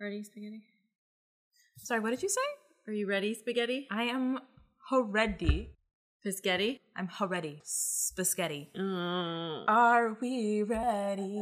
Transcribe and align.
Ready, 0.00 0.22
spaghetti? 0.22 0.62
Sorry, 1.76 2.00
what 2.00 2.08
did 2.08 2.22
you 2.22 2.30
say? 2.30 2.40
Are 2.88 2.92
you 2.94 3.06
ready, 3.06 3.34
spaghetti? 3.34 3.86
I 3.90 4.04
am 4.04 4.40
ready. 4.90 5.74
Biscotti? 6.24 6.80
I'm 6.96 7.10
ready. 7.28 7.60
Spaghetti. 7.64 8.70
Mm. 8.74 9.64
Are 9.68 10.16
we 10.18 10.62
ready 10.62 11.32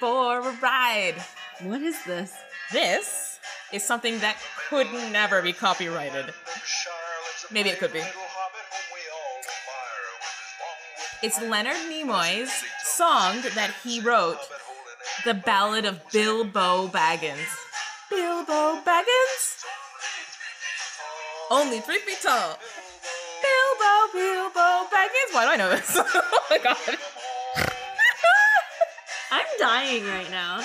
for 0.00 0.40
a 0.40 0.52
ride? 0.60 1.14
What 1.62 1.82
is 1.82 2.02
this? 2.04 2.34
This 2.72 3.38
is 3.72 3.84
something 3.84 4.18
that 4.18 4.36
could 4.68 4.92
never 5.12 5.40
be 5.40 5.52
copyrighted. 5.52 6.34
Maybe 7.52 7.68
it 7.68 7.78
could 7.78 7.92
be. 7.92 8.02
It's 11.22 11.40
Leonard 11.40 11.76
Nimoy's 11.88 12.50
song 12.82 13.40
that 13.54 13.72
he 13.84 14.00
wrote, 14.00 14.40
The 15.24 15.34
Ballad 15.34 15.84
of 15.84 16.00
Bilbo 16.12 16.88
Baggins. 16.88 17.48
Bilbo 18.08 18.80
Baggins? 18.82 19.64
Only 21.50 21.80
three 21.80 21.98
feet 21.98 22.18
tall. 22.22 22.58
Bilbo, 23.42 24.12
Bilbo 24.12 24.86
Baggins. 24.90 25.32
Why 25.32 25.44
do 25.44 25.50
I 25.50 25.56
know 25.56 25.70
this? 25.70 25.90
oh 25.98 26.46
my 26.50 26.58
god. 26.58 26.76
I'm 29.32 29.46
dying 29.58 30.04
right 30.06 30.30
now. 30.30 30.60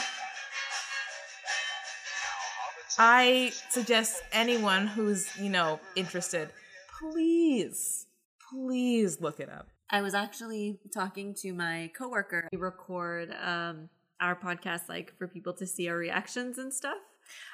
I 3.00 3.52
suggest 3.70 4.22
anyone 4.32 4.86
who's, 4.86 5.36
you 5.38 5.50
know, 5.50 5.80
interested, 5.96 6.50
please, 7.00 8.06
please 8.52 9.20
look 9.20 9.40
it 9.40 9.50
up. 9.50 9.68
I 9.90 10.02
was 10.02 10.14
actually 10.14 10.80
talking 10.94 11.34
to 11.42 11.54
my 11.54 11.92
coworker. 11.98 12.48
We 12.52 12.58
record 12.60 13.34
um, 13.44 13.90
our 14.24 14.36
podcast 14.36 14.88
like 14.90 15.14
for 15.18 15.28
people 15.28 15.54
to 15.54 15.68
see 15.68 15.88
our 15.90 15.98
reactions 15.98 16.58
and 16.58 16.74
stuff. 16.74 16.98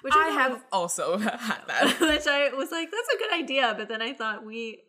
Which 0.02 0.14
I 0.16 0.30
thought 0.30 0.39
have 0.52 0.64
also 0.72 1.17
had 1.17 1.62
that. 1.67 1.98
which 2.02 2.28
I 2.28 2.50
was 2.53 2.72
like, 2.72 2.89
that's 2.92 3.09
a 3.16 3.17
good 3.17 3.34
idea. 3.34 3.73
But 3.78 3.88
then 3.89 4.02
I 4.02 4.14
thought 4.14 4.45
we 4.45 4.81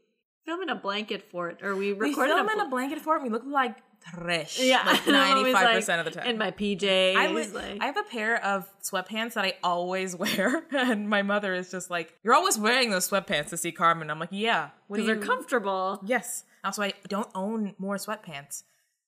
film 0.47 0.63
in 0.63 0.69
a 0.71 0.75
blanket 0.75 1.31
fort, 1.31 1.61
or 1.63 1.77
we 1.77 1.93
We 1.93 2.11
record 2.11 2.29
film 2.29 2.47
in 2.49 2.53
in 2.55 2.61
a 2.61 2.65
a 2.65 2.69
blanket 2.69 3.01
fort. 3.01 3.21
it. 3.21 3.25
We 3.25 3.29
look 3.31 3.45
like 3.47 3.77
trash. 4.11 4.59
yeah, 4.59 4.83
like 4.87 5.07
ninety 5.07 5.53
five 5.53 5.75
percent 5.77 6.07
of 6.07 6.13
the 6.13 6.19
time. 6.21 6.31
in 6.31 6.39
my 6.39 6.51
PJs. 6.51 7.17
I, 7.17 7.29
would, 7.31 7.53
like, 7.53 7.79
I 7.83 7.87
have 7.87 7.99
a 7.99 8.03
pair 8.05 8.43
of 8.45 8.67
sweatpants 8.83 9.35
that 9.35 9.45
I 9.45 9.55
always 9.63 10.17
wear, 10.17 10.65
and 10.73 11.09
my 11.09 11.23
mother 11.23 11.53
is 11.55 11.71
just 11.71 11.91
like, 11.91 12.15
"You're 12.23 12.35
always 12.35 12.59
wearing 12.59 12.91
those 12.91 13.09
sweatpants 13.09 13.51
to 13.51 13.59
see 13.59 13.73
Carmen." 13.73 14.11
I'm 14.11 14.19
like, 14.19 14.31
"Yeah, 14.33 14.71
because 14.91 15.07
they're 15.07 15.17
comfortable. 15.17 16.01
Yes. 16.05 16.45
Also, 16.65 16.83
I 16.83 16.95
don't 17.09 17.29
own 17.35 17.75
more 17.79 17.97
sweatpants. 17.97 18.63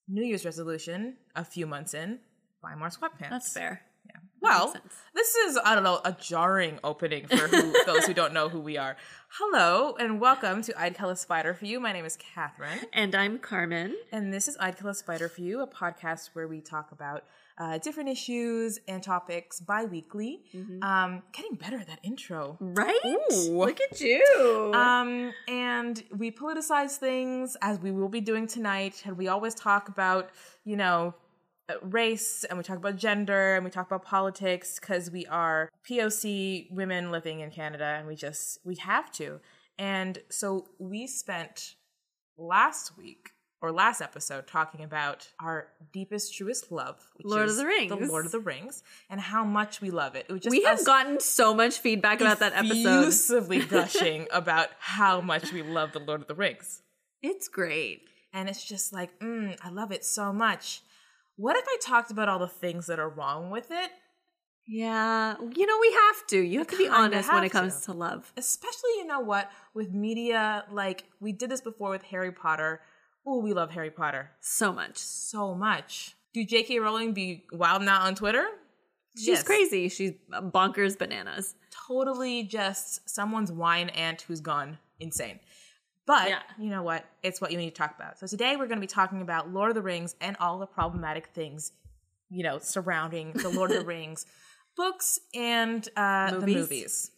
New 0.08 0.22
Year's 0.24 0.44
resolution: 0.44 1.16
a 1.34 1.44
few 1.44 1.66
months 1.66 1.94
in, 1.94 2.18
buy 2.62 2.74
more 2.76 2.88
sweatpants. 2.88 3.30
That's 3.30 3.52
fair. 3.52 3.82
Yeah. 4.06 4.16
Well, 4.40 4.74
this 5.14 5.34
is 5.34 5.58
I 5.64 5.74
don't 5.74 5.84
know 5.84 6.00
a 6.04 6.12
jarring 6.12 6.78
opening 6.84 7.26
for 7.26 7.36
who, 7.48 7.74
those 7.86 8.04
who 8.04 8.14
don't 8.14 8.32
know 8.32 8.48
who 8.48 8.60
we 8.60 8.76
are. 8.78 8.96
Hello 9.30 9.96
and 9.98 10.20
welcome 10.20 10.62
to 10.62 10.80
I'd 10.80 10.96
Kill 10.96 11.10
a 11.10 11.16
Spider 11.16 11.54
for 11.54 11.66
You. 11.66 11.80
My 11.80 11.92
name 11.92 12.04
is 12.04 12.16
Catherine, 12.16 12.78
And 12.92 13.14
I'm 13.16 13.38
Carmen. 13.38 13.96
and 14.12 14.32
this 14.32 14.46
is 14.48 14.56
I'd 14.60 14.78
Kill 14.78 14.88
a 14.90 14.94
Spider 14.94 15.28
for 15.28 15.40
You, 15.40 15.60
a 15.62 15.66
podcast 15.66 16.30
where 16.34 16.46
we 16.46 16.60
talk 16.60 16.92
about 16.92 17.24
uh, 17.58 17.78
different 17.78 18.08
issues 18.08 18.78
and 18.88 19.02
topics 19.02 19.60
bi-weekly. 19.60 20.42
Um, 20.82 21.22
getting 21.32 21.54
better 21.56 21.78
at 21.78 21.86
that 21.88 22.00
intro. 22.02 22.56
Right? 22.60 22.98
Ooh. 23.04 23.58
Look 23.58 23.78
at 23.80 24.00
you. 24.00 24.72
Um, 24.74 25.32
and 25.48 26.02
we 26.16 26.30
politicize 26.30 26.96
things 26.96 27.56
as 27.60 27.78
we 27.80 27.90
will 27.90 28.08
be 28.08 28.20
doing 28.20 28.46
tonight. 28.46 29.02
And 29.04 29.16
we 29.18 29.28
always 29.28 29.54
talk 29.54 29.88
about, 29.88 30.30
you 30.64 30.76
know, 30.76 31.14
race 31.82 32.44
and 32.44 32.58
we 32.58 32.64
talk 32.64 32.76
about 32.76 32.96
gender 32.96 33.54
and 33.54 33.64
we 33.64 33.70
talk 33.70 33.86
about 33.86 34.04
politics 34.04 34.78
because 34.78 35.10
we 35.10 35.26
are 35.26 35.70
POC 35.88 36.70
women 36.70 37.10
living 37.10 37.40
in 37.40 37.50
Canada 37.50 37.96
and 37.98 38.06
we 38.06 38.14
just, 38.14 38.58
we 38.64 38.76
have 38.76 39.10
to. 39.12 39.40
And 39.78 40.18
so 40.28 40.68
we 40.78 41.06
spent 41.06 41.74
last 42.36 42.96
week 42.96 43.30
or 43.62 43.70
last 43.70 44.00
episode 44.00 44.46
talking 44.46 44.84
about 44.84 45.28
our 45.40 45.68
deepest, 45.92 46.34
truest 46.34 46.72
love, 46.72 46.98
Lord 47.24 47.48
of 47.48 47.56
the 47.56 47.64
Rings. 47.64 47.88
the 47.90 48.06
Lord 48.06 48.26
of 48.26 48.32
the 48.32 48.40
Rings, 48.40 48.82
and 49.08 49.20
how 49.20 49.44
much 49.44 49.80
we 49.80 49.90
love 49.90 50.16
it. 50.16 50.26
It 50.28 50.32
was 50.32 50.42
just 50.42 50.50
we 50.50 50.64
have 50.64 50.84
gotten 50.84 51.20
so 51.20 51.54
much 51.54 51.78
feedback 51.78 52.20
about 52.20 52.40
that 52.40 52.54
episode. 52.54 53.02
effusively 53.02 53.60
gushing 53.64 54.26
about 54.32 54.70
how 54.80 55.20
much 55.20 55.52
we 55.52 55.62
love 55.62 55.92
the 55.92 56.00
Lord 56.00 56.20
of 56.22 56.26
the 56.26 56.34
Rings. 56.34 56.82
It's 57.22 57.46
great. 57.46 58.02
And 58.32 58.48
it's 58.48 58.64
just 58.64 58.92
like, 58.92 59.16
mm, 59.20 59.56
I 59.62 59.68
love 59.68 59.92
it 59.92 60.04
so 60.04 60.32
much. 60.32 60.82
What 61.36 61.56
if 61.56 61.64
I 61.66 61.76
talked 61.80 62.10
about 62.10 62.28
all 62.28 62.38
the 62.38 62.48
things 62.48 62.86
that 62.86 62.98
are 62.98 63.08
wrong 63.08 63.50
with 63.50 63.70
it? 63.70 63.90
Yeah. 64.66 65.34
You 65.40 65.66
know, 65.66 65.78
we 65.80 65.92
have 65.92 66.26
to. 66.28 66.38
You 66.40 66.58
have 66.58 66.68
to 66.68 66.76
be 66.78 66.88
honest 66.88 67.32
when 67.32 67.44
it 67.44 67.50
comes 67.50 67.80
to. 67.80 67.86
to 67.86 67.92
love. 67.94 68.32
Especially, 68.36 68.90
you 68.98 69.06
know 69.06 69.20
what, 69.20 69.50
with 69.74 69.92
media, 69.92 70.64
like 70.70 71.04
we 71.20 71.32
did 71.32 71.50
this 71.50 71.60
before 71.60 71.90
with 71.90 72.02
Harry 72.04 72.30
Potter. 72.32 72.80
Oh, 73.26 73.38
we 73.40 73.52
love 73.52 73.70
Harry 73.70 73.90
Potter 73.90 74.30
So 74.40 74.72
much. 74.72 74.98
so 74.98 75.54
much. 75.54 76.16
Do 76.34 76.44
J.K. 76.44 76.78
Rowling 76.80 77.12
be 77.12 77.44
wilding 77.52 77.88
out 77.88 78.02
on 78.02 78.14
Twitter? 78.14 78.46
She's 79.16 79.26
Yes. 79.28 79.42
crazy. 79.42 79.88
She's 79.88 80.12
bonkers 80.30 80.96
bananas. 80.98 81.54
totally 81.88 82.44
just 82.44 83.08
someone's 83.08 83.52
wine 83.52 83.90
aunt 83.90 84.22
who's 84.22 84.40
gone 84.40 84.78
insane. 85.00 85.40
But 86.06 86.28
Yeah. 86.28 86.42
you 86.58 86.68
know 86.70 86.82
what? 86.82 87.04
It's 87.22 87.40
what 87.40 87.52
you 87.52 87.58
need 87.58 87.70
to 87.70 87.76
talk 87.76 87.94
about. 87.96 88.18
So 88.18 88.26
today 88.26 88.56
we're 88.56 88.66
going 88.66 88.78
to 88.78 88.80
be 88.80 88.86
talking 88.86 89.22
about 89.22 89.50
Lord 89.52 89.70
of 89.70 89.74
the 89.74 89.82
Rings 89.82 90.16
and 90.20 90.36
all 90.40 90.58
the 90.58 90.66
problematic 90.66 91.28
things, 91.28 91.72
you 92.30 92.42
know, 92.42 92.58
surrounding 92.58 93.32
the 93.32 93.48
Lord 93.48 93.70
of 93.70 93.78
the 93.78 93.84
Rings 93.86 94.26
books 94.76 95.18
and 95.34 95.86
uh, 95.96 96.30
the 96.32 96.40
Movies? 96.40 96.56
movies. 96.56 97.10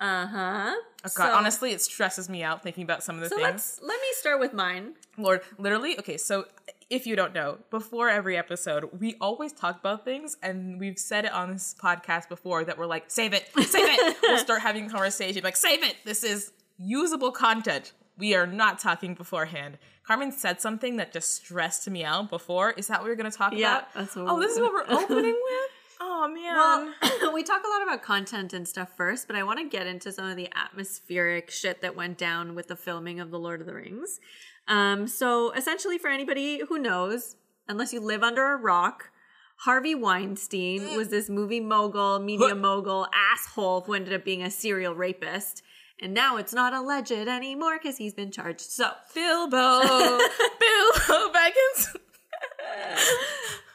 Uh 0.00 0.26
huh. 0.26 0.74
Oh, 1.06 1.08
God, 1.14 1.32
honestly, 1.32 1.72
it 1.72 1.80
stresses 1.80 2.28
me 2.28 2.42
out 2.42 2.62
thinking 2.62 2.82
about 2.82 3.02
some 3.02 3.16
of 3.16 3.22
the 3.22 3.28
so 3.30 3.36
things. 3.36 3.46
let's 3.50 3.80
let 3.80 3.98
me 4.00 4.06
start 4.12 4.40
with 4.40 4.52
mine. 4.52 4.94
Lord, 5.16 5.40
literally, 5.58 5.98
okay, 5.98 6.18
so 6.18 6.44
if 6.90 7.06
you 7.06 7.16
don't 7.16 7.32
know, 7.32 7.58
before 7.70 8.10
every 8.10 8.36
episode, 8.36 8.90
we 9.00 9.16
always 9.22 9.52
talk 9.54 9.78
about 9.78 10.04
things, 10.04 10.36
and 10.42 10.78
we've 10.78 10.98
said 10.98 11.24
it 11.24 11.32
on 11.32 11.52
this 11.52 11.74
podcast 11.82 12.28
before 12.28 12.62
that 12.64 12.76
we're 12.76 12.84
like, 12.86 13.10
save 13.10 13.32
it, 13.32 13.48
save 13.54 13.86
it. 13.88 14.16
we'll 14.22 14.36
start 14.38 14.60
having 14.60 14.86
a 14.86 14.90
conversation, 14.90 15.42
like, 15.42 15.56
save 15.56 15.82
it. 15.82 15.96
This 16.04 16.22
is 16.24 16.52
usable 16.76 17.32
content. 17.32 17.92
We 18.18 18.34
are 18.34 18.46
not 18.46 18.78
talking 18.78 19.14
beforehand. 19.14 19.78
Carmen 20.06 20.32
said 20.32 20.60
something 20.60 20.96
that 20.96 21.12
just 21.12 21.34
stressed 21.34 21.88
me 21.90 22.04
out 22.04 22.30
before. 22.30 22.70
Is 22.72 22.86
that 22.86 23.00
what 23.00 23.08
we're 23.08 23.16
going 23.16 23.30
to 23.30 23.36
talk 23.36 23.52
Yeah, 23.54 23.78
about? 23.78 23.94
that's 23.94 24.16
what 24.16 24.26
oh, 24.28 24.40
this 24.40 24.52
is 24.52 24.60
what 24.60 24.72
we're 24.72 24.96
opening 24.96 25.32
with? 25.50 25.70
Oh, 26.00 26.28
man. 26.28 26.92
Well, 27.22 27.32
we 27.34 27.42
talk 27.42 27.62
a 27.64 27.68
lot 27.68 27.82
about 27.82 28.02
content 28.02 28.52
and 28.52 28.66
stuff 28.66 28.90
first, 28.96 29.26
but 29.26 29.36
I 29.36 29.42
want 29.42 29.58
to 29.58 29.68
get 29.68 29.86
into 29.86 30.12
some 30.12 30.26
of 30.28 30.36
the 30.36 30.48
atmospheric 30.54 31.50
shit 31.50 31.80
that 31.82 31.96
went 31.96 32.16
down 32.18 32.54
with 32.54 32.68
the 32.68 32.76
filming 32.76 33.18
of 33.20 33.30
The 33.30 33.38
Lord 33.38 33.60
of 33.60 33.66
the 33.66 33.74
Rings. 33.74 34.20
Um, 34.68 35.06
so 35.08 35.52
essentially, 35.52 35.98
for 35.98 36.08
anybody 36.08 36.62
who 36.68 36.78
knows, 36.78 37.36
unless 37.68 37.92
you 37.92 38.00
live 38.00 38.22
under 38.22 38.52
a 38.52 38.56
rock, 38.56 39.10
Harvey 39.60 39.94
Weinstein 39.94 40.96
was 40.96 41.08
this 41.08 41.28
movie 41.30 41.60
mogul, 41.60 42.18
media 42.18 42.54
mogul, 42.54 43.06
asshole 43.14 43.82
who 43.82 43.94
ended 43.94 44.12
up 44.12 44.24
being 44.24 44.42
a 44.42 44.50
serial 44.50 44.94
rapist. 44.94 45.62
And 46.00 46.12
now 46.12 46.36
it's 46.36 46.52
not 46.52 46.74
alleged 46.74 47.12
anymore 47.12 47.78
because 47.78 47.96
he's 47.96 48.12
been 48.12 48.30
charged. 48.30 48.60
So, 48.60 48.90
Bilbo. 49.14 49.80
Bilbo 50.60 51.32
Baggins. 51.32 51.96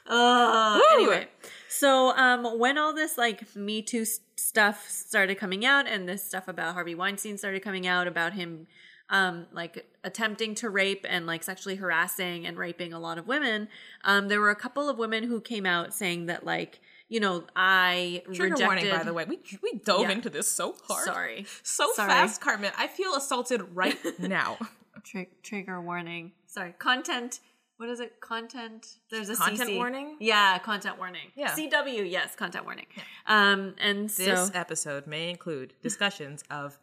Uh, 0.06 0.80
anyway, 0.94 1.28
so 1.70 2.16
um, 2.18 2.60
when 2.60 2.78
all 2.78 2.94
this 2.94 3.18
like 3.18 3.56
Me 3.56 3.82
Too 3.82 4.06
stuff 4.36 4.90
started 4.90 5.38
coming 5.38 5.66
out, 5.66 5.88
and 5.88 6.08
this 6.08 6.24
stuff 6.24 6.50
about 6.50 6.74
Harvey 6.74 6.96
Weinstein 6.96 7.38
started 7.38 7.62
coming 7.62 7.88
out 7.88 8.08
about 8.08 8.34
him, 8.34 8.68
um, 9.10 9.48
like 9.54 9.88
attempting 10.04 10.54
to 10.56 10.70
rape 10.70 11.06
and 11.08 11.26
like 11.26 11.44
sexually 11.44 11.78
harassing 11.78 12.46
and 12.46 12.58
raping 12.58 12.92
a 12.92 13.00
lot 13.00 13.18
of 13.18 13.26
women, 13.26 13.70
um, 14.04 14.28
there 14.28 14.42
were 14.42 14.50
a 14.50 14.56
couple 14.56 14.90
of 14.90 14.98
women 14.98 15.24
who 15.24 15.40
came 15.40 15.66
out 15.66 15.94
saying 15.94 16.26
that 16.26 16.46
like 16.46 16.82
you 17.12 17.20
know 17.20 17.44
I 17.56 18.24
Trigger 18.26 18.44
rejected. 18.56 18.66
warning, 18.66 18.90
by 18.90 19.04
the 19.04 19.14
way. 19.14 19.26
We, 19.28 19.40
we 19.62 19.74
dove 19.86 20.02
Yeah. 20.02 20.12
into 20.12 20.30
this 20.32 20.52
so 20.52 20.76
hard. 20.88 21.06
Sorry, 21.06 21.46
So 21.62 21.92
Sorry. 21.94 22.10
fast, 22.10 22.42
Carmen. 22.42 22.72
I 22.78 22.88
feel 22.88 23.14
assaulted 23.16 23.62
right 23.76 23.98
now. 24.20 24.58
Tri- 25.04 25.28
trigger 25.44 25.80
warning. 25.82 26.32
Sorry, 26.48 26.74
content. 26.80 27.40
What 27.78 27.90
is 27.90 28.00
it? 28.00 28.22
Content. 28.22 28.86
There's 29.10 29.30
a 29.30 29.36
Content 29.36 29.70
CC. 29.72 29.76
warning? 29.78 30.18
Yeah, 30.20 30.60
content 30.60 31.00
warning. 31.00 31.28
Yeah. 31.36 31.52
CW. 31.56 32.10
Yes, 32.10 32.36
content 32.36 32.64
warning. 32.66 32.86
Um, 33.26 33.74
and 33.80 34.08
This 34.10 34.26
so 34.28 34.50
episode 34.54 35.08
may 35.08 35.32
include 35.32 35.74
discussions 35.82 36.44
of 36.52 36.78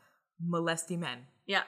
molesting 0.44 1.00
men. 1.00 1.18
yeah, 1.46 1.62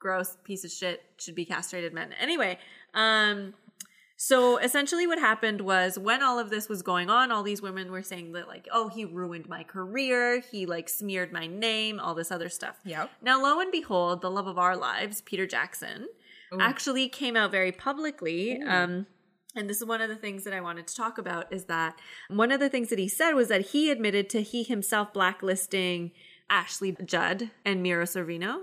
gross 0.00 0.36
piece 0.44 0.64
of 0.64 0.70
shit 0.70 1.02
should 1.18 1.34
be 1.34 1.46
castrated 1.46 1.94
men. 1.94 2.12
Anyway, 2.20 2.58
um, 2.92 3.54
so 4.16 4.58
essentially 4.58 5.06
what 5.06 5.18
happened 5.18 5.60
was 5.60 5.98
when 5.98 6.22
all 6.22 6.38
of 6.38 6.50
this 6.50 6.68
was 6.68 6.82
going 6.82 7.10
on, 7.10 7.32
all 7.32 7.42
these 7.42 7.60
women 7.62 7.90
were 7.90 8.02
saying 8.02 8.32
that 8.32 8.48
like, 8.48 8.68
oh, 8.72 8.88
he 8.88 9.04
ruined 9.04 9.48
my 9.48 9.64
career, 9.64 10.40
he 10.40 10.66
like 10.66 10.88
smeared 10.88 11.32
my 11.32 11.46
name, 11.46 11.98
all 11.98 12.14
this 12.14 12.30
other 12.30 12.48
stuff. 12.48 12.76
Yeah. 12.84 13.08
Now, 13.20 13.42
lo 13.42 13.60
and 13.60 13.72
behold, 13.72 14.22
the 14.22 14.30
love 14.30 14.46
of 14.46 14.58
our 14.58 14.76
lives, 14.76 15.20
Peter 15.22 15.46
Jackson, 15.46 16.08
actually 16.60 17.08
came 17.08 17.36
out 17.36 17.50
very 17.50 17.72
publicly 17.72 18.62
um, 18.62 19.06
and 19.56 19.68
this 19.68 19.78
is 19.80 19.86
one 19.86 20.00
of 20.00 20.08
the 20.08 20.16
things 20.16 20.44
that 20.44 20.52
I 20.52 20.60
wanted 20.60 20.86
to 20.86 20.94
talk 20.94 21.18
about 21.18 21.52
is 21.52 21.64
that 21.64 21.98
one 22.28 22.50
of 22.50 22.60
the 22.60 22.68
things 22.68 22.90
that 22.90 22.98
he 22.98 23.08
said 23.08 23.32
was 23.32 23.48
that 23.48 23.68
he 23.68 23.90
admitted 23.90 24.28
to 24.30 24.42
he 24.42 24.62
himself 24.62 25.12
blacklisting 25.12 26.12
Ashley 26.50 26.96
Judd 27.04 27.50
and 27.64 27.82
Mira 27.82 28.04
Sorvino. 28.04 28.62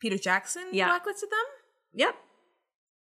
Peter 0.00 0.18
Jackson 0.18 0.64
Yeah. 0.72 0.86
blacklisted 0.88 1.30
them? 1.30 1.44
Yep. 1.94 2.14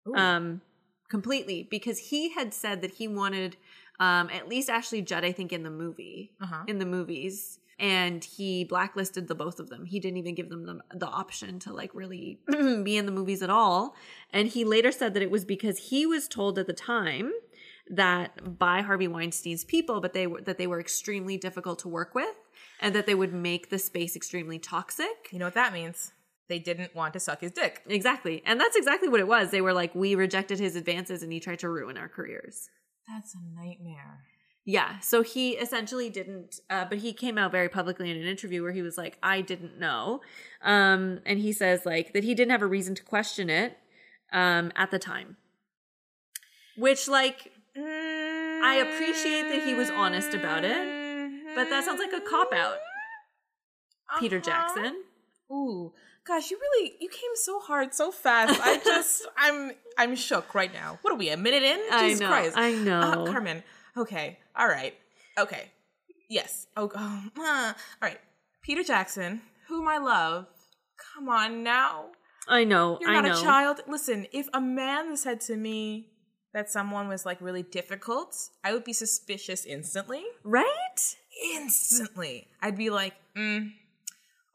Ooh. 0.07 0.15
Um, 0.15 0.61
completely 1.09 1.67
because 1.69 1.99
he 1.99 2.29
had 2.29 2.53
said 2.53 2.81
that 2.81 2.91
he 2.91 3.07
wanted 3.07 3.57
um, 3.99 4.29
at 4.29 4.47
least 4.47 4.69
Ashley 4.69 5.01
Judd, 5.01 5.25
I 5.25 5.31
think, 5.33 5.51
in 5.51 5.63
the 5.63 5.69
movie, 5.69 6.31
Uh-huh. 6.39 6.63
in 6.67 6.79
the 6.79 6.85
movies, 6.85 7.59
and 7.77 8.23
he 8.23 8.63
blacklisted 8.63 9.27
the 9.27 9.35
both 9.35 9.59
of 9.59 9.69
them. 9.69 9.85
He 9.85 9.99
didn't 9.99 10.17
even 10.17 10.35
give 10.35 10.49
them 10.49 10.65
the, 10.65 10.79
the 10.97 11.07
option 11.07 11.59
to 11.59 11.73
like 11.73 11.93
really 11.93 12.39
be 12.83 12.95
in 12.97 13.05
the 13.05 13.11
movies 13.11 13.41
at 13.41 13.49
all. 13.49 13.95
And 14.31 14.47
he 14.47 14.63
later 14.63 14.91
said 14.91 15.13
that 15.15 15.23
it 15.23 15.31
was 15.31 15.43
because 15.45 15.77
he 15.89 16.05
was 16.05 16.27
told 16.27 16.57
at 16.59 16.67
the 16.67 16.73
time 16.73 17.31
that 17.89 18.59
by 18.59 18.81
Harvey 18.81 19.07
Weinstein's 19.07 19.63
people, 19.63 19.99
but 19.99 20.13
they 20.13 20.27
were 20.27 20.41
that 20.41 20.57
they 20.57 20.67
were 20.67 20.79
extremely 20.79 21.37
difficult 21.37 21.79
to 21.79 21.87
work 21.89 22.13
with, 22.15 22.35
and 22.79 22.93
that 22.95 23.05
they 23.05 23.15
would 23.15 23.33
make 23.33 23.69
the 23.69 23.79
space 23.79 24.15
extremely 24.15 24.59
toxic. 24.59 25.29
You 25.31 25.39
know 25.39 25.45
what 25.45 25.55
that 25.55 25.73
means? 25.73 26.11
They 26.49 26.59
didn't 26.59 26.95
want 26.95 27.13
to 27.13 27.19
suck 27.19 27.41
his 27.41 27.51
dick. 27.51 27.81
Exactly. 27.87 28.41
And 28.45 28.59
that's 28.59 28.75
exactly 28.75 29.07
what 29.07 29.19
it 29.19 29.27
was. 29.27 29.51
They 29.51 29.61
were 29.61 29.73
like, 29.73 29.93
we 29.95 30.15
rejected 30.15 30.59
his 30.59 30.75
advances 30.75 31.21
and 31.23 31.31
he 31.31 31.39
tried 31.39 31.59
to 31.59 31.69
ruin 31.69 31.95
our 31.97 32.09
careers. 32.09 32.69
That's 33.07 33.35
a 33.35 33.39
nightmare. 33.55 34.25
Yeah. 34.65 34.99
So 34.99 35.21
he 35.23 35.51
essentially 35.51 36.09
didn't, 36.09 36.55
uh, 36.69 36.85
but 36.89 36.99
he 36.99 37.13
came 37.13 37.37
out 37.37 37.51
very 37.51 37.69
publicly 37.69 38.11
in 38.11 38.17
an 38.17 38.25
interview 38.27 38.61
where 38.63 38.71
he 38.71 38.81
was 38.81 38.97
like, 38.97 39.17
I 39.23 39.41
didn't 39.41 39.79
know. 39.79 40.21
Um, 40.63 41.19
and 41.25 41.39
he 41.39 41.53
says 41.53 41.85
like 41.85 42.13
that 42.13 42.23
he 42.23 42.35
didn't 42.35 42.51
have 42.51 42.61
a 42.61 42.67
reason 42.67 42.93
to 42.95 43.03
question 43.03 43.49
it 43.49 43.77
um, 44.33 44.71
at 44.75 44.91
the 44.91 44.99
time. 44.99 45.37
Which, 46.77 47.07
like, 47.07 47.51
I 47.75 48.75
appreciate 48.87 49.49
that 49.49 49.63
he 49.65 49.73
was 49.73 49.89
honest 49.89 50.33
about 50.33 50.63
it, 50.63 51.55
but 51.55 51.69
that 51.69 51.83
sounds 51.83 51.99
like 51.99 52.13
a 52.13 52.21
cop 52.21 52.53
out. 52.53 52.77
Peter 54.19 54.37
Uh-huh. 54.37 54.45
Jackson. 54.45 55.03
Ooh, 55.51 55.93
gosh, 56.29 56.51
you 56.51 56.59
really 56.59 56.93
you 56.99 57.09
came 57.09 57.31
so 57.33 57.59
hard 57.59 57.93
so 57.93 58.11
fast. 58.11 58.59
I 58.63 58.77
just 58.85 59.27
I'm 59.37 59.71
I'm 59.97 60.15
shook 60.15 60.55
right 60.55 60.71
now. 60.71 60.99
What 61.01 61.13
are 61.13 61.17
we 61.17 61.29
a 61.29 61.37
minute 61.37 61.63
in? 61.63 61.79
I 61.91 62.07
Jesus 62.09 62.21
know. 62.21 62.27
Christ. 62.27 62.57
I 62.57 62.71
know. 62.71 62.99
Uh, 62.99 63.25
Carmen. 63.25 63.63
Okay. 63.97 64.37
All 64.55 64.67
right. 64.67 64.93
Okay. 65.37 65.71
Yes. 66.29 66.67
Oh. 66.77 66.91
oh, 66.95 67.23
uh, 67.39 67.73
all 67.73 67.73
right. 68.01 68.19
Peter 68.61 68.83
Jackson, 68.83 69.41
whom 69.67 69.87
I 69.87 69.97
love. 69.97 70.45
Come 71.15 71.27
on 71.27 71.63
now. 71.63 72.05
I 72.47 72.63
know. 72.63 72.99
You're 73.01 73.09
I 73.09 73.13
not 73.13 73.25
know. 73.25 73.39
a 73.39 73.41
child. 73.41 73.81
Listen, 73.87 74.27
if 74.31 74.47
a 74.53 74.61
man 74.61 75.17
said 75.17 75.41
to 75.41 75.55
me 75.55 76.11
that 76.53 76.69
someone 76.69 77.07
was 77.07 77.25
like 77.25 77.41
really 77.41 77.63
difficult, 77.63 78.35
I 78.63 78.73
would 78.73 78.83
be 78.83 78.93
suspicious 78.93 79.65
instantly. 79.65 80.23
Right? 80.43 81.15
Instantly. 81.55 82.47
I'd 82.61 82.77
be 82.77 82.89
like, 82.89 83.13
mm, 83.35 83.71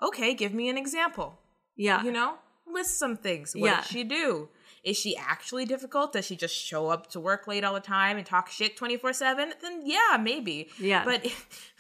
okay, 0.03 0.35
give 0.35 0.53
me 0.53 0.69
an 0.69 0.77
example. 0.77 1.39
Yeah. 1.77 2.03
You 2.03 2.13
know, 2.13 2.35
list 2.67 2.99
some 2.99 3.17
things. 3.17 3.55
What 3.55 3.67
Yeah. 3.67 3.77
did 3.81 3.87
she 3.91 4.05
do? 4.05 4.49
Is 4.85 4.99
she 4.99 5.17
actually 5.17 5.65
difficult? 5.65 6.13
Does 6.13 6.27
she 6.27 6.37
just 6.37 6.55
show 6.55 6.89
up 6.89 7.09
to 7.13 7.21
work 7.21 7.47
late 7.47 7.65
all 7.65 7.73
the 7.73 7.81
time 7.81 8.19
and 8.19 8.27
talk 8.27 8.51
shit 8.51 8.77
24 8.77 9.15
7? 9.15 9.55
Then 9.63 9.83
yeah, 9.87 10.19
maybe. 10.21 10.69
Yeah. 10.79 11.05
But 11.05 11.27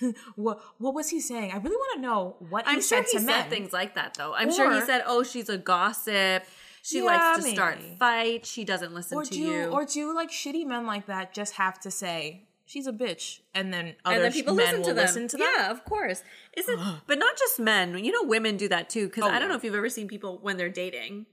what, 0.36 0.60
what 0.78 0.94
was 0.94 1.10
he 1.10 1.20
saying? 1.20 1.52
I 1.52 1.56
really 1.58 1.76
want 1.76 1.96
to 1.96 2.00
know 2.00 2.36
what 2.48 2.66
I'm 2.66 2.76
he 2.76 2.80
sure 2.80 2.98
said 3.02 3.06
he 3.10 3.18
to 3.18 3.24
said 3.24 3.26
men. 3.26 3.50
things 3.50 3.72
like 3.74 3.94
that 3.96 4.14
though. 4.14 4.32
I'm 4.34 4.50
sure 4.52 4.72
he 4.74 4.80
said, 4.80 5.02
"Oh, 5.06 5.22
she's 5.22 5.48
a 5.50 5.58
gossip. 5.58 6.44
She 6.82 6.98
Yeah, 6.98 7.04
likes 7.04 7.44
to 7.44 7.50
start 7.50 7.78
maybe. 7.82 7.96
fights. 7.96 8.50
She 8.50 8.64
doesn't 8.64 8.92
listen 8.94 9.18
or 9.18 9.24
to 9.24 9.30
do 9.30 9.38
you." 9.38 9.64
or 9.66 9.84
do 9.84 10.14
like 10.14 10.30
shitty 10.30 10.66
men 10.66 10.86
like 10.86 11.06
that 11.06 11.34
just 11.34 11.54
have 11.54 11.78
to 11.80 11.90
say 11.90 12.46
she's 12.66 12.86
a 12.86 12.92
bitch 12.92 13.40
and 13.54 13.72
then 13.72 13.94
other 14.04 14.16
and 14.16 14.24
then 14.24 14.32
people 14.32 14.54
men 14.54 14.66
listen 14.66 14.78
will 14.80 14.88
to 14.88 14.94
them. 14.94 15.04
listen 15.04 15.28
to 15.28 15.36
them? 15.36 15.46
Yeah, 15.56 15.70
of 15.70 15.84
course. 15.84 16.22
Isn't 16.56 16.80
but 17.06 17.18
not 17.18 17.36
just 17.36 17.58
men. 17.60 18.02
You 18.04 18.12
know, 18.12 18.28
women 18.28 18.56
do 18.56 18.68
that 18.68 18.88
too. 18.90 19.06
Because 19.08 19.24
Oh, 19.24 19.28
I 19.28 19.32
don't 19.32 19.42
yeah. 19.42 19.48
know 19.48 19.54
if 19.56 19.64
you've 19.64 19.74
ever 19.74 19.88
seen 19.90 20.08
people 20.08 20.38
when 20.42 20.56
they're 20.56 20.68
dating, 20.68 21.26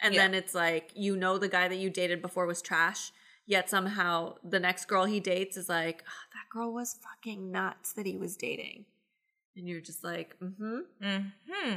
and 0.00 0.14
Yeah. 0.14 0.22
then 0.22 0.34
it's 0.34 0.54
like 0.54 0.90
you 0.94 1.16
know 1.16 1.38
the 1.38 1.48
guy 1.48 1.68
that 1.68 1.76
you 1.76 1.90
dated 1.90 2.22
before 2.22 2.46
was 2.46 2.62
trash. 2.62 3.12
Yet 3.46 3.70
somehow 3.70 4.34
the 4.44 4.60
next 4.60 4.84
girl 4.88 5.06
he 5.06 5.20
dates 5.20 5.56
is 5.56 5.68
like, 5.70 6.04
"Ah, 6.06 6.26
that 6.34 6.52
girl 6.52 6.72
was 6.72 6.96
fucking 7.02 7.50
nuts 7.50 7.94
that 7.94 8.04
he 8.04 8.16
was 8.16 8.36
dating. 8.36 8.84
And 9.56 9.66
you're 9.66 9.80
just 9.80 10.04
like, 10.04 10.36
mm-hmm, 10.38 10.80
Hmm. 11.50 11.74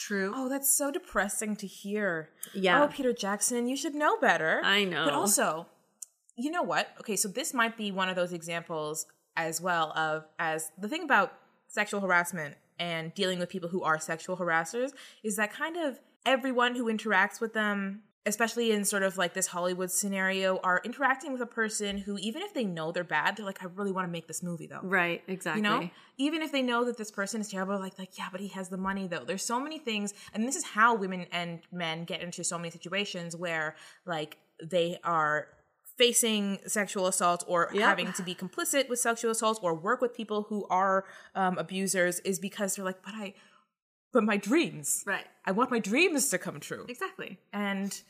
true. 0.00 0.32
Oh, 0.34 0.48
that's 0.48 0.68
so 0.70 0.90
depressing 0.90 1.56
to 1.56 1.66
hear. 1.66 2.30
Yeah. 2.54 2.82
Oh, 2.82 2.88
Peter 2.88 3.12
Jackson, 3.12 3.68
you 3.68 3.76
should 3.76 3.94
know 3.94 4.16
better. 4.16 4.60
I 4.64 4.84
know. 4.84 5.04
But 5.04 5.14
also, 5.14 5.66
you 6.36 6.50
know 6.50 6.62
what? 6.62 6.88
Okay, 7.00 7.16
so 7.16 7.28
this 7.28 7.54
might 7.54 7.76
be 7.76 7.92
one 7.92 8.08
of 8.08 8.16
those 8.16 8.32
examples 8.32 9.06
as 9.36 9.60
well 9.60 9.92
of 9.96 10.24
as 10.38 10.70
the 10.78 10.88
thing 10.88 11.02
about 11.02 11.32
sexual 11.68 12.00
harassment 12.00 12.56
and 12.78 13.14
dealing 13.14 13.38
with 13.38 13.48
people 13.48 13.68
who 13.68 13.82
are 13.82 13.98
sexual 13.98 14.36
harassers 14.36 14.90
is 15.22 15.36
that 15.36 15.52
kind 15.52 15.76
of 15.76 16.00
everyone 16.24 16.74
who 16.74 16.84
interacts 16.92 17.40
with 17.40 17.52
them 17.52 18.02
especially 18.26 18.72
in 18.72 18.84
sort 18.84 19.02
of 19.02 19.18
like 19.18 19.34
this 19.34 19.48
Hollywood 19.48 19.90
scenario 19.90 20.58
are 20.58 20.80
interacting 20.84 21.32
with 21.32 21.42
a 21.42 21.46
person 21.46 21.98
who 21.98 22.16
even 22.18 22.42
if 22.42 22.54
they 22.54 22.64
know 22.64 22.90
they're 22.90 23.04
bad 23.04 23.36
they're 23.36 23.44
like 23.44 23.62
I 23.62 23.66
really 23.74 23.92
want 23.92 24.06
to 24.08 24.10
make 24.12 24.26
this 24.26 24.42
movie 24.42 24.66
though. 24.66 24.80
Right, 24.82 25.22
exactly. 25.28 25.62
You 25.62 25.68
know, 25.68 25.90
even 26.16 26.40
if 26.40 26.50
they 26.50 26.62
know 26.62 26.84
that 26.84 26.96
this 26.96 27.10
person 27.10 27.40
is 27.40 27.50
terrible, 27.50 27.78
like 27.78 27.98
like 27.98 28.16
yeah, 28.16 28.28
but 28.32 28.40
he 28.40 28.48
has 28.48 28.68
the 28.68 28.76
money 28.78 29.06
though. 29.06 29.24
There's 29.24 29.44
so 29.44 29.60
many 29.60 29.78
things, 29.78 30.14
and 30.32 30.48
this 30.48 30.56
is 30.56 30.64
how 30.64 30.94
women 30.94 31.26
and 31.32 31.60
men 31.70 32.04
get 32.04 32.22
into 32.22 32.44
so 32.44 32.56
many 32.56 32.70
situations 32.70 33.36
where 33.36 33.76
like 34.06 34.38
they 34.62 34.98
are 35.04 35.48
facing 35.96 36.58
sexual 36.66 37.06
assault 37.06 37.44
or 37.46 37.70
Yep. 37.72 37.82
having 37.82 38.12
to 38.14 38.22
be 38.22 38.34
complicit 38.34 38.88
with 38.88 38.98
sexual 38.98 39.30
assault 39.30 39.60
or 39.62 39.74
work 39.74 40.00
with 40.00 40.14
people 40.14 40.42
who 40.48 40.66
are 40.68 41.04
um, 41.34 41.56
abusers 41.58 42.20
is 42.20 42.38
because 42.38 42.76
they're 42.76 42.84
like, 42.84 43.02
but 43.02 43.14
I, 43.14 43.34
but 44.12 44.24
my 44.24 44.36
dreams, 44.36 45.02
Right. 45.06 45.26
I 45.44 45.52
want 45.52 45.70
my 45.70 45.78
dreams 45.78 46.28
to 46.30 46.38
come 46.38 46.60
true, 46.60 46.86
Exactly. 46.88 47.38
and. 47.52 48.00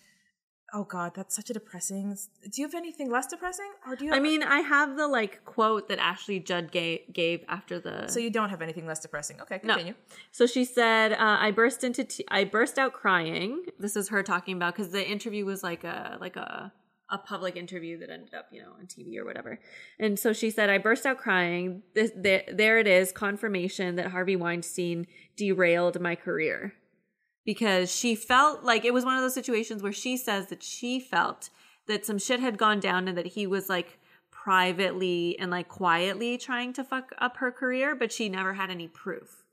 Oh 0.73 0.83
God, 0.83 1.13
that's 1.15 1.37
such 1.37 1.51
a 1.51 1.53
depressing. 1.53 2.17
Do 2.51 2.61
you 2.61 2.67
have 2.67 2.75
anything 2.75 3.09
less 3.09 3.29
depressing, 3.29 3.71
or 3.87 3.95
do 3.95 4.07
you? 4.07 4.13
I 4.13 4.19
mean, 4.19 4.43
I 4.43 4.59
have 4.59 4.97
the 4.97 5.07
like 5.07 5.45
quote 5.45 5.89
that 5.89 6.01
Ashley 6.01 6.41
Judd 6.41 6.73
gave, 6.73 7.01
gave 7.13 7.45
after 7.49 7.79
the. 7.79 8.09
so 8.09 8.19
you 8.19 8.29
don't 8.31 8.49
have 8.49 8.61
anything 8.61 8.85
less 8.85 8.99
depressing. 8.99 9.41
Okay, 9.43 9.61
No. 9.63 9.75
continue. 9.75 9.95
So 10.33 10.47
she 10.47 10.65
said, 10.65 11.13
uh, 11.13 11.17
"I 11.39 11.53
burst 11.53 11.85
into 11.85 12.03
t- 12.03 12.25
I 12.29 12.43
burst 12.43 12.77
out 12.77 12.93
crying." 12.93 13.67
This 13.79 13.95
is 13.95 14.09
her 14.09 14.25
talking 14.25 14.57
about 14.57 14.75
because 14.75 14.91
the 14.91 15.07
interview 15.07 15.45
was 15.45 15.63
like 15.63 15.85
a 15.85 16.17
like 16.21 16.35
a 16.35 16.73
a 17.11 17.19
public 17.19 17.57
interview 17.57 17.99
that 17.99 18.11
ended 18.11 18.35
up 18.35 18.47
you 18.51 18.63
know 18.63 18.71
on 18.79 18.87
TV 18.87 19.19
or 19.19 19.25
whatever. 19.25 19.61
And 19.99 20.19
so 20.19 20.33
she 20.33 20.51
said, 20.51 20.71
"I 20.71 20.79
burst 20.79 21.07
out 21.07 21.19
crying. 21.19 21.83
This, 21.95 22.11
there, 22.17 22.45
there 22.53 22.79
it 22.79 22.87
is, 22.87 23.13
confirmation 23.13 23.97
that 23.97 24.09
Harvey 24.09 24.37
Weinstein 24.37 25.07
derailed 25.37 26.01
my 26.01 26.15
career." 26.15 26.75
Because 27.45 27.95
she 27.95 28.15
felt 28.15 28.65
like 28.65 28.87
it 28.87 28.95
was 28.95 29.05
one 29.05 29.17
of 29.17 29.23
those 29.23 29.35
situations 29.35 29.83
where 29.83 29.93
she 29.93 30.17
says 30.17 30.47
that 30.47 30.63
she 30.63 30.99
felt 30.99 31.51
that 31.87 32.07
some 32.07 32.19
shit 32.19 32.41
had 32.41 32.57
gone 32.57 32.81
down 32.81 33.07
and 33.07 33.19
that 33.19 33.27
he 33.27 33.47
was 33.47 33.69
like 33.69 33.99
privately 34.31 35.39
and 35.39 35.51
like 35.51 35.69
quietly 35.69 36.39
trying 36.39 36.73
to 36.73 36.85
fuck 36.85 37.13
up 37.19 37.37
her 37.39 37.53
career, 37.53 37.95
but 37.95 38.13
she 38.13 38.29
never 38.29 38.55
had 38.55 38.71
any 38.71 38.89
proof. 38.89 39.44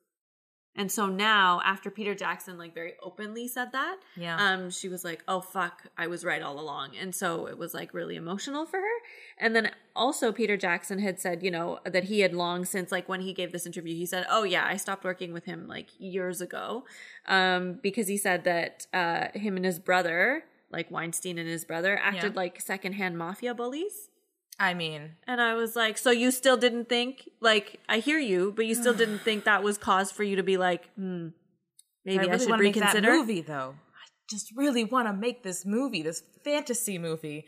And 0.74 0.90
so 0.90 1.06
now, 1.08 1.60
after 1.66 1.92
Peter 1.92 2.16
Jackson 2.16 2.58
like 2.58 2.74
very 2.74 2.94
openly 3.04 3.48
said 3.48 3.74
that, 3.74 3.98
Yeah. 4.16 4.38
um, 4.38 4.70
she 4.70 4.88
was 4.88 5.04
like, 5.04 5.22
"Oh 5.28 5.42
fuck, 5.42 5.84
I 5.98 6.08
was 6.08 6.24
right 6.24 6.42
all 6.42 6.58
along," 6.60 6.96
and 6.96 7.14
so 7.14 7.46
it 7.48 7.58
was 7.58 7.74
like 7.74 7.94
really 7.94 8.16
emotional 8.16 8.66
for 8.66 8.78
her. 8.80 8.98
And 9.38 9.54
then 9.54 9.72
also, 9.96 10.32
Peter 10.32 10.56
Jackson 10.56 11.00
had 11.00 11.20
said, 11.20 11.44
you 11.44 11.52
know, 11.52 11.80
that 11.84 12.06
he 12.06 12.22
had 12.22 12.34
long 12.34 12.64
since 12.64 12.90
like 12.92 13.10
when 13.10 13.20
he 13.22 13.34
gave 13.34 13.52
this 13.52 13.66
interview, 13.66 13.96
he 13.96 14.06
said, 14.06 14.26
"Oh 14.30 14.44
yeah, 14.44 14.66
I 14.66 14.78
stopped 14.78 15.04
working 15.04 15.34
with 15.34 15.44
him 15.44 15.68
like 15.68 15.90
years 16.00 16.40
ago," 16.40 16.86
um, 17.28 17.74
because 17.84 18.08
he 18.08 18.16
said 18.18 18.46
that 18.46 18.88
uh, 18.94 19.28
him 19.38 19.58
and 19.58 19.66
his 19.66 19.78
brother, 19.78 20.46
like 20.72 20.90
Weinstein 20.90 21.38
and 21.38 21.50
his 21.50 21.66
brother, 21.66 21.98
acted 22.02 22.32
Yeah. 22.34 22.38
like 22.40 22.62
secondhand 22.62 23.18
mafia 23.18 23.54
bullies. 23.54 24.08
I 24.62 24.76
mean, 24.76 25.16
And 25.26 25.42
I 25.42 25.56
was 25.56 25.76
like, 25.76 25.98
so 25.98 26.12
you 26.12 26.30
still 26.30 26.56
didn't 26.56 26.88
think, 26.88 27.28
like, 27.40 27.80
I 27.90 27.98
hear 27.98 28.20
you, 28.20 28.54
but 28.56 28.68
you 28.68 28.76
still 28.76 28.94
didn't 29.02 29.20
think 29.20 29.46
that 29.46 29.64
was 29.64 29.80
cause 29.80 30.12
for 30.12 30.22
you 30.24 30.36
to 30.36 30.44
be 30.44 30.58
like, 30.58 30.88
hmm, 30.94 31.30
maybe 32.06 32.20
I, 32.20 32.34
really 32.34 32.46
should 32.46 32.60
make 32.60 32.76
that 32.76 32.94
reconsider. 32.94 33.12
movie 33.12 33.42
though. 33.42 33.74
I 33.96 34.06
just 34.30 34.56
really 34.56 34.84
want 34.84 35.08
to 35.08 35.14
make 35.14 35.42
this 35.42 35.66
movie, 35.66 36.04
this 36.04 36.22
fantasy 36.44 37.00
movie. 37.00 37.46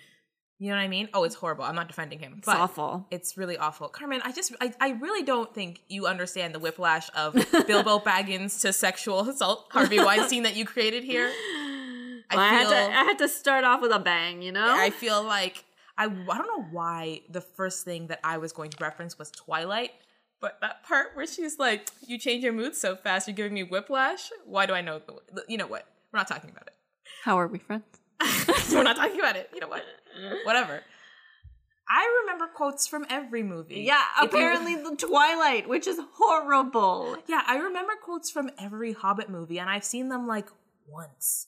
You 0.58 0.70
know 0.70 0.78
what 0.78 0.82
I 0.82 0.88
mean? 0.88 1.10
Oh, 1.14 1.24
it's 1.24 1.36
horrible. 1.36 1.66
I'm 1.66 1.76
not 1.76 1.88
defending 1.88 2.18
him. 2.18 2.36
It's 2.40 2.48
awful. 2.48 3.06
It's 3.12 3.38
really 3.38 3.58
awful. 3.58 3.90
Carmen, 3.90 4.22
I 4.24 4.32
just 4.32 4.56
I, 4.60 4.74
I 4.80 4.90
really 4.92 5.24
don't 5.24 5.54
think 5.54 5.82
you 5.90 6.08
understand 6.08 6.56
the 6.56 6.60
whiplash 6.60 7.12
of 7.16 7.34
Bilbo 7.68 8.00
Baggins 8.00 8.60
to 8.62 8.74
sexual 8.74 9.30
assault 9.30 9.68
Harvey 9.70 9.98
Weinstein 10.04 10.44
that 10.44 10.56
you 10.56 10.66
created 10.66 11.04
here. 11.04 11.32
Well, 12.32 12.40
I, 12.40 12.48
had 12.48 12.70
to, 12.70 12.76
I 12.76 13.04
had 13.04 13.18
to 13.20 13.28
start 13.28 13.66
off 13.66 13.82
with 13.82 13.92
a 13.92 14.00
bang, 14.00 14.42
you 14.42 14.52
know? 14.52 14.74
I 14.76 14.90
feel 14.90 15.22
like 15.22 15.64
I 15.98 16.06
I 16.06 16.08
don't 16.08 16.48
know 16.48 16.66
why 16.72 17.22
the 17.30 17.42
first 17.42 17.86
thing 17.86 18.08
that 18.08 18.20
I 18.24 18.38
was 18.38 18.52
going 18.52 18.70
to 18.72 18.78
reference 18.84 19.18
was 19.20 19.32
Twilight, 19.32 19.92
but 20.42 20.60
that 20.62 20.84
part 20.84 21.16
where 21.16 21.28
she's 21.28 21.60
like, 21.60 21.90
"You 22.08 22.18
change 22.18 22.44
your 22.44 22.54
mood 22.54 22.76
so 22.76 22.96
fast, 22.96 23.28
you're 23.28 23.36
giving 23.36 23.54
me 23.54 23.64
whiplash." 23.64 24.30
Why 24.46 24.66
do 24.66 24.74
I 24.74 24.82
know? 24.82 25.00
The, 25.32 25.44
you 25.48 25.58
know 25.58 25.68
what? 25.68 25.86
We're 26.12 26.20
not 26.20 26.28
talking 26.28 26.50
about 26.50 26.68
it. 26.68 26.74
How 27.24 27.40
are 27.40 27.48
we 27.48 27.60
friends? 27.60 27.84
We're 28.72 28.84
not 28.84 28.96
talking 28.96 29.20
about 29.20 29.36
it. 29.36 29.50
You 29.54 29.60
know 29.60 29.68
what? 29.68 29.84
Whatever. 30.46 30.82
I 31.90 32.22
remember 32.22 32.48
quotes 32.48 32.88
from 32.88 33.06
every 33.10 33.44
movie. 33.44 33.82
Yeah, 33.82 34.02
apparently 34.20 34.76
the 34.76 34.96
Twilight, 34.96 35.68
which 35.68 35.86
is 35.86 36.00
horrible. 36.14 37.18
yeah, 37.28 37.42
I 37.46 37.58
remember 37.58 37.94
quotes 38.02 38.32
from 38.32 38.50
every 38.58 38.94
Hobbit 38.94 39.30
movie, 39.30 39.60
and 39.60 39.70
I've 39.70 39.84
seen 39.84 40.10
them 40.10 40.26
like 40.26 40.48
once, 40.88 41.48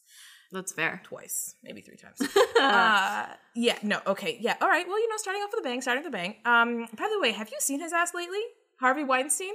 That's 0.55 0.71
fair. 0.73 1.01
twice, 1.03 1.55
maybe 1.63 1.81
three 1.81 1.97
times. 1.97 2.19
uh, 2.59 3.25
yeah, 3.55 3.77
no, 3.83 3.99
okay, 4.07 4.37
yeah, 4.41 4.55
all 4.61 4.67
right. 4.69 4.87
Well, 4.87 4.99
you 4.99 5.09
know, 5.09 5.17
starting 5.17 5.43
off 5.43 5.51
with 5.53 5.59
a 5.63 5.67
bang, 5.67 5.81
starting 5.81 6.03
with 6.03 6.09
a 6.09 6.17
bang. 6.17 6.35
Um, 6.45 6.87
by 6.97 7.07
the 7.13 7.19
way, 7.19 7.31
have 7.31 7.49
you 7.49 7.57
seen 7.59 7.79
his 7.81 7.93
ass 7.93 8.13
lately? 8.13 8.41
Harvey 8.79 9.03
Weinstein? 9.03 9.53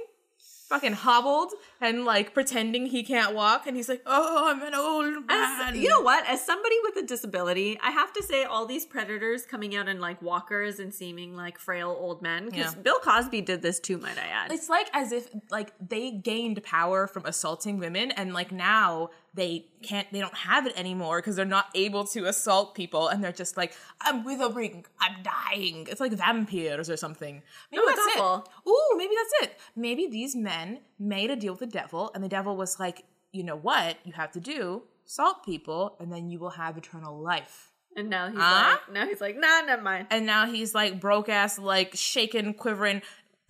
Fucking 0.69 0.93
hobbled 0.93 1.51
and 1.81 2.05
like 2.05 2.33
pretending 2.33 2.85
he 2.85 3.03
can't 3.03 3.35
walk, 3.35 3.67
and 3.67 3.75
he's 3.75 3.89
like, 3.89 4.01
"Oh, 4.05 4.49
I'm 4.49 4.61
an 4.63 4.73
old 4.73 5.27
man." 5.27 5.73
As, 5.73 5.75
you 5.75 5.89
know 5.89 5.99
what? 5.99 6.25
As 6.29 6.45
somebody 6.45 6.75
with 6.83 6.95
a 7.03 7.05
disability, 7.05 7.77
I 7.83 7.91
have 7.91 8.13
to 8.13 8.23
say 8.23 8.45
all 8.45 8.65
these 8.65 8.85
predators 8.85 9.45
coming 9.45 9.75
out 9.75 9.89
in 9.89 9.99
like 9.99 10.21
walkers 10.21 10.79
and 10.79 10.93
seeming 10.93 11.35
like 11.35 11.59
frail 11.59 11.89
old 11.99 12.21
men. 12.21 12.45
Because 12.45 12.73
Yeah. 12.73 12.81
Bill 12.83 12.99
Cosby 13.03 13.41
did 13.41 13.61
this 13.61 13.81
too, 13.81 13.97
might 13.97 14.17
I 14.17 14.27
add. 14.27 14.53
It's 14.53 14.69
like 14.69 14.89
as 14.93 15.11
if 15.11 15.27
like 15.49 15.73
they 15.85 16.09
gained 16.11 16.63
power 16.63 17.05
from 17.05 17.25
assaulting 17.25 17.77
women 17.77 18.09
and 18.11 18.33
like 18.33 18.53
now 18.53 19.09
they 19.33 19.65
can't 19.81 20.11
they 20.11 20.19
don't 20.19 20.35
have 20.35 20.67
it 20.67 20.73
anymore 20.77 21.19
because 21.19 21.35
they're 21.37 21.45
not 21.45 21.67
able 21.73 22.03
to 22.05 22.25
assault 22.25 22.75
people 22.75 23.07
and 23.07 23.23
they're 23.23 23.31
just 23.31 23.55
like 23.55 23.73
I'm 24.01 24.23
withering, 24.25 24.85
I'm 24.99 25.23
dying. 25.23 25.87
It's 25.89 26.01
like 26.01 26.11
vampires 26.11 26.89
or 26.89 26.97
something. 26.97 27.41
Maybe 27.71 27.81
Oh, 27.85 27.93
that's 27.95 28.15
it. 28.17 28.69
Ooh, 28.69 28.97
maybe 28.97 29.13
that's 29.15 29.51
it. 29.51 29.59
Maybe 29.75 30.07
these 30.07 30.35
men 30.35 30.79
made 30.99 31.31
a 31.31 31.35
deal 31.35 31.53
with 31.53 31.61
the 31.61 31.65
devil 31.67 32.11
and 32.13 32.23
the 32.23 32.29
devil 32.29 32.55
was 32.57 32.79
like, 32.79 33.05
"You 33.31 33.43
know 33.43 33.55
what? 33.55 33.97
You 34.03 34.13
have 34.13 34.31
to 34.33 34.39
do 34.39 34.83
salt 35.05 35.45
people 35.45 35.95
and 35.99 36.11
then 36.11 36.29
you 36.29 36.37
will 36.39 36.51
have 36.51 36.77
eternal 36.77 37.17
life." 37.19 37.69
and 37.97 38.09
now 38.09 38.29
he's 38.29 38.39
Huh? 38.39 38.77
like, 38.87 38.93
now 38.93 39.05
he's 39.05 39.19
like, 39.19 39.35
nah, 39.37 39.59
never 39.65 39.81
mind. 39.81 40.07
and 40.11 40.25
now 40.25 40.45
he's 40.45 40.73
like 40.73 41.01
broke 41.01 41.27
ass, 41.27 41.59
like 41.59 41.93
shaken, 41.93 42.53
quivering, 42.53 43.01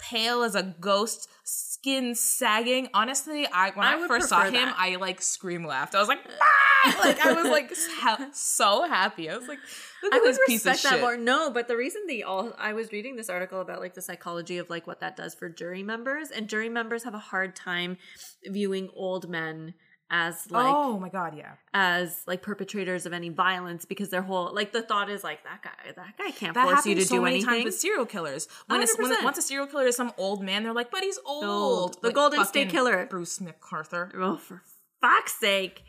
pale 0.01 0.43
as 0.43 0.55
a 0.55 0.63
ghost, 0.79 1.29
skin 1.43 2.15
sagging. 2.15 2.89
Honestly, 2.93 3.47
I 3.47 3.71
when 3.71 3.87
I 3.87 4.03
I, 4.03 4.07
first 4.07 4.29
saw 4.29 4.43
him, 4.43 4.53
that. 4.53 4.75
I 4.77 4.95
like 4.97 5.21
scream 5.21 5.63
laughed. 5.65 5.95
I 5.95 5.99
was 5.99 6.07
like, 6.07 6.19
ah! 6.41 6.99
like 7.03 7.25
I 7.25 7.31
was 7.33 7.49
like 7.49 7.73
so, 7.75 8.27
so 8.33 8.87
happy. 8.87 9.29
I 9.29 9.37
was 9.37 9.47
like, 9.47 9.59
look 10.03 10.13
I 10.13 10.17
at 10.17 10.21
would 10.21 10.29
this 10.31 10.39
piece 10.47 10.61
of 10.61 10.73
respect 10.73 10.83
that 10.83 10.89
shit. 10.93 11.01
more. 11.01 11.17
No, 11.17 11.51
but 11.51 11.67
the 11.67 11.77
reason 11.77 12.01
the 12.07 12.23
all 12.23 12.53
I 12.57 12.73
was 12.73 12.91
reading 12.91 13.15
this 13.15 13.29
article 13.29 13.61
about 13.61 13.79
like 13.79 13.93
the 13.93 14.01
psychology 14.01 14.57
of 14.57 14.69
like 14.69 14.87
what 14.87 14.99
that 14.99 15.15
does 15.15 15.33
for 15.35 15.49
jury 15.49 15.83
members, 15.83 16.29
and 16.31 16.47
jury 16.47 16.69
members 16.69 17.03
have 17.03 17.13
a 17.13 17.19
hard 17.19 17.55
time 17.55 17.97
viewing 18.45 18.89
old 18.95 19.29
men 19.29 19.73
as 20.13 20.51
like 20.51 20.65
oh 20.67 20.99
my 20.99 21.07
god, 21.09 21.35
yeah. 21.37 21.53
as 21.73 22.21
like 22.27 22.41
perpetrators 22.41 23.05
of 23.05 23.13
any 23.13 23.29
violence 23.29 23.85
because 23.85 24.09
their 24.09 24.21
whole 24.21 24.53
like 24.53 24.73
the 24.73 24.81
thought 24.81 25.09
is 25.09 25.23
like 25.23 25.41
that 25.45 25.63
guy 25.63 25.91
that 25.95 26.17
guy 26.17 26.31
can't 26.31 26.53
That 26.53 26.65
force 26.67 26.85
you 26.85 26.95
to 26.95 27.05
so 27.05 27.15
do 27.15 27.21
many 27.21 27.35
anything. 27.37 27.49
times 27.53 27.65
with 27.65 27.75
serial 27.79 28.05
killers. 28.05 28.47
When, 28.67 28.81
it's, 28.81 28.97
when 28.97 29.11
100%. 29.11 29.23
once 29.23 29.37
a 29.37 29.41
serial 29.41 29.67
killer 29.67 29.85
is 29.87 29.95
some 29.95 30.11
old 30.17 30.43
man, 30.43 30.63
they're 30.63 30.73
like, 30.73 30.91
but 30.91 31.01
he's 31.01 31.17
old. 31.25 32.01
The 32.01 32.07
Like 32.09 32.15
Golden 32.15 32.45
State 32.45 32.69
Killer. 32.69 33.07
Bruce 33.09 33.39
McArthur. 33.39 34.11
oh, 34.15 34.35
for 34.37 34.61
fuck's 35.01 35.39
sake! 35.39 35.83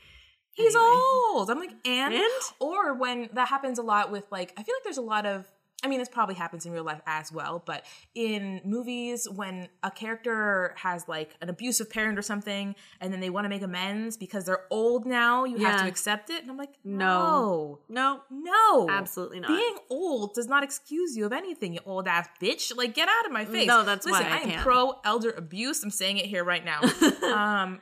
He's 0.53 0.75
Anyway. 0.77 0.91
old. 1.35 1.51
I'm 1.51 1.59
like, 1.59 1.73
and? 1.85 2.15
And? 2.15 2.43
or 2.61 2.95
when 2.95 3.29
that 3.33 3.49
happens 3.49 3.79
a 3.79 3.83
lot 3.83 4.13
with 4.13 4.25
like, 4.31 4.53
I 4.57 4.63
feel 4.63 4.75
like 4.77 4.85
there's 4.85 4.99
a 4.99 5.03
lot 5.03 5.27
of. 5.27 5.47
I 5.85 5.89
mean, 5.89 5.99
this 5.99 6.09
probably 6.09 6.37
happens 6.37 6.65
in 6.65 6.73
real 6.73 6.85
life 6.85 7.01
as 7.07 7.33
well, 7.33 7.63
but 7.65 7.85
in 8.15 8.61
movies, 8.65 9.29
when 9.29 9.69
a 9.83 9.91
character 9.91 10.75
has 10.79 11.09
like 11.09 11.35
an 11.41 11.49
abusive 11.49 11.91
parent 11.91 12.19
or 12.19 12.23
something, 12.23 12.77
and 13.01 13.13
then 13.13 13.19
they 13.21 13.31
want 13.31 13.45
to 13.47 13.49
make 13.49 13.63
amends 13.63 14.17
because 14.17 14.45
they're 14.45 14.65
old 14.71 15.07
now, 15.07 15.45
you 15.45 15.57
have 15.59 15.81
to 15.81 15.89
accept 15.89 16.31
it. 16.31 16.43
And 16.43 16.51
I'm 16.51 16.57
like, 16.57 16.75
No. 16.85 17.81
no, 17.89 18.21
No, 18.31 18.85
no, 18.87 18.87
absolutely 18.91 19.41
not. 19.41 19.49
Being 19.49 19.77
old 19.91 20.35
does 20.35 20.47
not 20.47 20.63
excuse 20.63 21.17
you 21.17 21.27
of 21.27 21.33
anything, 21.33 21.75
you 21.75 21.81
old 21.85 22.07
ass 22.07 22.29
bitch. 22.41 22.77
Like, 22.77 22.95
get 22.95 23.09
out 23.09 23.27
of 23.27 23.33
my 23.33 23.45
face. 23.45 23.67
No, 23.67 23.83
that's 23.85 24.07
Listen, 24.07 24.25
why 24.27 24.33
I 24.33 24.41
am 24.41 24.51
can't. 24.51 24.63
pro 24.63 24.95
elder 25.05 25.31
abuse. 25.31 25.83
I'm 25.83 25.91
saying 25.91 26.19
it 26.19 26.27
here 26.27 26.45
right 26.45 26.65
now. 26.65 26.81
um, 27.35 27.81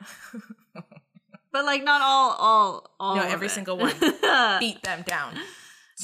but 1.51 1.65
like 1.65 1.83
not 1.83 2.01
all, 2.01 2.31
all, 2.31 2.91
all. 2.99 3.15
no, 3.17 3.21
every 3.23 3.47
it. 3.47 3.51
single 3.51 3.77
one. 3.77 3.93
Beat 4.59 4.81
them 4.83 5.03
down. 5.05 5.35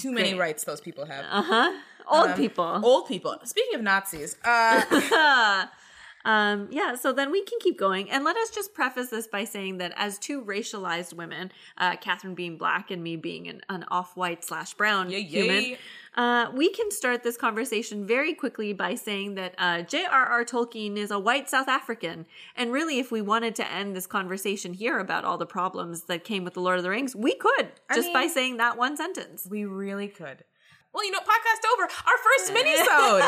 Too 0.01 0.11
many 0.11 0.29
Great. 0.31 0.39
rights 0.39 0.63
those 0.63 0.81
people 0.81 1.05
have. 1.05 1.25
Uh 1.29 1.41
huh. 1.41 1.79
Old 2.09 2.27
Um, 2.31 2.37
people. 2.37 2.79
Old 2.83 3.07
people. 3.07 3.35
Speaking 3.43 3.75
of 3.75 3.81
Nazis, 3.81 4.37
uh, 4.45 4.81
um, 6.25 6.67
yeah, 6.71 6.95
so 6.95 7.11
then 7.13 7.31
we 7.31 7.43
can 7.43 7.59
keep 7.59 7.77
going. 7.77 8.09
And 8.09 8.23
let 8.23 8.37
us 8.37 8.49
just 8.49 8.73
preface 8.73 9.09
this 9.09 9.27
by 9.27 9.43
saying 9.43 9.77
that 9.79 9.93
as 9.95 10.17
two 10.17 10.41
racialized 10.43 11.13
women, 11.13 11.51
uh, 11.77 11.95
Catherine 11.97 12.35
being 12.35 12.57
black 12.57 12.91
and 12.91 13.03
me 13.03 13.15
being 13.17 13.47
an, 13.47 13.61
an 13.69 13.85
off 13.89 14.15
white 14.15 14.43
slash 14.45 14.73
brown 14.73 15.09
Yeah, 15.09 15.19
human. 15.19 15.77
Uh, 16.17 16.51
we 16.53 16.69
can 16.69 16.89
start 16.89 17.21
this 17.21 17.37
conversation 17.37 18.05
very 18.07 18.33
quickly 18.33 18.73
by 18.73 18.95
saying 18.95 19.35
that 19.35 19.53
uh, 19.59 19.83
J.R.R. 19.83 20.43
Tolkien 20.45 20.97
is 20.97 21.11
a 21.11 21.19
white 21.19 21.47
South 21.47 21.67
African. 21.67 22.25
And 22.55 22.71
really, 22.73 22.97
if 22.97 23.11
we 23.11 23.21
wanted 23.21 23.55
to 23.57 23.71
end 23.71 23.95
this 23.95 24.07
conversation 24.07 24.73
here 24.73 24.97
about 24.97 25.23
all 25.25 25.37
the 25.37 25.45
problems 25.45 26.05
that 26.05 26.23
came 26.23 26.43
with 26.43 26.55
The 26.55 26.59
Lord 26.59 26.77
of 26.77 26.83
the 26.83 26.89
Rings, 26.89 27.15
we 27.15 27.35
could 27.35 27.71
I 27.87 27.95
just 27.95 28.11
by 28.13 28.25
saying 28.25 28.57
that 28.57 28.77
one 28.77 28.97
sentence. 28.97 29.47
we 29.49 29.63
really 29.65 30.07
could. 30.07 30.43
Well, 30.91 31.05
you 31.05 31.11
know, 31.11 31.19
podcast 31.19 31.73
over. 31.73 31.83
Our 31.83 32.17
first 32.23 32.53
mini-sode. 32.53 33.21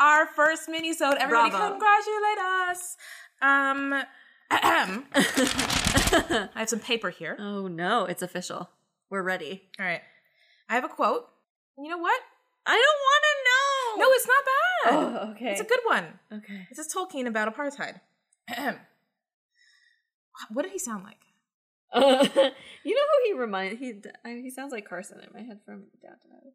Our 0.00 0.26
first 0.26 0.68
mini-sode. 0.68 1.16
Everybody 1.18 1.50
Bravo. 1.50 1.70
congratulate 1.70 2.38
us. 2.68 2.96
Um, 3.40 4.04
ahem. 4.52 5.06
I 6.54 6.60
have 6.60 6.68
some 6.68 6.78
paper 6.78 7.10
here. 7.10 7.36
oh 7.40 7.66
no, 7.66 8.04
it's 8.04 8.22
official. 8.22 8.70
We're 9.10 9.22
ready. 9.22 9.64
All 9.80 9.86
right. 9.86 10.02
I 10.68 10.74
have 10.76 10.84
a 10.84 10.88
quote. 10.88 11.31
You 11.78 11.88
know 11.88 11.98
what? 11.98 12.20
I 12.66 12.74
don't 12.74 13.00
want 13.08 13.24
to 13.28 13.34
know. 13.48 14.04
No, 14.04 14.12
it's 14.12 14.28
not 14.28 14.44
bad. 14.44 15.26
Oh, 15.26 15.30
okay. 15.32 15.50
It's 15.52 15.60
a 15.60 15.64
good 15.64 15.80
one. 15.84 16.18
Okay. 16.32 16.66
This 16.68 16.78
is 16.78 16.92
Tolkien 16.92 17.26
about 17.26 17.54
apartheid. 17.54 18.00
Ahem. 18.50 18.78
what 20.50 20.62
did 20.62 20.72
he 20.72 20.78
sound 20.78 21.04
like? 21.04 21.18
you 21.94 22.00
know 22.02 22.22
who 22.84 23.26
he 23.26 23.32
reminds? 23.34 23.78
He 23.78 23.94
I, 24.24 24.40
he 24.42 24.50
sounds 24.50 24.72
like 24.72 24.88
Carson 24.88 25.20
in 25.20 25.28
my 25.34 25.42
head 25.42 25.60
from 25.64 25.84
Downton 26.00 26.30
Abbey. 26.38 26.54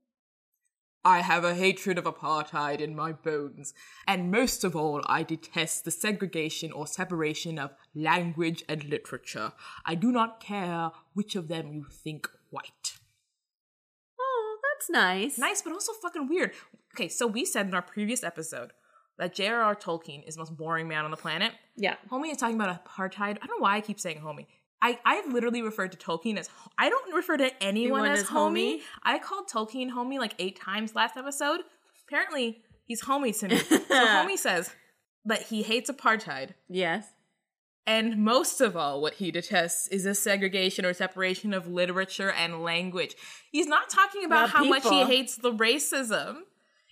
I 1.05 1.21
have 1.21 1.43
a 1.43 1.55
hatred 1.55 1.97
of 1.97 2.05
apartheid 2.05 2.81
in 2.81 2.95
my 2.95 3.11
bones, 3.13 3.73
and 4.07 4.31
most 4.31 4.63
of 4.63 4.75
all, 4.75 5.03
I 5.05 5.23
detest 5.23 5.85
the 5.85 5.91
segregation 5.91 6.71
or 6.71 6.87
separation 6.87 7.59
of 7.59 7.75
language 7.95 8.63
and 8.67 8.83
literature. 8.83 9.53
I 9.85 9.95
do 9.95 10.11
not 10.11 10.41
care 10.41 10.91
which 11.13 11.35
of 11.35 11.47
them 11.47 11.71
you 11.71 11.85
think 11.89 12.27
white. 12.49 12.96
That's 14.77 14.89
nice. 14.91 15.37
Nice, 15.39 15.61
but 15.63 15.73
also 15.73 15.91
fucking 15.93 16.27
weird. 16.29 16.51
Okay, 16.95 17.07
so 17.07 17.25
we 17.25 17.45
said 17.45 17.67
in 17.67 17.73
our 17.73 17.81
previous 17.81 18.23
episode 18.23 18.71
that 19.17 19.33
J.R.R. 19.33 19.75
Tolkien 19.75 20.27
is 20.27 20.35
the 20.35 20.41
most 20.41 20.55
boring 20.55 20.87
man 20.87 21.03
on 21.03 21.11
the 21.11 21.17
planet. 21.17 21.51
Yeah. 21.75 21.95
Homie 22.11 22.31
is 22.31 22.37
talking 22.37 22.55
about 22.55 22.85
apartheid. 22.85 23.37
I 23.41 23.47
don't 23.47 23.59
know 23.59 23.63
why 23.63 23.77
I 23.77 23.81
keep 23.81 23.99
saying 23.99 24.19
homie. 24.23 24.45
I, 24.79 24.99
I've 25.03 25.33
literally 25.33 25.63
referred 25.63 25.91
to 25.93 25.97
Tolkien 25.97 26.37
as 26.37 26.49
I 26.77 26.89
don't 26.89 27.13
refer 27.15 27.37
to 27.37 27.45
anyone 27.63 28.01
Anyone 28.01 28.11
as, 28.11 28.19
as 28.21 28.27
homie. 28.27 28.75
homie? 28.75 28.81
I 29.01 29.17
called 29.17 29.49
Tolkien 29.49 29.89
homie 29.91 30.19
like 30.19 30.35
eight 30.37 30.59
times 30.59 30.93
last 30.93 31.17
episode. 31.17 31.61
Apparently, 32.07 32.61
he's 32.85 33.01
homie 33.01 33.37
to 33.39 33.47
me. 33.47 33.57
so 33.57 33.77
homie 33.89 34.37
says 34.37 34.71
that 35.25 35.41
he 35.41 35.63
hates 35.63 35.89
apartheid. 35.89 36.51
Yes. 36.69 37.07
And 37.87 38.17
most 38.17 38.59
of 38.59 38.75
all, 38.75 39.01
what 39.01 39.13
he 39.15 39.31
detests 39.31 39.87
is 39.87 40.05
a 40.05 40.13
segregation 40.13 40.85
or 40.85 40.93
separation 40.93 41.53
of 41.53 41.67
literature 41.69 42.29
and 42.29 42.61
language. 42.61 43.15
He's 43.49 43.65
not 43.65 43.89
talking 43.89 44.25
about 44.25 44.49
how 44.49 44.65
much 44.65 44.83
he 44.83 45.05
hates 45.05 45.37
the 45.37 45.53
racism. 45.53 46.39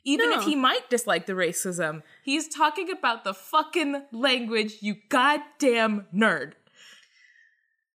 Even 0.06 0.30
No. 0.30 0.40
if 0.40 0.46
he 0.46 0.56
might 0.56 0.90
dislike 0.90 1.26
the 1.26 1.34
racism, 1.34 2.02
he's 2.24 2.48
talking 2.48 2.90
about 2.90 3.26
the 3.26 3.34
fucking 3.34 4.04
language, 4.14 4.78
you 4.82 4.96
goddamn 5.10 6.06
nerd. 6.16 6.54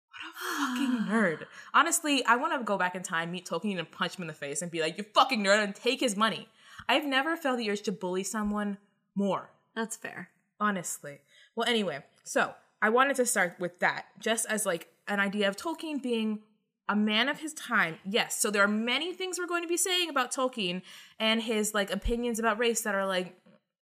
What 0.08 0.22
a 0.24 0.76
fucking 0.78 1.06
nerd. 1.10 1.46
Honestly, 1.74 2.24
I 2.24 2.36
want 2.36 2.58
to 2.58 2.64
go 2.64 2.78
back 2.78 2.94
in 2.94 3.02
time, 3.02 3.30
meet 3.30 3.46
Tolkien, 3.46 3.78
and 3.78 3.90
punch 3.90 4.16
him 4.16 4.22
in 4.22 4.28
the 4.28 4.32
face 4.34 4.62
and 4.62 4.70
be 4.70 4.80
like, 4.80 4.96
you 4.96 5.04
fucking 5.14 5.44
nerd, 5.44 5.62
and 5.62 5.74
take 5.74 6.00
his 6.00 6.16
money. 6.16 6.48
I've 6.88 7.04
never 7.04 7.36
felt 7.36 7.58
the 7.58 7.68
urge 7.70 7.82
to 7.82 7.92
bully 7.92 8.22
someone 8.22 8.78
more 9.14 9.50
That's 9.74 9.96
fair. 9.96 10.30
honestly. 10.60 11.18
Well, 11.56 11.68
anyway, 11.68 12.04
so 12.24 12.54
I 12.82 12.90
wanted 12.90 13.16
to 13.16 13.26
start 13.26 13.56
with 13.58 13.78
that, 13.80 14.06
just 14.18 14.46
as 14.46 14.66
like 14.66 14.88
an 15.08 15.20
idea 15.20 15.48
of 15.48 15.56
Tolkien 15.56 16.02
being 16.02 16.40
a 16.88 16.94
man 16.96 17.28
of 17.28 17.40
his 17.40 17.52
time. 17.54 17.98
Yes, 18.04 18.38
so 18.40 18.50
there 18.50 18.62
are 18.62 18.68
many 18.68 19.12
things 19.12 19.38
we're 19.38 19.46
going 19.46 19.62
to 19.62 19.68
be 19.68 19.76
saying 19.76 20.08
about 20.08 20.32
Tolkien 20.32 20.82
and 21.18 21.42
his 21.42 21.74
like 21.74 21.90
opinions 21.90 22.38
about 22.38 22.58
race 22.58 22.82
that 22.82 22.94
are 22.94 23.06
like, 23.06 23.36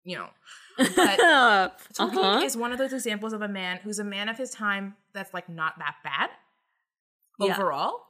you 0.03 0.17
know, 0.17 0.29
but 0.77 1.19
Uh, 1.19 1.69
Tolkien 1.93 2.17
uh-huh. 2.17 2.41
is 2.45 2.55
one 2.57 2.71
of 2.71 2.77
those 2.77 2.93
examples 2.93 3.33
of 3.33 3.41
a 3.41 3.48
man 3.48 3.79
who's 3.83 4.00
a 4.00 4.03
man 4.03 4.29
of 4.29 4.38
his 4.38 4.51
time 4.51 4.95
that's 5.13 5.33
like 5.33 5.50
not 5.50 5.77
that 5.79 5.95
bad 6.03 6.29
Yeah. 7.39 7.53
overall. 7.55 8.03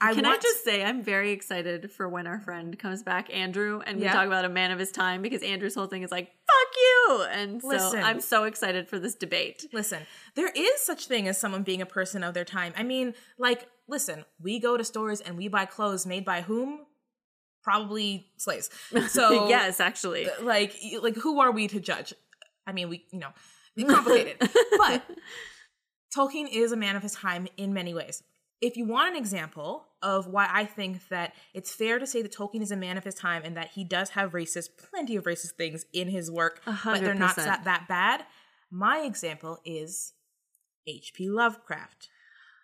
Can 0.00 0.24
I 0.24 0.38
just 0.38 0.64
say 0.64 0.82
I'm 0.82 1.02
very 1.02 1.30
excited 1.32 1.92
for 1.92 2.08
when 2.08 2.26
our 2.26 2.40
friend 2.40 2.78
comes 2.78 3.02
back, 3.02 3.32
Andrew, 3.32 3.80
and 3.84 3.98
we 3.98 4.04
Yeah. 4.04 4.12
talk 4.14 4.26
about 4.26 4.44
a 4.44 4.48
man 4.48 4.70
of 4.70 4.78
his 4.78 4.90
time 4.90 5.20
because 5.20 5.42
Andrew's 5.42 5.74
whole 5.74 5.86
thing 5.86 6.02
is 6.02 6.10
like 6.10 6.28
"fuck 6.46 6.76
you," 6.76 7.26
and 7.30 7.60
so 7.60 7.68
Listen. 7.68 8.02
I'm 8.02 8.20
so 8.20 8.44
excited 8.44 8.88
for 8.88 8.98
this 8.98 9.14
debate. 9.14 9.66
Listen, 9.72 10.02
there 10.36 10.50
is 10.54 10.80
such 10.80 11.06
thing 11.06 11.28
as 11.28 11.38
someone 11.38 11.62
being 11.62 11.82
a 11.82 11.86
person 11.86 12.24
of 12.24 12.32
their 12.34 12.44
time. 12.46 12.72
I 12.76 12.82
mean, 12.82 13.14
like, 13.38 13.68
listen, 13.88 14.24
we 14.40 14.58
go 14.58 14.76
to 14.76 14.84
stores 14.84 15.20
and 15.20 15.36
we 15.36 15.48
buy 15.48 15.66
clothes 15.66 16.06
made 16.06 16.24
by 16.24 16.42
whom? 16.42 16.86
probably 17.62 18.26
slaves. 18.38 18.70
So 19.10 19.48
yes, 19.48 19.80
actually. 19.80 20.28
Uh, 20.30 20.42
like 20.42 20.74
like 21.02 21.14
who 21.16 21.40
are 21.40 21.50
we 21.52 21.68
to 21.68 21.78
judge? 21.78 22.14
I 22.66 22.72
mean, 22.72 22.88
we 22.88 23.04
you 23.12 23.18
know, 23.18 23.32
complicated. 23.86 24.36
but 24.78 25.02
Tolkien 26.16 26.48
is 26.50 26.72
a 26.72 26.76
man 26.76 26.96
of 26.96 27.02
his 27.02 27.12
time 27.12 27.48
in 27.56 27.72
many 27.72 27.94
ways. 27.94 28.22
If 28.60 28.76
you 28.76 28.84
want 28.84 29.10
an 29.10 29.16
example 29.16 29.86
of 30.02 30.26
why 30.26 30.48
I 30.52 30.64
think 30.64 31.08
that 31.08 31.34
it's 31.54 31.72
fair 31.72 31.98
to 31.98 32.06
say 32.06 32.22
that 32.22 32.32
Tolkien 32.32 32.60
is 32.62 32.70
a 32.70 32.76
man 32.76 32.96
of 32.98 33.04
his 33.04 33.14
time 33.14 33.42
and 33.44 33.56
that 33.56 33.68
he 33.68 33.84
does 33.84 34.10
have 34.10 34.32
racist, 34.32 34.70
plenty 34.90 35.16
of 35.16 35.24
racist 35.24 35.52
things 35.52 35.86
in 35.92 36.08
his 36.08 36.30
work, 36.30 36.60
A 36.66 36.78
but 36.84 37.00
they're 37.00 37.14
not 37.14 37.36
that, 37.36 37.64
that 37.64 37.88
bad, 37.88 38.24
my 38.70 38.98
example 39.00 39.58
is 39.64 40.12
H.P. 40.86 41.28
Lovecraft, 41.30 42.08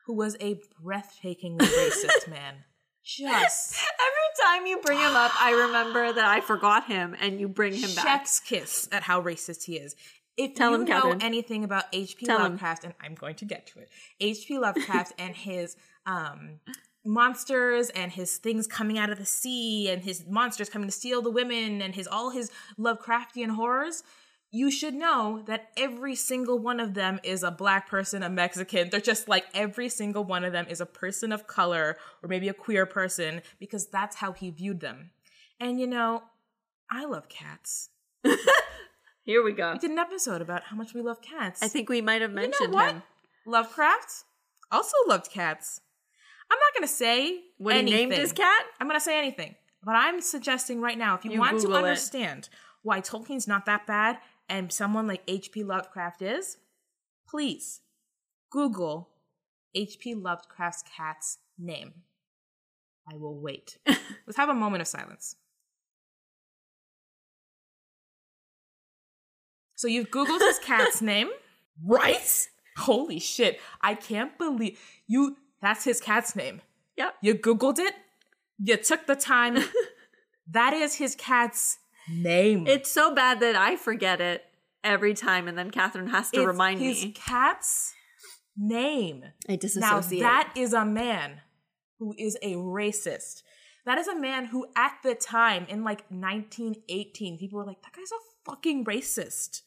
who 0.06 0.14
was 0.14 0.36
a 0.40 0.60
breathtakingly 0.82 1.58
racist 1.60 2.28
man. 2.28 2.64
Just 3.02 3.74
Every 4.00 4.58
time 4.58 4.66
you 4.66 4.80
bring 4.80 4.98
him 4.98 5.14
up, 5.14 5.30
I 5.40 5.52
remember 5.52 6.12
that 6.12 6.24
I 6.24 6.40
forgot 6.40 6.86
him 6.86 7.16
and 7.20 7.40
you 7.40 7.48
bring 7.48 7.74
him 7.74 7.94
back. 7.94 8.04
chef's 8.04 8.40
kiss 8.40 8.88
at 8.92 9.02
how 9.02 9.22
racist 9.22 9.64
he 9.64 9.76
is. 9.76 9.94
If 10.36 10.54
Tell 10.54 10.70
you 10.72 10.76
him, 10.76 10.84
know 10.84 10.94
Catherine. 11.02 11.22
anything 11.22 11.64
about 11.64 11.84
H.P. 11.92 12.26
Tell 12.26 12.38
him. 12.38 12.52
Lovecraft, 12.52 12.84
and 12.84 12.94
I'm 13.00 13.14
going 13.14 13.36
to 13.36 13.44
get 13.44 13.66
to 13.68 13.78
it, 13.80 13.88
H.P. 14.20 14.58
Lovecraft 14.58 15.14
and 15.18 15.34
his 15.34 15.76
um, 16.04 16.60
monsters 17.04 17.88
and 17.90 18.12
his 18.12 18.36
things 18.36 18.66
coming 18.66 18.98
out 18.98 19.10
of 19.10 19.18
the 19.18 19.24
sea 19.24 19.88
and 19.88 20.02
his 20.02 20.24
monsters 20.28 20.68
coming 20.68 20.88
to 20.88 20.92
steal 20.92 21.22
the 21.22 21.30
women 21.30 21.80
and 21.80 21.94
his 21.94 22.06
all 22.06 22.30
his 22.30 22.50
Lovecraftian 22.78 23.50
horrors. 23.50 24.02
You 24.52 24.70
should 24.70 24.94
know 24.94 25.42
that 25.46 25.70
every 25.76 26.14
single 26.14 26.58
one 26.58 26.80
of 26.80 26.94
them 26.94 27.18
is 27.22 27.42
a 27.42 27.50
black 27.50 27.88
person, 27.88 28.22
a 28.22 28.30
Mexican. 28.30 28.90
They're 28.90 29.00
just 29.00 29.28
like 29.28 29.44
every 29.54 29.88
single 29.88 30.24
one 30.24 30.44
of 30.44 30.52
them 30.52 30.66
is 30.68 30.80
a 30.80 30.86
person 30.86 31.32
of 31.32 31.46
color 31.46 31.96
or 32.22 32.28
maybe 32.28 32.48
a 32.48 32.54
queer 32.54 32.86
person 32.86 33.42
because 33.58 33.86
that's 33.86 34.16
how 34.16 34.32
he 34.32 34.50
viewed 34.50 34.80
them. 34.80 35.10
And 35.60 35.80
you 35.80 35.86
know, 35.86 36.22
I 36.90 37.04
love 37.06 37.28
cats. 37.28 37.90
Here 39.26 39.42
we 39.42 39.52
go. 39.52 39.72
We 39.72 39.78
did 39.80 39.90
an 39.90 39.98
episode 39.98 40.40
about 40.40 40.62
how 40.62 40.76
much 40.76 40.94
we 40.94 41.02
love 41.02 41.20
cats. 41.20 41.62
I 41.62 41.68
think 41.68 41.88
we 41.88 42.00
might 42.00 42.22
have 42.22 42.30
you 42.30 42.36
know 42.36 42.42
mentioned 42.42 42.72
what? 42.72 42.92
him. 42.92 43.02
Lovecraft 43.44 44.24
also 44.70 44.96
loved 45.06 45.30
cats. 45.30 45.80
I'm 46.50 46.58
not 46.58 46.74
gonna 46.74 46.86
say 46.88 47.40
When 47.58 47.74
he 47.74 47.80
anything. 47.92 48.08
named 48.10 48.20
his 48.20 48.32
cat? 48.32 48.64
I'm 48.80 48.86
gonna 48.86 49.00
say 49.00 49.18
anything, 49.18 49.56
but 49.84 49.96
I'm 49.96 50.20
suggesting 50.20 50.80
right 50.80 50.96
now, 50.96 51.16
if 51.16 51.24
you, 51.24 51.32
You 51.32 51.40
want 51.40 51.56
Google 51.56 51.70
to 51.72 51.76
it. 51.76 51.78
understand 51.88 52.48
why 52.82 53.00
Tolkien's 53.00 53.48
not 53.48 53.66
that 53.66 53.84
bad 53.86 54.18
and 54.48 54.72
someone 54.72 55.08
like 55.08 55.22
H.P. 55.26 55.64
Lovecraft 55.64 56.22
is, 56.22 56.56
please 57.28 57.80
Google 58.52 59.08
H.P. 59.74 60.14
Lovecraft's 60.14 60.84
cat's 60.96 61.38
name. 61.58 61.94
I 63.12 63.16
will 63.16 63.40
wait. 63.40 63.78
Let's 63.86 64.36
have 64.36 64.48
a 64.48 64.54
moment 64.54 64.82
of 64.82 64.86
silence. 64.88 65.34
So 69.76 69.88
you've 69.88 70.10
Googled 70.10 70.40
his 70.40 70.58
cat's 70.58 71.00
name, 71.12 71.28
right? 71.84 72.48
Holy 72.78 73.18
shit. 73.18 73.60
I 73.80 73.94
can't 73.94 74.36
believe 74.36 74.78
you 75.06 75.36
that's 75.62 75.84
his 75.84 76.00
cat's 76.00 76.34
name. 76.34 76.60
Yep. 76.96 77.14
You 77.22 77.34
Googled 77.34 77.78
it, 77.78 77.94
you 78.58 78.76
took 78.76 79.06
the 79.06 79.16
time. 79.16 79.58
that 80.50 80.72
is 80.72 80.94
his 80.94 81.14
cat's 81.14 81.78
name. 82.10 82.66
It's 82.66 82.90
so 82.90 83.14
bad 83.14 83.40
that 83.40 83.54
I 83.54 83.76
forget 83.76 84.20
it 84.20 84.44
every 84.82 85.14
time, 85.14 85.48
and 85.48 85.58
then 85.58 85.70
Catherine 85.70 86.08
has 86.08 86.30
to 86.30 86.40
It's 86.40 86.46
remind 86.46 86.80
his 86.80 87.02
me. 87.02 87.08
His 87.08 87.22
cat's 87.22 87.94
name. 88.56 89.24
I 89.48 89.56
disassociate. 89.56 90.22
Now 90.22 90.28
that 90.28 90.52
is 90.56 90.72
a 90.72 90.84
man 90.84 91.40
who 91.98 92.14
is 92.18 92.36
a 92.42 92.54
racist. 92.54 93.42
That 93.84 93.98
is 93.98 94.08
a 94.08 94.18
man 94.18 94.46
who, 94.46 94.66
at 94.74 94.96
the 95.04 95.14
time, 95.14 95.66
in 95.68 95.84
like 95.84 96.04
1918, 96.10 97.38
people 97.38 97.58
were 97.58 97.64
like, 97.64 97.82
"That 97.82 97.92
guy's 97.92 98.10
a 98.10 98.50
fucking 98.50 98.84
racist." 98.84 99.62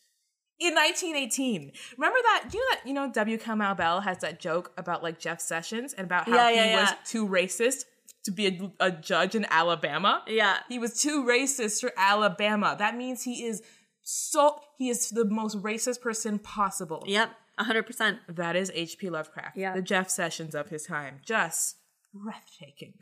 In 0.60 0.76
1918, 0.76 1.72
remember 1.98 2.18
that? 2.24 2.50
You 2.54 2.60
know 2.60 2.66
that 2.72 2.82
you 2.88 2.94
know 2.94 3.12
W. 3.12 3.38
Kamau 3.38 3.78
Bell 3.78 4.02
has 4.02 4.18
that 4.20 4.40
joke 4.40 4.72
about 4.78 5.02
like 5.02 5.18
Jeff 5.20 5.40
Sessions 5.40 5.94
and 5.94 6.06
about 6.06 6.28
how 6.28 6.36
Yeah, 6.36 6.50
he 6.50 6.56
yeah, 6.72 6.80
was 6.82 6.90
yeah. 6.90 6.96
too 7.06 7.28
racist 7.28 7.86
to 8.26 8.32
be 8.32 8.48
a, 8.48 8.88
a 8.88 8.92
judge 8.92 9.36
in 9.36 9.46
Alabama. 9.50 10.22
yeah. 10.28 10.58
He 10.68 10.78
was 10.78 11.02
too 11.02 11.24
racist 11.24 11.80
for 11.80 11.94
Alabama. 11.98 12.76
That 12.78 12.98
means 12.98 13.24
he 13.24 13.46
is 13.46 13.62
so 14.02 14.60
he 14.78 14.90
is 14.90 15.10
the 15.10 15.24
most 15.26 15.58
racist 15.62 16.02
person 16.02 16.40
possible. 16.40 17.04
Yep. 17.08 17.30
100%. 17.60 18.18
That 18.30 18.56
is 18.56 18.72
H.P. 18.74 19.10
Lovecraft. 19.10 19.56
Yeah. 19.58 19.74
The 19.76 19.82
Jeff 19.82 20.10
Sessions 20.10 20.56
of 20.56 20.70
his 20.70 20.86
time. 20.86 21.20
Just 21.26 21.76
breathtaking. 22.14 22.94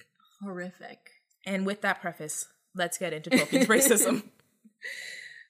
Horrific. 0.41 0.99
And 1.45 1.65
with 1.65 1.81
that 1.81 2.01
preface, 2.01 2.45
let's 2.75 2.97
get 2.97 3.13
into 3.13 3.29
Tolkien's 3.31 3.67
racism. 3.75 4.23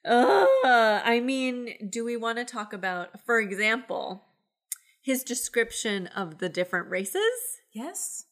Uh, 0.08 1.02
I 1.04 1.20
mean, 1.20 1.90
do 1.90 2.06
we 2.06 2.16
want 2.18 2.38
to 2.38 2.46
talk 2.46 2.74
about, 2.74 3.20
for 3.26 3.40
example, 3.40 4.26
his 5.02 5.24
description 5.24 6.08
of 6.08 6.40
the 6.40 6.50
different 6.50 6.90
races? 6.90 7.62
Yes? 7.74 8.26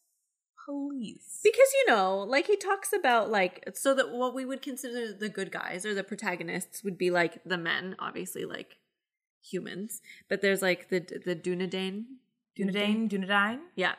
Please. 0.68 1.40
Because, 1.44 1.68
you 1.74 1.94
know, 1.94 2.20
like 2.20 2.48
he 2.48 2.58
talks 2.58 2.92
about, 2.92 3.30
like, 3.30 3.70
so 3.76 3.94
that 3.94 4.12
what 4.12 4.34
we 4.34 4.46
would 4.46 4.62
consider 4.62 5.14
the 5.14 5.30
good 5.30 5.52
guys 5.52 5.86
or 5.86 5.94
the 5.94 6.04
protagonists 6.04 6.84
would 6.84 6.98
be 6.98 7.12
like 7.12 7.44
the 7.46 7.58
men, 7.58 7.96
obviously, 8.00 8.46
like 8.46 8.78
humans. 9.44 10.02
But 10.28 10.42
there's 10.42 10.62
like 10.62 10.90
the 10.90 11.00
the 11.00 11.36
Dunedain. 11.36 12.06
Dunedain, 12.58 13.10
Dunedain. 13.10 13.60
Yeah. 13.76 13.96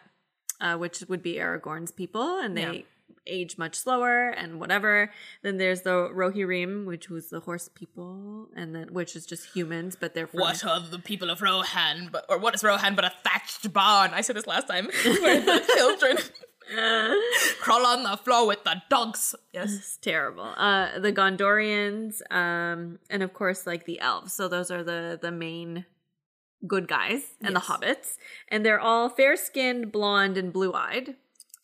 Uh, 0.60 0.76
which 0.76 1.04
would 1.08 1.22
be 1.22 1.34
Aragorn's 1.34 1.92
people, 1.92 2.38
and 2.38 2.56
they 2.56 2.62
Yeah. 2.62 2.82
Age 3.26 3.58
much 3.58 3.74
slower 3.74 4.28
and 4.30 4.58
whatever. 4.60 5.10
Then 5.42 5.56
there's 5.58 5.82
the 5.82 6.10
Rohirrim, 6.14 6.84
which 6.86 7.08
was 7.08 7.28
the 7.30 7.40
horse 7.40 7.68
people, 7.74 8.48
and 8.56 8.74
then 8.74 8.92
which 8.92 9.16
is 9.16 9.26
just 9.26 9.54
humans, 9.54 9.96
but 9.98 10.14
they're 10.14 10.26
from 10.26 10.40
What 10.40 10.64
are 10.64 10.80
the 10.80 10.98
people 10.98 11.30
of 11.30 11.42
Rohan, 11.42 12.08
but 12.12 12.24
or 12.28 12.38
what 12.38 12.54
is 12.54 12.62
Rohan 12.64 12.94
but 12.94 13.04
a 13.04 13.12
thatched 13.24 13.72
barn? 13.72 14.10
I 14.12 14.20
said 14.20 14.36
this 14.36 14.46
last 14.46 14.68
time. 14.68 14.86
Where 15.04 15.40
the 15.40 15.62
children 15.76 16.16
crawl 17.60 17.86
on 17.86 18.02
the 18.02 18.16
floor 18.16 18.46
with 18.46 18.64
the 18.64 18.82
dogs. 18.90 19.34
Yes. 19.52 19.72
It's 19.74 19.96
terrible. 19.98 20.52
Uh, 20.56 20.98
the 20.98 21.12
Gondorians, 21.12 22.20
um, 22.30 22.98
and 23.10 23.22
of 23.22 23.32
course, 23.32 23.66
like 23.66 23.84
the 23.86 24.00
elves. 24.00 24.32
So 24.32 24.48
those 24.48 24.70
are 24.70 24.82
the 24.82 25.18
the 25.20 25.30
main 25.30 25.84
good 26.66 26.88
guys 26.88 27.22
and 27.40 27.54
Yes. 27.54 27.66
the 27.66 27.72
hobbits, 27.72 28.16
and 28.48 28.64
they're 28.64 28.80
all 28.80 29.08
fair 29.08 29.36
skinned, 29.36 29.92
blonde, 29.92 30.36
and 30.36 30.52
blue 30.52 30.72
eyed. 30.72 31.16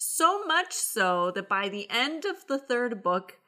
So 0.05 0.45
much 0.45 0.73
so 0.73 1.31
that 1.31 1.49
by 1.49 1.69
the 1.69 1.88
end 1.88 2.25
of 2.25 2.47
the 2.49 2.59
third 2.59 3.05
book, 3.05 3.38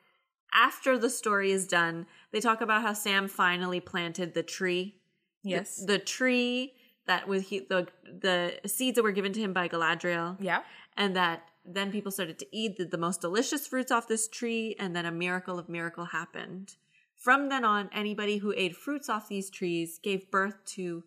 after 0.54 0.96
the 0.96 1.10
story 1.10 1.50
is 1.50 1.66
done, 1.66 2.06
they 2.30 2.40
talk 2.40 2.60
about 2.60 2.82
how 2.82 2.92
Sam 2.92 3.26
finally 3.26 3.80
planted 3.80 4.34
the 4.34 4.44
tree. 4.44 4.94
Yes. 5.42 5.78
The, 5.78 5.94
the 5.94 5.98
tree 5.98 6.74
that 7.06 7.26
was 7.26 7.48
he, 7.48 7.58
the 7.58 7.88
the 8.04 8.60
seeds 8.66 8.94
that 8.94 9.02
were 9.02 9.10
given 9.10 9.32
to 9.32 9.40
him 9.40 9.52
by 9.52 9.68
Galadriel 9.68 10.36
yeah. 10.40 10.62
and 10.96 11.16
that 11.16 11.42
then 11.64 11.90
people 11.90 12.12
started 12.12 12.38
to 12.38 12.46
eat 12.56 12.76
the, 12.76 12.84
the 12.84 12.98
most 12.98 13.20
delicious 13.20 13.66
fruits 13.66 13.90
off 13.90 14.06
this 14.06 14.28
tree 14.28 14.76
and 14.78 14.94
then 14.94 15.04
a 15.06 15.12
miracle 15.12 15.58
of 15.58 15.68
miracle 15.68 16.06
happened 16.06 16.76
from 17.16 17.48
then 17.48 17.64
on 17.64 17.90
anybody 17.92 18.38
who 18.38 18.54
ate 18.56 18.76
fruits 18.76 19.08
off 19.08 19.28
these 19.28 19.50
trees 19.50 19.98
gave 20.02 20.30
birth 20.30 20.64
to 20.64 21.04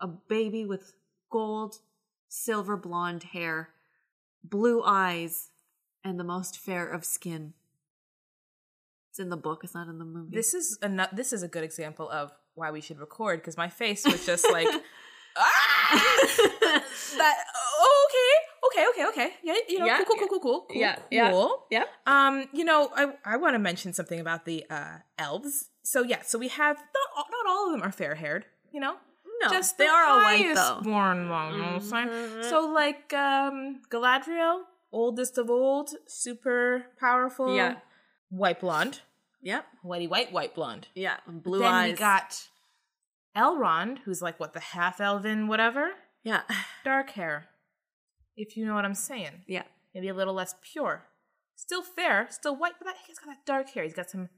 a 0.00 0.06
baby 0.06 0.64
with 0.64 0.92
gold 1.30 1.80
silver 2.28 2.76
blonde 2.76 3.24
hair 3.24 3.70
blue 4.44 4.82
eyes 4.84 5.50
and 6.04 6.18
the 6.18 6.24
most 6.24 6.58
fair 6.58 6.86
of 6.88 7.04
skin. 7.04 7.54
It's 9.10 9.18
in 9.18 9.30
the 9.30 9.36
book 9.36 9.62
it's 9.64 9.74
not 9.74 9.88
in 9.88 9.98
the 9.98 10.04
movie. 10.04 10.34
This 10.34 10.54
is 10.54 10.78
a 10.82 11.08
this 11.12 11.32
is 11.32 11.42
a 11.42 11.48
good 11.48 11.64
example 11.64 12.08
of 12.08 12.32
why 12.54 12.70
we 12.70 12.80
should 12.80 12.98
record 12.98 13.40
because 13.40 13.56
my 13.56 13.68
face 13.68 14.04
was 14.04 14.24
just 14.26 14.44
like 14.52 14.68
ah! 15.36 16.26
that 17.16 17.36
oh, 17.80 18.08
okay 18.08 18.86
okay 18.86 18.88
okay 18.90 19.08
okay. 19.08 19.34
Yeah 19.42 19.54
you 19.68 19.78
know 19.78 19.86
Yeah, 19.86 19.96
cool 19.98 20.06
cool 20.06 20.16
cool 20.16 20.28
cool 20.28 20.40
cool 20.40 20.66
cool 20.68 20.80
yeah 20.80 20.98
yeah 21.10 21.48
yeah. 21.70 21.84
Um 22.06 22.48
you 22.52 22.64
know 22.64 22.90
I 22.94 23.12
I 23.24 23.36
want 23.36 23.54
to 23.54 23.58
mention 23.58 23.92
something 23.92 24.20
about 24.20 24.44
the 24.44 24.64
uh 24.70 24.98
elves. 25.18 25.70
So 25.82 26.02
yeah 26.02 26.22
so 26.22 26.38
we 26.38 26.48
have 26.48 26.76
not 26.76 27.08
all, 27.16 27.26
not 27.30 27.50
all 27.50 27.66
of 27.66 27.72
them 27.72 27.82
are 27.82 27.92
fair 27.92 28.14
haired 28.14 28.46
you 28.72 28.80
know 28.80 28.96
no 29.42 29.48
just 29.50 29.78
they 29.78 29.86
the 29.86 29.90
are 29.90 30.04
all 30.06 30.22
white 30.22 30.54
though 30.54 30.80
born 30.82 31.28
one, 31.28 31.52
you 31.52 31.58
know 31.58 31.64
what 31.64 31.72
I'm 31.74 31.80
saying? 31.80 32.08
Mhm. 32.08 32.50
so 32.50 32.60
like 32.72 33.12
um 33.14 33.80
Galadriel 33.90 34.62
oldest 34.92 35.38
of 35.38 35.50
old 35.50 35.90
super 36.06 36.86
powerful 36.98 37.54
Yeah. 37.54 37.76
white 38.30 38.60
blonde 38.60 39.00
yep 39.42 39.66
whitey 39.84 40.08
white 40.08 40.32
white 40.32 40.54
blonde 40.54 40.88
yeah 40.94 41.18
blue 41.26 41.58
then 41.60 41.72
eyes 41.74 41.92
we 41.92 41.98
got 41.98 42.48
Elrond, 43.36 43.98
who's 44.04 44.20
like 44.22 44.40
what 44.40 44.52
the 44.52 44.60
half 44.60 45.00
elven 45.00 45.46
whatever, 45.46 45.90
yeah 46.24 46.42
dark 46.84 47.10
hair. 47.10 47.46
If 48.36 48.56
you 48.56 48.64
know 48.66 48.74
what 48.74 48.84
I'm 48.84 48.94
saying, 48.94 49.42
yeah 49.46 49.62
maybe 49.94 50.08
a 50.08 50.14
little 50.14 50.34
less 50.34 50.54
pure, 50.62 51.04
still 51.54 51.82
fair, 51.82 52.26
still 52.30 52.56
white, 52.56 52.72
but 52.78 52.86
that, 52.86 52.96
he's 53.06 53.18
got 53.18 53.28
that 53.28 53.46
dark 53.46 53.70
hair. 53.70 53.84
He's 53.84 53.94
got 53.94 54.10
some 54.10 54.28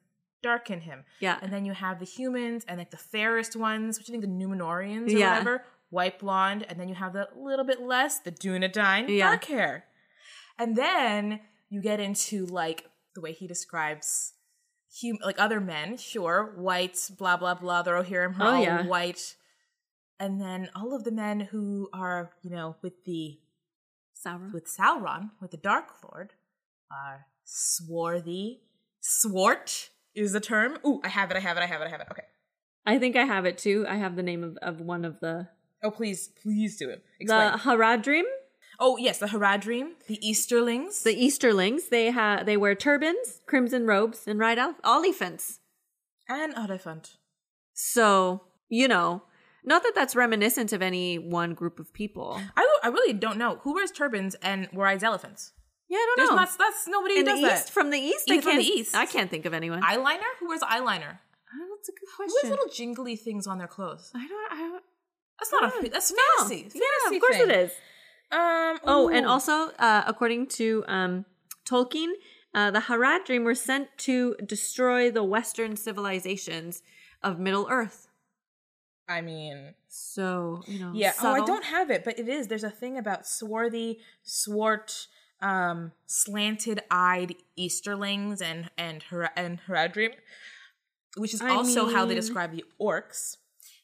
dark 0.42 0.70
in 0.70 0.80
him. 0.80 1.04
yeah 1.20 1.38
And 1.42 1.52
then 1.52 1.64
you 1.64 1.72
have 1.72 1.98
the 1.98 2.04
humans 2.04 2.64
and 2.66 2.78
like 2.78 2.90
the 2.90 2.96
fairest 2.96 3.56
ones, 3.56 3.98
which 3.98 4.08
I 4.08 4.12
think 4.12 4.22
the 4.22 4.28
Numenoreans 4.28 5.08
or 5.08 5.18
Yeah. 5.18 5.30
whatever, 5.30 5.64
white 5.90 6.18
blonde, 6.18 6.64
and 6.68 6.78
then 6.78 6.88
you 6.88 6.94
have 6.94 7.12
the 7.12 7.28
little 7.36 7.64
bit 7.64 7.80
less, 7.80 8.18
the 8.20 8.32
Dunedain, 8.32 9.08
Yeah. 9.08 9.28
dark 9.30 9.44
hair. 9.44 9.86
And 10.58 10.76
then 10.76 11.40
you 11.68 11.80
get 11.82 12.00
into 12.00 12.46
like 12.46 12.88
the 13.14 13.20
way 13.20 13.32
he 13.32 13.46
describes 13.46 14.34
hum- 15.02 15.18
like 15.24 15.38
other 15.40 15.60
men, 15.60 15.96
sure, 15.96 16.54
whites, 16.56 17.10
blah 17.10 17.36
blah 17.36 17.54
blah. 17.54 17.82
The 17.82 17.90
Rohirrim 17.92 18.38
are 18.38 18.46
Oh, 18.46 18.54
all 18.56 18.62
yeah. 18.62 18.86
white, 18.86 19.36
and 20.18 20.40
then 20.40 20.68
all 20.74 20.94
of 20.94 21.04
the 21.04 21.12
men 21.12 21.40
who 21.40 21.88
are 21.92 22.32
you 22.42 22.50
know 22.50 22.76
with 22.82 23.04
the 23.04 23.40
Sauron. 24.14 24.52
with 24.52 24.66
Sauron, 24.66 25.30
with 25.40 25.50
the 25.50 25.56
Dark 25.56 26.02
Lord, 26.04 26.34
are 26.90 27.26
swarthy. 27.44 28.62
Swart 29.00 29.90
is 30.14 30.32
the 30.32 30.40
term. 30.40 30.78
Ooh, 30.86 31.00
I 31.04 31.08
have 31.08 31.30
it. 31.30 31.36
I 31.36 31.40
have 31.40 31.56
it. 31.56 31.60
I 31.60 31.66
have 31.66 31.80
it. 31.80 31.84
I 31.86 31.88
have 31.90 32.00
it. 32.00 32.06
Okay. 32.10 32.22
I 32.86 32.98
think 32.98 33.16
I 33.16 33.24
have 33.24 33.44
it 33.44 33.58
too. 33.58 33.86
I 33.88 33.96
have 33.96 34.16
the 34.16 34.22
name 34.22 34.42
of, 34.42 34.56
of 34.62 34.80
one 34.80 35.04
of 35.04 35.20
the 35.20 35.48
Oh, 35.82 35.90
please, 35.90 36.28
please 36.42 36.76
do 36.76 36.90
it. 36.90 37.02
Explain. 37.18 37.52
the 37.52 37.58
Haradrim, 37.58 38.24
oh, 38.78 38.98
yes, 38.98 39.18
the 39.18 39.26
Haradrim, 39.26 39.92
the 40.08 40.18
Easterlings. 40.26 41.02
the 41.04 41.14
Easterlings. 41.14 41.88
They 41.88 42.10
have 42.10 42.44
they 42.46 42.56
wear 42.58 42.74
turbans, 42.74 43.40
crimson 43.46 43.86
robes, 43.86 44.26
and 44.26 44.38
ride 44.38 44.58
el- 44.58 44.76
elephants. 44.84 45.60
and 46.28 46.52
elephant. 46.54 47.16
So 47.72 48.42
you 48.68 48.88
know, 48.88 49.22
not 49.64 49.82
that 49.82 49.92
that's 49.94 50.14
reminiscent 50.14 50.72
of 50.72 50.82
any 50.82 51.18
one 51.18 51.54
group 51.54 51.80
of 51.80 51.92
people. 51.92 52.40
I, 52.56 52.78
I 52.84 52.88
really 52.88 53.12
don't 53.14 53.38
know 53.38 53.56
who 53.62 53.74
wears 53.74 53.90
turbans 53.90 54.34
and 54.42 54.68
rides 54.72 55.02
elephants. 55.02 55.52
Yeah, 55.90 55.98
I 55.98 56.14
don't 56.16 56.30
know. 56.30 56.36
not 56.36 56.56
that's 56.56 56.86
nobody 56.86 57.18
In 57.18 57.24
the 57.24 57.32
does 57.32 57.40
east, 57.40 57.66
that. 57.66 57.70
from 57.70 57.90
the 57.90 57.98
east, 57.98 58.30
I 58.30 58.34
Even 58.34 58.42
from 58.42 58.52
can't. 58.52 58.62
the 58.64 58.70
east. 58.70 58.94
I 58.94 59.06
can't 59.06 59.28
think 59.30 59.44
of 59.44 59.52
anyone. 59.52 59.82
Eyeliner? 59.82 60.30
Who 60.38 60.48
wears 60.48 60.60
eyeliner? 60.62 61.18
Oh, 61.52 61.76
that's 61.76 61.88
a 61.88 61.92
good 61.92 62.08
question. 62.16 62.28
Who 62.28 62.34
wears 62.48 62.50
little 62.50 62.72
jingly 62.72 63.16
things 63.16 63.46
on 63.48 63.58
their 63.58 63.66
clothes? 63.66 64.10
I 64.14 64.26
don't. 64.28 64.52
I 64.52 64.56
don't 64.68 64.84
That's 65.38 65.52
not 65.52 65.62
Yeah. 65.82 65.86
a 65.86 65.90
that's 65.90 66.12
No. 66.12 66.18
fantasy. 66.38 66.62
Yeah, 66.74 66.80
Fantasy 67.02 67.16
of 67.16 67.20
course 67.22 67.36
thing. 67.38 67.50
it 67.50 67.56
is. 67.56 67.70
Um. 68.30 68.78
Oh, 68.84 69.08
and 69.08 69.26
ooh. 69.26 69.30
also, 69.30 69.70
uh, 69.78 70.04
according 70.06 70.46
to 70.58 70.84
um, 70.86 71.24
Tolkien, 71.68 72.12
uh, 72.54 72.70
the 72.70 72.80
Haradrim 72.80 73.42
were 73.44 73.56
sent 73.56 73.88
to 73.98 74.36
destroy 74.46 75.10
the 75.10 75.24
Western 75.24 75.76
civilizations 75.76 76.82
of 77.22 77.40
Middle 77.40 77.66
Earth. 77.68 78.06
I 79.08 79.22
mean, 79.22 79.74
So 79.88 80.62
you 80.68 80.78
know, 80.78 80.92
yeah. 80.94 81.12
Oh, 81.20 81.30
I 81.32 81.38
subtle. 81.38 81.46
don't 81.46 81.64
have 81.64 81.90
it, 81.90 82.04
but 82.04 82.18
it 82.20 82.28
is. 82.28 82.46
There's 82.46 82.62
a 82.62 82.70
thing 82.70 82.96
about 82.96 83.26
swarthy, 83.26 83.98
swart, 84.22 85.08
um, 85.42 85.92
slanted-eyed 86.06 87.34
Easterlings 87.58 88.40
and 88.42 88.70
and 88.76 89.02
Har- 89.04 89.32
and 89.36 89.60
Haradrim, 89.66 90.12
which 91.16 91.34
is 91.34 91.40
I 91.40 91.50
also 91.50 91.86
how 91.88 92.04
they 92.04 92.14
describe 92.14 92.52
the 92.52 92.64
orcs. 92.80 93.36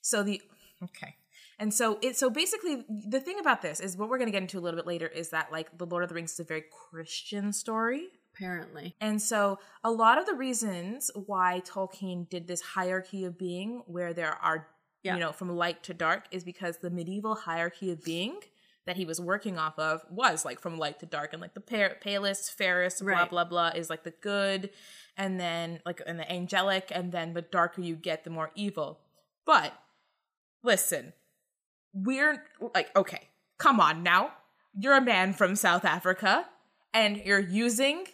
So 0.02 0.22
the 0.22 0.42
okay. 0.82 1.16
And 1.58 1.72
so 1.72 1.98
it 2.02 2.16
so 2.16 2.28
basically 2.28 2.84
the 2.88 3.20
thing 3.20 3.38
about 3.40 3.62
this 3.62 3.80
is 3.80 3.96
what 3.96 4.08
we're 4.08 4.18
going 4.18 4.28
to 4.28 4.32
get 4.32 4.42
into 4.42 4.58
a 4.58 4.60
little 4.60 4.76
bit 4.78 4.86
later 4.86 5.06
is 5.06 5.30
that 5.30 5.50
like 5.50 5.76
the 5.78 5.86
Lord 5.86 6.02
of 6.02 6.08
the 6.10 6.14
Rings 6.14 6.34
is 6.34 6.40
a 6.40 6.44
very 6.44 6.64
Christian 6.90 7.52
story. 7.52 8.08
Apparently, 8.34 8.94
And 9.00 9.22
so 9.22 9.58
a 9.82 9.90
lot 9.90 10.18
of 10.18 10.26
the 10.26 10.34
reasons 10.34 11.10
why 11.14 11.62
Tolkien 11.64 12.28
did 12.28 12.46
this 12.46 12.60
hierarchy 12.60 13.24
of 13.24 13.38
being 13.38 13.82
where 13.86 14.12
there 14.12 14.34
are 14.34 14.68
Yeah. 15.02 15.14
you 15.14 15.20
know 15.20 15.32
from 15.32 15.48
light 15.56 15.82
to 15.84 15.94
dark 15.94 16.24
is 16.30 16.44
because 16.44 16.78
the 16.78 16.90
medieval 16.90 17.34
hierarchy 17.34 17.90
of 17.90 18.04
being 18.04 18.40
that 18.86 18.96
he 18.96 19.04
was 19.04 19.20
working 19.20 19.58
off 19.58 19.78
of 19.78 20.04
was 20.10 20.44
like 20.44 20.60
from 20.60 20.78
light 20.78 21.00
to 21.00 21.06
dark 21.06 21.32
and 21.32 21.42
like 21.42 21.54
the 21.54 21.60
pa- 21.60 21.94
palest 22.00 22.56
fairest 22.56 23.02
blah 23.04 23.12
Right. 23.12 23.30
blah 23.30 23.44
blah 23.44 23.68
is 23.74 23.90
like 23.90 24.04
the 24.04 24.12
good 24.22 24.70
and 25.16 25.38
then 25.40 25.80
like 25.84 26.00
and 26.06 26.18
the 26.18 26.30
angelic 26.32 26.90
and 26.94 27.10
then 27.12 27.34
the 27.34 27.42
darker 27.42 27.80
you 27.82 27.96
get 27.96 28.24
the 28.24 28.30
more 28.30 28.50
evil. 28.54 29.00
But 29.44 29.72
listen, 30.62 31.12
we're 31.92 32.44
like 32.74 32.94
okay, 32.96 33.28
come 33.58 33.80
on 33.80 34.02
now. 34.02 34.32
You're 34.78 34.96
a 34.96 35.00
man 35.00 35.32
from 35.32 35.56
South 35.56 35.84
Africa 35.84 36.46
and 36.92 37.16
you're 37.24 37.38
using 37.38 38.04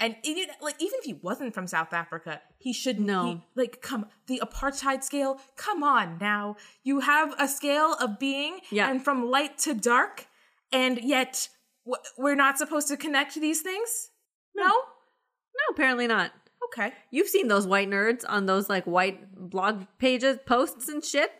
and 0.00 0.16
even 0.24 0.46
like 0.60 0.74
even 0.80 0.98
if 0.98 1.04
he 1.04 1.14
wasn't 1.14 1.54
from 1.54 1.66
South 1.66 1.92
Africa, 1.92 2.40
he 2.58 2.72
should 2.72 2.98
No. 3.00 3.24
he- 3.26 3.40
like 3.54 3.80
come 3.80 4.06
the 4.26 4.40
apartheid 4.40 5.02
scale. 5.04 5.40
Come 5.56 5.82
on 5.82 6.18
now, 6.20 6.56
you 6.82 7.00
have 7.00 7.34
a 7.38 7.46
scale 7.48 7.94
of 7.94 8.18
being, 8.18 8.60
Yeah. 8.70 8.88
and 8.90 9.02
from 9.04 9.30
light 9.30 9.58
to 9.58 9.74
dark, 9.74 10.26
and 10.72 10.98
yet 11.02 11.48
w- 11.86 12.02
we're 12.18 12.34
not 12.34 12.58
supposed 12.58 12.88
to 12.88 12.96
connect 12.96 13.34
these 13.34 13.60
things. 13.62 14.10
No, 14.54 14.66
no, 14.66 15.62
apparently 15.70 16.06
not. 16.06 16.32
okay. 16.66 16.92
You've 17.10 17.28
seen 17.28 17.46
those 17.48 17.66
white 17.66 17.88
nerds 17.88 18.24
on 18.28 18.46
those 18.46 18.68
like 18.68 18.84
white 18.86 19.32
blog 19.50 19.84
pages, 19.98 20.38
posts, 20.46 20.88
and 20.88 21.04
shit. 21.04 21.30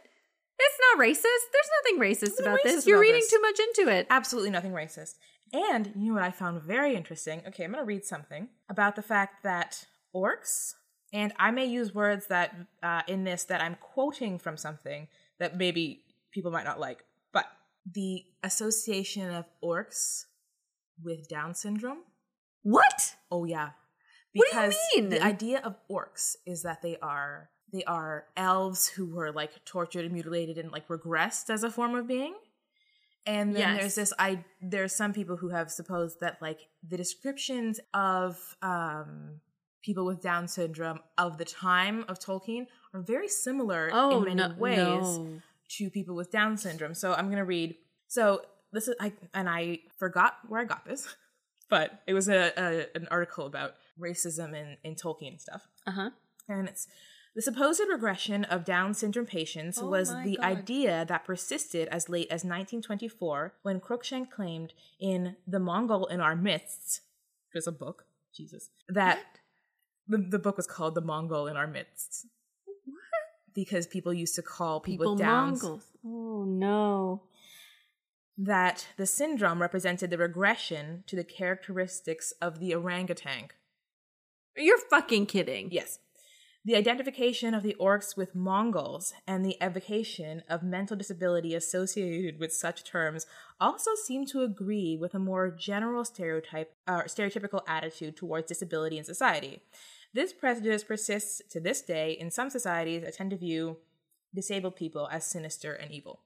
It's 0.56 0.78
not 0.92 1.02
racist. 1.04 1.22
There's 1.52 1.70
nothing 1.82 1.98
racist 2.00 2.40
about 2.40 2.60
racist 2.60 2.62
this. 2.62 2.86
You're 2.86 3.00
reading 3.00 3.20
this. 3.22 3.30
too 3.30 3.40
much 3.40 3.58
into 3.58 3.90
it. 3.90 4.06
absolutely 4.10 4.50
nothing 4.50 4.70
racist. 4.72 5.14
And 5.54 5.92
you 5.96 6.08
know 6.08 6.14
what 6.14 6.24
I 6.24 6.32
found 6.32 6.60
very 6.62 6.96
interesting? 6.96 7.40
Okay, 7.46 7.62
I'm 7.64 7.70
going 7.72 7.80
to 7.82 7.86
read 7.86 8.04
something 8.04 8.48
about 8.68 8.96
the 8.96 9.02
fact 9.02 9.44
that 9.44 9.86
orcs, 10.14 10.72
and 11.12 11.32
I 11.38 11.52
may 11.52 11.64
use 11.66 11.94
words 11.94 12.26
that 12.26 12.54
uh, 12.82 13.02
in 13.06 13.22
this 13.22 13.44
that 13.44 13.60
I'm 13.60 13.76
quoting 13.80 14.38
from 14.40 14.56
something 14.56 15.06
that 15.38 15.56
maybe 15.56 16.02
people 16.32 16.50
might 16.50 16.64
not 16.64 16.80
like, 16.80 17.04
but 17.32 17.46
the 17.90 18.24
association 18.42 19.30
of 19.32 19.44
orcs 19.62 20.24
with 21.02 21.28
Down 21.28 21.54
syndrome. 21.54 21.98
What? 22.62 23.14
Oh 23.30 23.44
yeah, 23.44 23.70
What 24.32 24.46
do 24.50 24.56
you 24.56 24.62
because 24.64 24.76
mean? 24.96 25.08
the 25.10 25.22
idea 25.22 25.60
of 25.60 25.76
orcs 25.88 26.34
is 26.46 26.62
that 26.62 26.82
they 26.82 26.96
are 27.00 27.50
they 27.72 27.84
are 27.84 28.24
elves 28.36 28.88
who 28.88 29.06
were 29.06 29.30
like 29.30 29.64
tortured 29.64 30.04
and 30.04 30.14
mutilated 30.14 30.58
and 30.58 30.72
like 30.72 30.88
regressed 30.88 31.48
as 31.50 31.62
a 31.62 31.70
form 31.70 31.94
of 31.94 32.08
being. 32.08 32.34
And 33.26 33.54
then 33.54 33.60
Yes. 33.62 33.80
there's 33.80 33.94
this 33.94 34.12
I 34.18 34.44
there's 34.60 34.94
some 34.94 35.12
people 35.12 35.36
who 35.36 35.48
have 35.48 35.70
supposed 35.70 36.20
that 36.20 36.40
like 36.42 36.60
the 36.86 36.96
descriptions 36.96 37.80
of 37.94 38.56
um 38.62 39.40
people 39.82 40.04
with 40.06 40.20
Down 40.22 40.48
syndrome 40.48 41.00
of 41.18 41.36
the 41.38 41.44
time 41.44 42.04
of 42.08 42.18
Tolkien 42.18 42.66
are 42.92 43.00
very 43.02 43.28
similar 43.28 43.90
Oh, 43.92 44.18
in 44.18 44.24
many 44.24 44.34
no, 44.36 44.54
ways 44.58 44.78
no. 45.18 45.40
to 45.76 45.90
people 45.90 46.14
with 46.14 46.30
Down 46.30 46.56
syndrome. 46.56 46.94
So 46.94 47.12
I'm 47.14 47.28
gonna 47.30 47.44
read. 47.44 47.76
So 48.08 48.42
this 48.72 48.88
is 48.88 48.94
I 49.00 49.12
and 49.32 49.48
I 49.48 49.80
forgot 49.98 50.34
where 50.48 50.60
I 50.60 50.64
got 50.64 50.84
this, 50.84 51.14
but 51.70 52.02
it 52.06 52.12
was 52.14 52.28
a, 52.28 52.52
a 52.56 52.86
an 52.96 53.08
article 53.10 53.46
about 53.46 53.74
racism 53.98 54.54
in 54.54 54.76
in 54.84 54.94
Tolkien 54.96 55.28
and 55.32 55.40
stuff, 55.40 55.62
Uh 55.86 55.90
huh. 55.92 56.10
and 56.48 56.68
it's. 56.68 56.86
The 57.36 57.42
supposed 57.42 57.82
regression 57.90 58.44
of 58.44 58.64
Down 58.64 58.94
syndrome 58.94 59.26
patients 59.26 59.78
Oh 59.82 59.88
was 59.88 60.08
the 60.22 60.36
God. 60.36 60.44
idea 60.44 61.04
that 61.08 61.24
persisted 61.24 61.88
as 61.88 62.08
late 62.08 62.28
as 62.28 62.44
1924 62.44 63.54
when 63.62 63.80
Crookshank 63.80 64.30
claimed 64.30 64.72
in 65.00 65.36
The 65.46 65.58
Mongol 65.58 66.06
in 66.06 66.20
Our 66.20 66.36
Midst, 66.36 67.00
which 67.52 67.60
is 67.60 67.66
a 67.66 67.72
book, 67.72 68.04
Jesus, 68.32 68.70
that 68.88 69.18
the, 70.06 70.18
the 70.18 70.38
book 70.38 70.56
was 70.56 70.66
called 70.68 70.94
The 70.94 71.00
Mongol 71.00 71.48
in 71.48 71.56
Our 71.56 71.66
Midst. 71.66 72.26
Because 73.52 73.86
people 73.86 74.12
used 74.12 74.34
to 74.36 74.42
call 74.42 74.80
people, 74.80 75.04
People 75.04 75.16
Downs 75.16 75.62
Mongols. 75.62 75.84
Oh 76.04 76.44
no. 76.44 77.22
that 78.36 78.88
the 78.96 79.06
syndrome 79.06 79.60
represented 79.62 80.10
the 80.10 80.18
regression 80.18 81.04
to 81.06 81.14
the 81.16 81.24
characteristics 81.24 82.32
of 82.42 82.58
the 82.60 82.74
orangutan. 82.74 83.48
You're 84.56 84.78
fucking 84.78 85.26
kidding. 85.26 85.70
Yes. 85.72 85.98
The 86.66 86.76
identification 86.76 87.52
of 87.52 87.62
the 87.62 87.76
orcs 87.78 88.16
with 88.16 88.34
Mongols 88.34 89.12
and 89.26 89.44
the 89.44 89.58
evocation 89.62 90.42
of 90.48 90.62
mental 90.62 90.96
disability 90.96 91.54
associated 91.54 92.40
with 92.40 92.54
such 92.54 92.84
terms 92.84 93.26
also 93.60 93.90
seem 93.94 94.24
to 94.26 94.42
agree 94.42 94.96
with 94.98 95.14
a 95.14 95.18
more 95.18 95.50
general 95.50 96.06
stereotype, 96.06 96.72
uh, 96.86 97.02
stereotypical 97.02 97.60
attitude 97.68 98.16
towards 98.16 98.48
disability 98.48 98.96
in 98.96 99.04
society. 99.04 99.60
This 100.14 100.32
prejudice 100.32 100.84
persists 100.84 101.42
to 101.50 101.60
this 101.60 101.82
day 101.82 102.12
in 102.12 102.30
some 102.30 102.48
societies 102.48 103.02
that 103.02 103.14
tend 103.14 103.32
to 103.32 103.36
view 103.36 103.76
disabled 104.34 104.74
people 104.74 105.06
as 105.12 105.26
sinister 105.26 105.74
and 105.74 105.92
evil. 105.92 106.20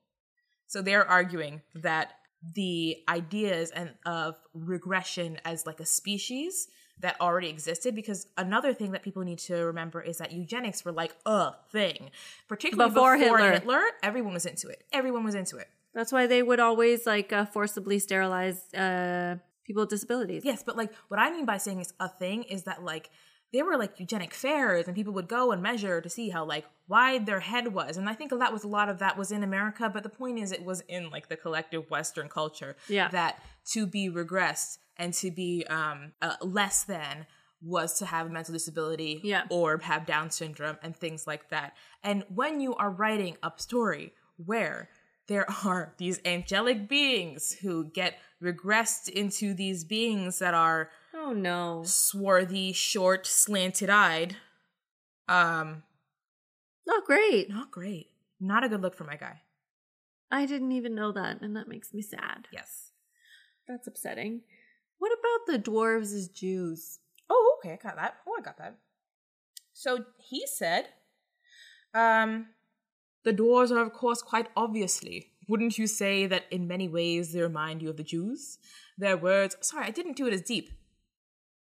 So 0.69 0.83
they're 0.83 1.09
arguing 1.09 1.63
that 1.75 2.13
the 2.55 2.99
ideas 3.09 3.71
and 3.71 3.95
of 4.07 4.37
regression 4.55 5.41
as 5.45 5.67
like 5.67 5.81
a 5.81 5.87
species 5.87 6.69
that 7.01 7.21
already 7.21 7.49
existed 7.49 7.95
because 7.95 8.27
another 8.37 8.73
thing 8.75 8.93
that 8.93 9.03
people 9.03 9.23
need 9.23 9.39
to 9.39 9.55
remember 9.65 10.01
is 10.01 10.19
that 10.19 10.33
eugenics 10.33 10.85
were 10.85 10.93
like 10.93 11.15
a 11.27 11.53
thing 11.71 12.11
particularly 12.49 12.91
Before 12.91 13.17
before, 13.17 13.39
Hitler. 13.39 13.53
Hitler. 13.53 13.83
everyone 14.03 14.33
was 14.35 14.47
into 14.47 14.69
it 14.69 14.85
everyone 14.93 15.25
was 15.25 15.35
into 15.35 15.57
it 15.59 15.69
That's 15.95 16.13
why 16.13 16.27
they 16.27 16.43
would 16.43 16.61
always 16.61 17.07
like 17.07 17.33
uh, 17.33 17.47
forcibly 17.47 17.99
sterilize 17.99 18.73
uh, 18.75 19.37
people 19.65 19.83
with 19.83 19.91
disabilities. 19.91 20.43
yes 20.45 20.63
but 20.65 20.77
like 20.77 20.93
what 21.09 21.21
i 21.21 21.31
mean 21.31 21.45
by 21.47 21.57
saying 21.59 21.81
it's 21.81 21.93
a 22.01 22.09
thing 22.09 22.43
is 22.45 22.65
that 22.65 22.83
like 22.83 23.11
there 23.51 23.65
were 23.65 23.79
like 23.79 23.99
eugenic 23.99 24.35
fairs 24.35 24.87
and 24.87 24.95
people 24.95 25.13
would 25.15 25.27
go 25.29 25.53
and 25.53 25.63
measure 25.63 26.01
to 26.03 26.11
see 26.11 26.29
how 26.29 26.45
like 26.45 26.67
wide 26.87 27.25
their 27.27 27.41
head 27.41 27.73
was 27.73 27.97
and 27.97 28.09
i 28.09 28.15
think 28.15 28.31
that 28.31 28.53
was 28.53 28.65
a 28.65 28.69
lot 28.69 28.89
of 28.89 28.99
that 28.99 29.17
was 29.17 29.31
in 29.31 29.43
america 29.43 29.89
but 29.93 30.03
the 30.03 30.09
point 30.09 30.39
is 30.39 30.53
it 30.53 30.65
was 30.65 30.83
in 30.89 31.09
like 31.11 31.29
the 31.29 31.37
collective 31.37 31.89
western 31.91 32.29
culture 32.29 32.77
Yeah. 32.89 33.09
that 33.09 33.43
to 33.73 33.87
be 33.87 34.11
regressed 34.11 34.79
and 34.99 35.15
to 35.15 35.31
be 35.31 35.65
um 35.69 36.13
uh, 36.23 36.37
less 36.43 36.85
than 36.85 37.27
was 37.61 37.99
to 37.99 38.07
have 38.07 38.27
a 38.27 38.31
mental 38.31 38.53
disability 38.53 39.21
Yeah. 39.25 39.45
or 39.51 39.79
have 39.79 40.07
down 40.07 40.31
syndrome 40.31 40.79
and 40.83 40.95
things 40.97 41.27
like 41.27 41.49
that 41.51 41.75
and 42.05 42.25
when 42.35 42.61
you 42.61 42.75
are 42.77 42.91
writing 42.91 43.37
a 43.43 43.53
story 43.57 44.13
where 44.37 44.89
there 45.27 45.47
are 45.65 45.95
these 45.99 46.21
angelic 46.25 46.89
beings 46.89 47.53
who 47.63 47.85
get 47.85 48.15
regressed 48.43 49.09
into 49.09 49.53
these 49.55 49.85
beings 49.85 50.39
that 50.39 50.55
are 50.55 50.91
Oh 51.13 51.33
no. 51.33 51.83
swarthy, 51.85 52.73
short, 52.73 53.27
slanted-eyed. 53.27 54.37
Um, 55.27 55.83
Not 56.87 57.05
great. 57.05 57.51
not 57.51 57.71
great. 57.73 58.11
Not 58.41 58.63
a 58.65 58.69
good 58.69 58.81
look 58.81 58.95
for 58.95 59.05
my 59.05 59.17
guy. 59.17 59.43
I 60.31 60.47
didn't 60.47 60.73
even 60.73 60.95
know 60.95 61.11
that, 61.13 61.41
and 61.43 61.57
that 61.57 61.67
makes 61.69 61.93
me 61.93 62.01
sad. 62.03 62.47
Yes. 62.53 62.93
That's 63.67 63.87
upsetting. 63.89 64.43
What 64.99 65.13
about 65.13 65.53
the 65.65 65.71
dwarves 65.71 66.15
as 66.15 66.29
Jews? 66.29 66.99
Oh, 67.31 67.57
okay, 67.59 67.75
I 67.75 67.77
got 67.77 67.97
that. 67.97 68.17
Oh, 68.27 68.35
I 68.39 68.43
got 68.43 68.59
that. 68.59 68.77
So 69.73 70.05
he 70.19 70.45
said, 70.47 70.87
um, 71.95 72.47
the 73.25 73.33
dwarves 73.33 73.71
are, 73.71 73.81
of 73.83 73.93
course, 73.93 74.23
quite 74.23 74.49
obviously. 74.57 75.33
Wouldn't 75.49 75.79
you 75.79 75.87
say 75.87 76.27
that 76.27 76.45
in 76.51 76.67
many 76.69 76.89
ways 76.89 77.33
they 77.33 77.41
remind 77.41 77.81
you 77.83 77.89
of 77.91 77.97
the 77.97 78.03
Jews? 78.03 78.59
Their 78.99 79.17
words, 79.17 79.57
sorry, 79.61 79.87
I 79.87 79.91
didn't 79.91 80.17
do 80.17 80.27
it 80.27 80.35
as 80.35 80.43
deep. 80.43 80.71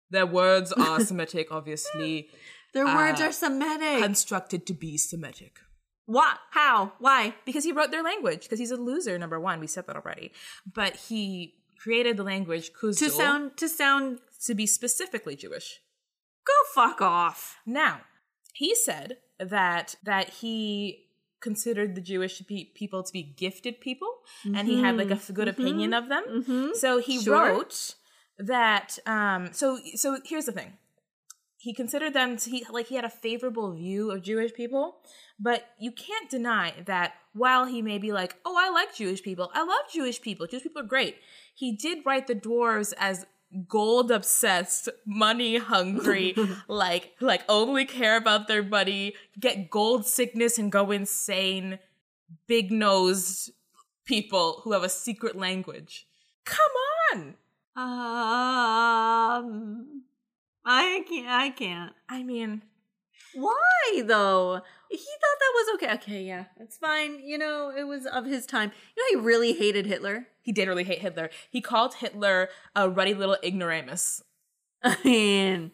Their 0.09 0.25
words 0.25 0.71
are 0.73 0.99
Semitic, 1.11 1.47
obviously, 1.51 2.29
Their 2.73 2.85
words 2.85 3.21
Uh, 3.21 3.25
are 3.25 3.31
Semitic. 3.31 4.03
constructed 4.03 4.65
to 4.67 4.73
be 4.73 4.97
Semitic. 4.97 5.59
what? 6.05 6.37
How? 6.51 6.93
Why? 6.99 7.33
Because 7.45 7.63
he 7.63 7.71
wrote 7.71 7.91
their 7.91 8.03
language, 8.03 8.43
because 8.43 8.59
he's 8.59 8.71
a 8.71 8.75
loser, 8.77 9.17
number 9.17 9.39
one. 9.39 9.59
We 9.61 9.67
said 9.67 9.87
that 9.87 9.95
already. 9.95 10.31
But 10.65 10.95
he 10.97 11.55
created 11.83 12.17
the 12.17 12.23
language 12.23 12.71
Khuzdul 12.73 12.99
To 12.99 13.09
sound 13.09 13.57
to 13.57 13.67
sound 13.69 14.19
to 14.45 14.53
be 14.55 14.65
specifically 14.67 15.35
Jewish. 15.35 15.79
go 16.45 16.53
fuck 16.75 17.01
off. 17.01 17.57
Now, 17.65 18.01
he 18.53 18.75
said 18.75 19.17
that 19.39 19.95
that 20.03 20.27
he 20.41 21.05
considered 21.41 21.95
the 21.95 22.01
Jewish 22.01 22.35
pe- 22.47 22.69
people 22.75 23.01
to 23.03 23.11
be 23.11 23.23
gifted 23.43 23.75
people, 23.81 24.11
and 24.45 24.67
he 24.67 24.81
had 24.81 24.95
like 24.97 25.11
a 25.11 25.19
good 25.33 25.47
opinion 25.47 25.93
of 25.93 26.07
them. 26.09 26.23
Mm-hmm. 26.29 26.67
So 26.73 26.99
he 26.99 27.15
Sure. 27.21 27.33
wrote 27.47 27.95
that. 28.37 28.99
Um, 29.05 29.41
so 29.53 29.79
so 29.95 30.07
here's 30.25 30.45
the 30.45 30.51
thing. 30.51 30.73
He 31.57 31.73
considered 31.75 32.13
them 32.13 32.37
to, 32.37 32.49
he 32.49 32.65
like 32.71 32.87
he 32.87 32.95
had 32.95 33.05
a 33.05 33.09
favorable 33.25 33.71
view 33.73 34.11
of 34.11 34.23
Jewish 34.23 34.53
people, 34.53 34.85
but 35.39 35.59
you 35.79 35.91
can't 35.91 36.29
deny 36.29 36.73
that 36.85 37.13
while 37.33 37.65
he 37.65 37.81
may 37.83 37.97
be 37.99 38.11
like, 38.11 38.35
"Oh, 38.45 38.55
I 38.57 38.69
like 38.69 38.95
Jewish 38.95 39.21
people. 39.21 39.47
I 39.53 39.61
love 39.63 39.85
Jewish 39.93 40.19
people. 40.21 40.47
Jewish 40.47 40.63
people 40.63 40.81
are 40.81 40.85
great." 40.95 41.15
He 41.61 41.71
did 41.71 42.03
write 42.07 42.25
the 42.25 42.33
dwarves 42.33 42.91
as 42.97 43.27
gold 43.67 44.09
obsessed, 44.09 44.89
money 45.05 45.57
hungry, 45.57 46.35
like 46.67 47.11
like 47.19 47.43
only 47.47 47.85
care 47.85 48.17
about 48.17 48.47
their 48.47 48.63
money, 48.63 49.13
get 49.39 49.69
gold 49.69 50.07
sickness 50.07 50.57
and 50.57 50.71
go 50.71 50.89
insane, 50.89 51.77
big 52.47 52.71
nosed 52.71 53.51
people 54.05 54.61
who 54.63 54.71
have 54.71 54.81
a 54.81 54.89
secret 54.89 55.35
language. 55.35 56.07
Come 56.45 56.71
on. 57.13 57.35
Um, 57.75 57.85
I 60.65 61.05
can't. 61.07 61.27
I 61.27 61.49
can't. 61.51 61.93
I 62.09 62.23
mean, 62.23 62.63
Why 63.33 64.01
though? 64.05 64.61
He 64.89 64.97
thought 64.97 65.39
that 65.39 65.53
was 65.55 65.75
okay. 65.75 65.93
Okay, 65.95 66.23
yeah, 66.23 66.45
it's 66.59 66.77
fine. 66.77 67.19
You 67.23 67.37
know, 67.37 67.71
it 67.75 67.83
was 67.85 68.05
of 68.05 68.25
his 68.25 68.45
time. 68.45 68.71
You 68.95 69.15
know, 69.15 69.21
he 69.21 69.25
really 69.25 69.53
hated 69.53 69.85
Hitler. 69.85 70.27
he 70.41 70.51
did 70.51 70.67
really 70.67 70.83
hate 70.83 70.99
Hitler. 70.99 71.29
He 71.49 71.61
called 71.61 71.95
Hitler 71.95 72.49
a 72.75 72.89
ruddy 72.89 73.13
little 73.13 73.37
ignoramus. 73.43 74.21
I 74.83 74.97
mean, 75.05 75.71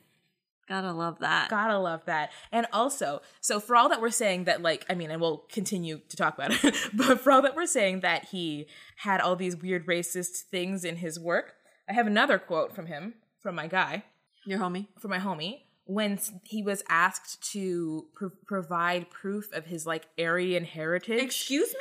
gotta 0.69 0.91
love 0.91 1.19
that. 1.19 1.49
Gotta 1.49 1.79
love 1.79 2.05
that. 2.05 2.31
And 2.51 2.67
also, 2.71 3.21
so 3.41 3.59
for 3.59 3.75
all 3.75 3.89
that 3.89 4.01
we're 4.01 4.09
saying 4.11 4.43
that, 4.43 4.61
like, 4.61 4.85
I 4.89 4.93
mean, 4.93 5.09
and 5.09 5.19
we'll 5.21 5.45
continue 5.51 6.01
to 6.09 6.17
talk 6.17 6.37
about 6.37 6.51
it, 6.63 6.75
but 6.93 7.19
for 7.19 7.31
all 7.31 7.41
that 7.41 7.55
we're 7.55 7.65
saying 7.65 8.01
that 8.01 8.25
he 8.25 8.67
had 8.97 9.19
all 9.21 9.35
these 9.35 9.55
weird 9.57 9.87
racist 9.87 10.41
things 10.51 10.83
in 10.83 10.97
his 10.97 11.19
work, 11.19 11.53
I 11.89 11.93
have 11.93 12.05
another 12.05 12.37
quote 12.37 12.75
from 12.75 12.85
him, 12.87 13.15
from 13.39 13.55
my 13.55 13.67
guy, 13.67 14.03
Your 14.45 14.59
homie. 14.59 14.87
from 14.99 15.09
my 15.11 15.19
homie, 15.19 15.61
when 15.87 16.19
he 16.43 16.61
was 16.63 16.83
asked 16.89 17.51
to 17.53 18.05
pr- 18.13 18.27
provide 18.45 19.09
proof 19.09 19.51
of 19.53 19.65
his, 19.65 19.85
like, 19.87 20.07
Aryan 20.19 20.63
heritage. 20.65 21.21
Excuse 21.21 21.73
me. 21.73 21.79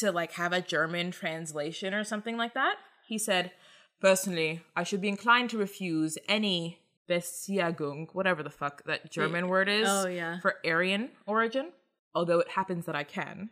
to 0.00 0.10
like 0.10 0.32
have 0.32 0.52
a 0.52 0.60
German 0.60 1.12
translation 1.12 1.94
or 1.94 2.02
something 2.02 2.36
like 2.36 2.54
that. 2.54 2.74
He 3.06 3.16
said, 3.18 3.52
Personally, 4.00 4.60
I 4.74 4.82
should 4.82 5.00
be 5.00 5.08
inclined 5.08 5.50
to 5.50 5.58
refuse 5.58 6.18
any 6.28 6.80
Beziehung, 7.08 8.08
whatever 8.12 8.42
the 8.42 8.50
fuck 8.50 8.84
that 8.86 9.10
German 9.10 9.48
word 9.48 9.68
is 9.68 9.86
Oh, 9.88 10.06
yeah. 10.06 10.40
for 10.40 10.56
Aryan 10.64 11.10
origin, 11.26 11.70
although 12.14 12.40
it 12.40 12.48
happens 12.50 12.86
that 12.86 12.96
I 12.96 13.04
can, 13.04 13.50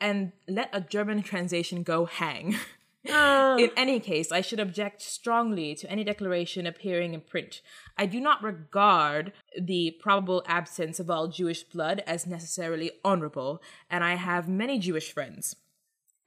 and 0.00 0.32
let 0.48 0.70
a 0.72 0.80
German 0.80 1.22
translation 1.22 1.82
go 1.82 2.04
hang. 2.06 2.56
Oh. 3.08 3.56
In 3.58 3.70
any 3.76 3.98
case, 3.98 4.30
I 4.30 4.42
should 4.42 4.60
object 4.60 5.00
strongly 5.00 5.74
to 5.76 5.90
any 5.90 6.04
declaration 6.04 6.66
appearing 6.66 7.14
in 7.14 7.22
print. 7.22 7.62
I 7.96 8.04
do 8.06 8.20
not 8.20 8.42
regard 8.42 9.32
the 9.58 9.96
probable 10.00 10.42
absence 10.46 11.00
of 11.00 11.10
all 11.10 11.28
Jewish 11.28 11.62
blood 11.62 12.02
as 12.06 12.26
necessarily 12.26 12.92
honorable, 13.04 13.62
and 13.88 14.04
I 14.04 14.16
have 14.16 14.48
many 14.48 14.78
Jewish 14.78 15.12
friends. 15.12 15.56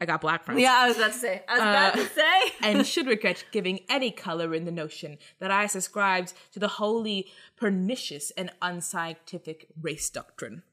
I 0.01 0.05
got 0.05 0.21
black 0.21 0.43
friends. 0.43 0.59
yeah, 0.59 0.73
I 0.79 0.87
was 0.87 0.97
about 0.97 1.13
to 1.13 1.17
say. 1.19 1.43
I 1.47 1.53
was 1.53 1.61
about 1.61 1.93
Uh, 1.93 1.97
to 1.97 2.09
say. 2.09 2.41
and 2.63 2.87
should 2.93 3.07
regret 3.07 3.45
giving 3.51 3.81
any 3.87 4.09
color 4.11 4.53
in 4.55 4.65
the 4.65 4.71
notion 4.71 5.17
that 5.39 5.51
I 5.51 5.67
subscribed 5.67 6.33
to 6.53 6.59
the 6.59 6.67
wholly 6.67 7.27
pernicious 7.55 8.31
and 8.31 8.49
unscientific 8.61 9.67
race 9.79 10.09
doctrine. 10.09 10.63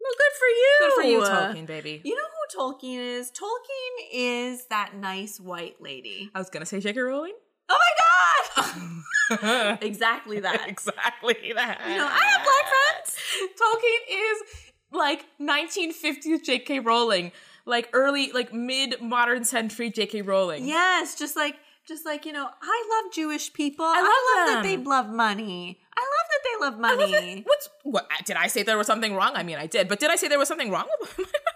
well, 0.00 0.12
good 0.18 0.38
for 0.38 0.46
you. 0.46 0.76
Good 0.80 0.92
for 0.92 1.02
you, 1.08 1.20
Tolkien, 1.20 1.66
baby. 1.66 2.02
You 2.04 2.14
know 2.14 2.22
Tolkien 2.56 2.98
is? 2.98 3.30
Tolkien 3.30 4.08
is 4.12 4.66
that 4.66 4.94
nice 4.96 5.40
white 5.40 5.80
lady. 5.80 6.30
I 6.34 6.38
was 6.38 6.50
gonna 6.50 6.66
say 6.66 6.80
J.K. 6.80 7.00
Rowling. 7.00 7.34
Oh 7.68 7.78
my 7.78 8.62
god! 8.62 9.78
exactly 9.82 10.40
that. 10.40 10.68
exactly 10.68 11.52
that. 11.54 11.80
You 11.88 11.96
know, 11.96 12.06
I 12.06 12.24
have 12.24 12.44
black 12.44 12.66
friends. 12.72 13.16
Tolkien 13.60 14.18
is 14.18 14.72
like 14.92 15.24
1950s 15.40 16.44
J.K. 16.44 16.80
Rowling, 16.80 17.32
like 17.66 17.88
early, 17.92 18.32
like 18.32 18.52
mid 18.52 19.00
modern 19.00 19.44
century 19.44 19.90
J.K. 19.90 20.22
Rowling. 20.22 20.66
Yes, 20.66 21.18
just 21.18 21.36
like 21.36 21.56
just 21.86 22.04
like 22.06 22.24
you 22.24 22.32
know, 22.32 22.48
I 22.62 23.02
love 23.02 23.12
Jewish 23.12 23.52
people. 23.52 23.84
I 23.84 24.00
love 24.00 24.46
that 24.46 24.62
them. 24.62 24.62
they 24.62 24.76
love 24.88 25.08
money. 25.08 25.80
I 25.96 26.00
love 26.00 26.26
that 26.30 26.40
they 26.44 26.64
love 26.64 26.74
I 26.84 27.02
love 27.02 27.10
money. 27.10 27.38
it. 27.38 27.46
What's 27.46 27.68
what? 27.82 28.08
Did 28.24 28.36
I 28.36 28.46
say 28.46 28.62
there 28.62 28.78
was 28.78 28.86
something 28.86 29.14
wrong? 29.14 29.32
I 29.34 29.42
mean, 29.42 29.58
I 29.58 29.66
did, 29.66 29.88
but 29.88 30.00
did 30.00 30.10
I 30.10 30.16
say 30.16 30.28
there 30.28 30.38
was 30.38 30.48
something 30.48 30.70
wrong? 30.70 30.86
with 31.00 31.18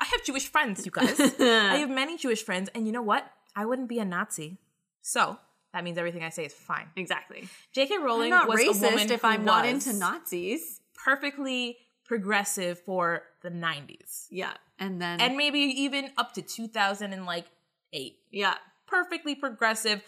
I 0.00 0.04
have 0.04 0.24
Jewish 0.24 0.46
friends, 0.48 0.84
you 0.84 0.92
guys. 0.92 1.18
I 1.20 1.76
have 1.76 1.90
many 1.90 2.16
Jewish 2.16 2.42
friends, 2.42 2.68
and 2.74 2.86
you 2.86 2.92
know 2.92 3.02
what? 3.02 3.30
I 3.56 3.64
wouldn't 3.66 3.88
be 3.88 3.98
a 3.98 4.04
Nazi, 4.04 4.58
so 5.02 5.38
that 5.72 5.84
means 5.84 5.98
everything 5.98 6.22
I 6.22 6.28
say 6.30 6.44
is 6.44 6.52
fine. 6.54 6.86
Exactly. 6.96 7.48
J.K. 7.72 7.98
Rowling 7.98 8.32
I'm 8.32 8.40
not 8.40 8.48
was 8.48 8.60
a 8.60 8.84
woman 8.84 9.06
racist 9.08 9.10
if 9.10 9.24
I'm 9.24 9.44
not 9.44 9.66
into 9.66 9.92
Nazis. 9.92 10.80
perfectly 11.04 11.76
progressive 12.04 12.78
for 12.80 13.22
the 13.42 13.50
90s, 13.50 14.26
Yeah, 14.30 14.52
and 14.78 15.00
then 15.00 15.20
and 15.20 15.36
maybe 15.36 15.58
even 15.60 16.10
up 16.16 16.32
to 16.34 16.42
2008. 16.42 18.16
yeah, 18.30 18.54
perfectly 18.86 19.34
progressive, 19.34 20.02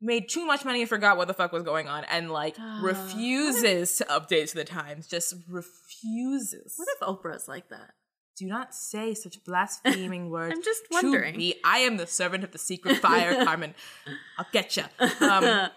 made 0.00 0.28
too 0.28 0.44
much 0.46 0.64
money 0.64 0.80
and 0.80 0.88
forgot 0.88 1.16
what 1.16 1.28
the 1.28 1.34
fuck 1.34 1.52
was 1.52 1.62
going 1.62 1.88
on, 1.88 2.04
and 2.04 2.30
like 2.30 2.56
ah, 2.58 2.80
refuses 2.82 3.96
to 3.96 4.04
update 4.04 4.50
to 4.50 4.56
the 4.56 4.64
times. 4.64 5.06
Just 5.06 5.34
refuses. 5.48 6.74
what 6.76 6.88
if 6.94 7.00
Oprah's 7.00 7.48
like 7.48 7.68
that? 7.70 7.92
Do 8.36 8.46
not 8.46 8.74
say 8.74 9.14
such 9.14 9.42
blaspheming 9.44 10.30
words. 10.30 10.54
I'm 10.56 10.62
just 10.62 10.82
to 11.00 11.32
me. 11.32 11.54
I 11.64 11.78
am 11.78 11.96
the 11.96 12.06
servant 12.06 12.44
of 12.44 12.52
the 12.52 12.58
secret 12.58 12.96
fire, 12.98 13.34
Carmen. 13.44 13.74
I'll 14.38 14.46
get 14.52 14.76
you. 14.76 14.84
Um, 15.20 15.68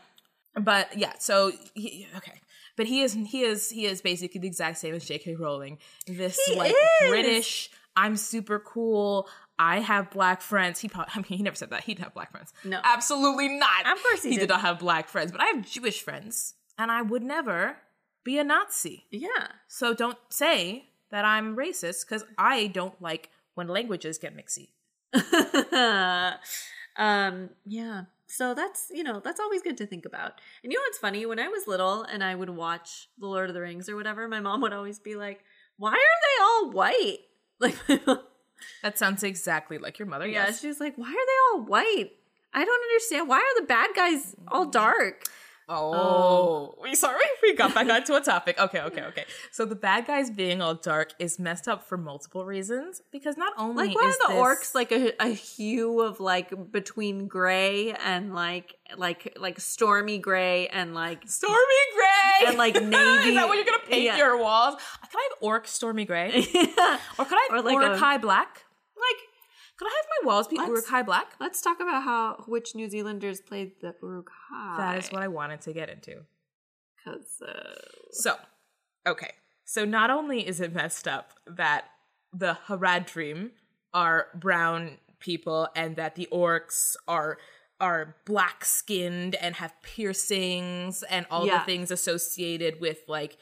but 0.59 0.97
yeah, 0.97 1.13
so 1.19 1.51
he, 1.73 2.07
okay. 2.17 2.39
But 2.77 2.87
he 2.87 3.01
is 3.01 3.13
he 3.13 3.41
is 3.43 3.69
he 3.69 3.85
is 3.85 4.01
basically 4.01 4.39
the 4.41 4.47
exact 4.47 4.77
same 4.77 4.93
as 4.93 5.05
J.K. 5.05 5.35
Rowling. 5.35 5.77
This 6.07 6.39
He 6.45 6.55
like 6.55 6.71
is. 7.01 7.09
British. 7.09 7.69
I'm 7.95 8.17
super 8.17 8.59
cool. 8.59 9.29
I 9.57 9.79
have 9.79 10.11
black 10.11 10.41
friends. 10.41 10.81
He 10.81 10.89
probably, 10.89 11.11
I 11.15 11.17
mean, 11.19 11.37
he 11.37 11.43
never 11.43 11.55
said 11.55 11.69
that. 11.69 11.85
He'd 11.85 11.99
have 11.99 12.13
black 12.13 12.31
friends. 12.31 12.51
No. 12.65 12.79
absolutely 12.83 13.47
not. 13.47 13.85
Of 13.89 14.01
course 14.03 14.23
he 14.23 14.31
he 14.31 14.37
did 14.37 14.49
not 14.49 14.61
have 14.61 14.79
black 14.79 15.07
friends. 15.07 15.31
But 15.31 15.41
I 15.41 15.45
have 15.45 15.65
Jewish 15.65 16.01
friends, 16.01 16.55
and 16.77 16.91
I 16.91 17.01
would 17.01 17.23
never 17.23 17.77
be 18.25 18.37
a 18.37 18.43
Nazi. 18.43 19.05
Yeah. 19.11 19.29
So 19.67 19.93
don't 19.93 20.17
say 20.29 20.89
that 21.15 21.23
I'm 21.23 21.55
racist 21.55 22.05
because 22.05 22.25
I 22.37 22.67
don't 22.67 23.01
like 23.01 23.29
when 23.53 23.69
languages 23.69 24.17
get 24.17 24.35
mixy. 24.35 24.71
um, 26.97 27.49
yeah. 27.65 28.01
So 28.27 28.53
that's, 28.53 28.87
you 28.91 29.01
know, 29.01 29.21
that's 29.23 29.39
always 29.39 29.61
good 29.61 29.77
to 29.77 29.85
think 29.85 30.05
about. 30.05 30.33
And 30.61 30.73
you 30.73 30.77
know 30.77 30.83
what's 30.85 30.97
funny? 30.97 31.25
When 31.25 31.39
I 31.39 31.47
was 31.47 31.67
little 31.67 32.03
and 32.03 32.21
I 32.21 32.35
would 32.35 32.49
watch 32.49 33.07
The 33.17 33.27
Lord 33.27 33.49
of 33.49 33.53
the 33.53 33.61
Rings 33.61 33.87
or 33.87 33.95
whatever, 33.95 34.27
my 34.27 34.41
mom 34.41 34.59
would 34.61 34.73
always 34.73 34.99
be 34.99 35.15
like, 35.15 35.41
why 35.77 35.91
are 35.91 35.93
they 35.93 36.43
all 36.43 36.71
white? 36.71 37.19
Like, 37.61 37.77
mom, 38.05 38.19
That 38.83 38.97
sounds 38.99 39.23
exactly 39.23 39.77
like 39.77 39.97
your 39.97 40.09
mother. 40.09 40.27
yeah, 40.27 40.47
Yes. 40.47 40.59
she's 40.59 40.81
like, 40.81 40.97
why 40.97 41.07
are 41.07 41.11
they 41.13 41.39
all 41.53 41.65
white? 41.65 42.11
I 42.53 42.65
don't 42.65 42.81
understand. 42.83 43.29
Why 43.29 43.37
are 43.37 43.61
the 43.61 43.65
bad 43.65 43.91
guys 43.95 44.35
all 44.49 44.65
dark? 44.65 45.23
Oh, 45.67 45.93
oh. 45.95 46.75
we 46.81 46.93
sorry 46.93 47.23
we 47.41 47.55
got 47.55 47.73
back 47.73 47.89
onto 47.89 48.13
a 48.13 48.21
topic. 48.21 48.59
Okay, 48.59 48.81
okay, 48.81 49.01
okay. 49.03 49.25
So 49.51 49.65
the 49.65 49.75
bad 49.75 50.05
guys 50.05 50.29
being 50.29 50.61
all 50.61 50.75
dark 50.75 51.13
is 51.17 51.39
messed 51.39 51.67
up 51.67 51.83
for 51.83 51.97
multiple 51.97 52.45
reasons 52.45 53.01
because 53.11 53.35
not 53.35 53.53
only 53.57 53.87
Like, 53.87 53.95
why 53.95 54.09
is 54.09 54.15
are 54.15 54.27
the 54.27 54.33
this- 54.33 54.43
orcs 54.43 54.75
like 54.75 54.91
a, 54.91 55.13
a 55.19 55.29
hue 55.29 56.01
of 56.01 56.19
like 56.19 56.71
between 56.71 57.27
gray 57.27 57.93
and 57.93 58.35
like 58.35 58.75
like 58.95 59.35
like 59.39 59.59
stormy 59.59 60.19
gray 60.19 60.67
and 60.67 60.93
like 60.93 61.23
stormy 61.27 61.55
gray 61.95 62.47
And, 62.49 62.57
like, 62.57 62.75
is 62.77 62.89
that 62.89 63.45
what 63.47 63.55
you're 63.55 63.65
gonna 63.65 63.79
paint 63.89 64.03
yeah. 64.03 64.17
your 64.17 64.37
walls? 64.37 64.75
Can 65.09 65.19
I 65.19 65.29
have 65.31 65.37
orc 65.41 65.67
stormy 65.67 66.05
gray 66.05 66.29
or 67.17 67.25
could 67.25 67.37
I 67.39 67.47
have 67.49 67.51
Or 67.51 67.61
like 67.63 67.77
a- 67.77 67.81
Uruk-hai 67.81 68.17
black? 68.19 68.63
like 68.95 69.21
Could 69.77 69.87
I 69.87 69.95
have 69.95 70.05
my 70.21 70.27
walls 70.33 70.47
be 70.47 70.57
Let's- 70.57 70.69
Uruk-hai 70.69 71.01
black? 71.03 71.33
let's 71.39 71.61
talk 71.61 71.79
about 71.81 72.03
how 72.03 72.43
which 72.47 72.75
New 72.75 72.89
Zealanders 72.89 73.41
played 73.41 73.71
the 73.81 73.93
Uruk-hai. 74.01 74.77
That 74.77 74.97
is 75.03 75.11
what 75.11 75.21
I 75.21 75.27
wanted 75.27 75.61
to 75.61 75.73
get 75.73 75.89
into. 75.89 76.21
because 76.97 77.41
uh, 77.41 77.73
So, 78.11 78.35
okay. 79.05 79.31
So 79.65 79.83
not 79.85 80.09
only 80.09 80.47
is 80.47 80.59
it 80.61 80.73
messed 80.73 81.07
up 81.07 81.33
that 81.47 81.85
the 82.31 82.57
Haradrim 82.67 83.51
are 83.93 84.27
brown 84.35 84.97
people 85.19 85.67
and 85.75 85.95
that 85.95 86.15
the 86.15 86.27
orcs 86.31 86.95
are 87.07 87.37
are 87.81 88.15
black 88.25 88.63
skinned 88.63 89.35
and 89.35 89.55
have 89.55 89.73
piercings 89.81 91.03
and 91.03 91.25
all 91.29 91.45
Yeah. 91.45 91.59
the 91.59 91.65
things 91.65 91.91
associated 91.91 92.79
with 92.79 92.99
like 93.09 93.37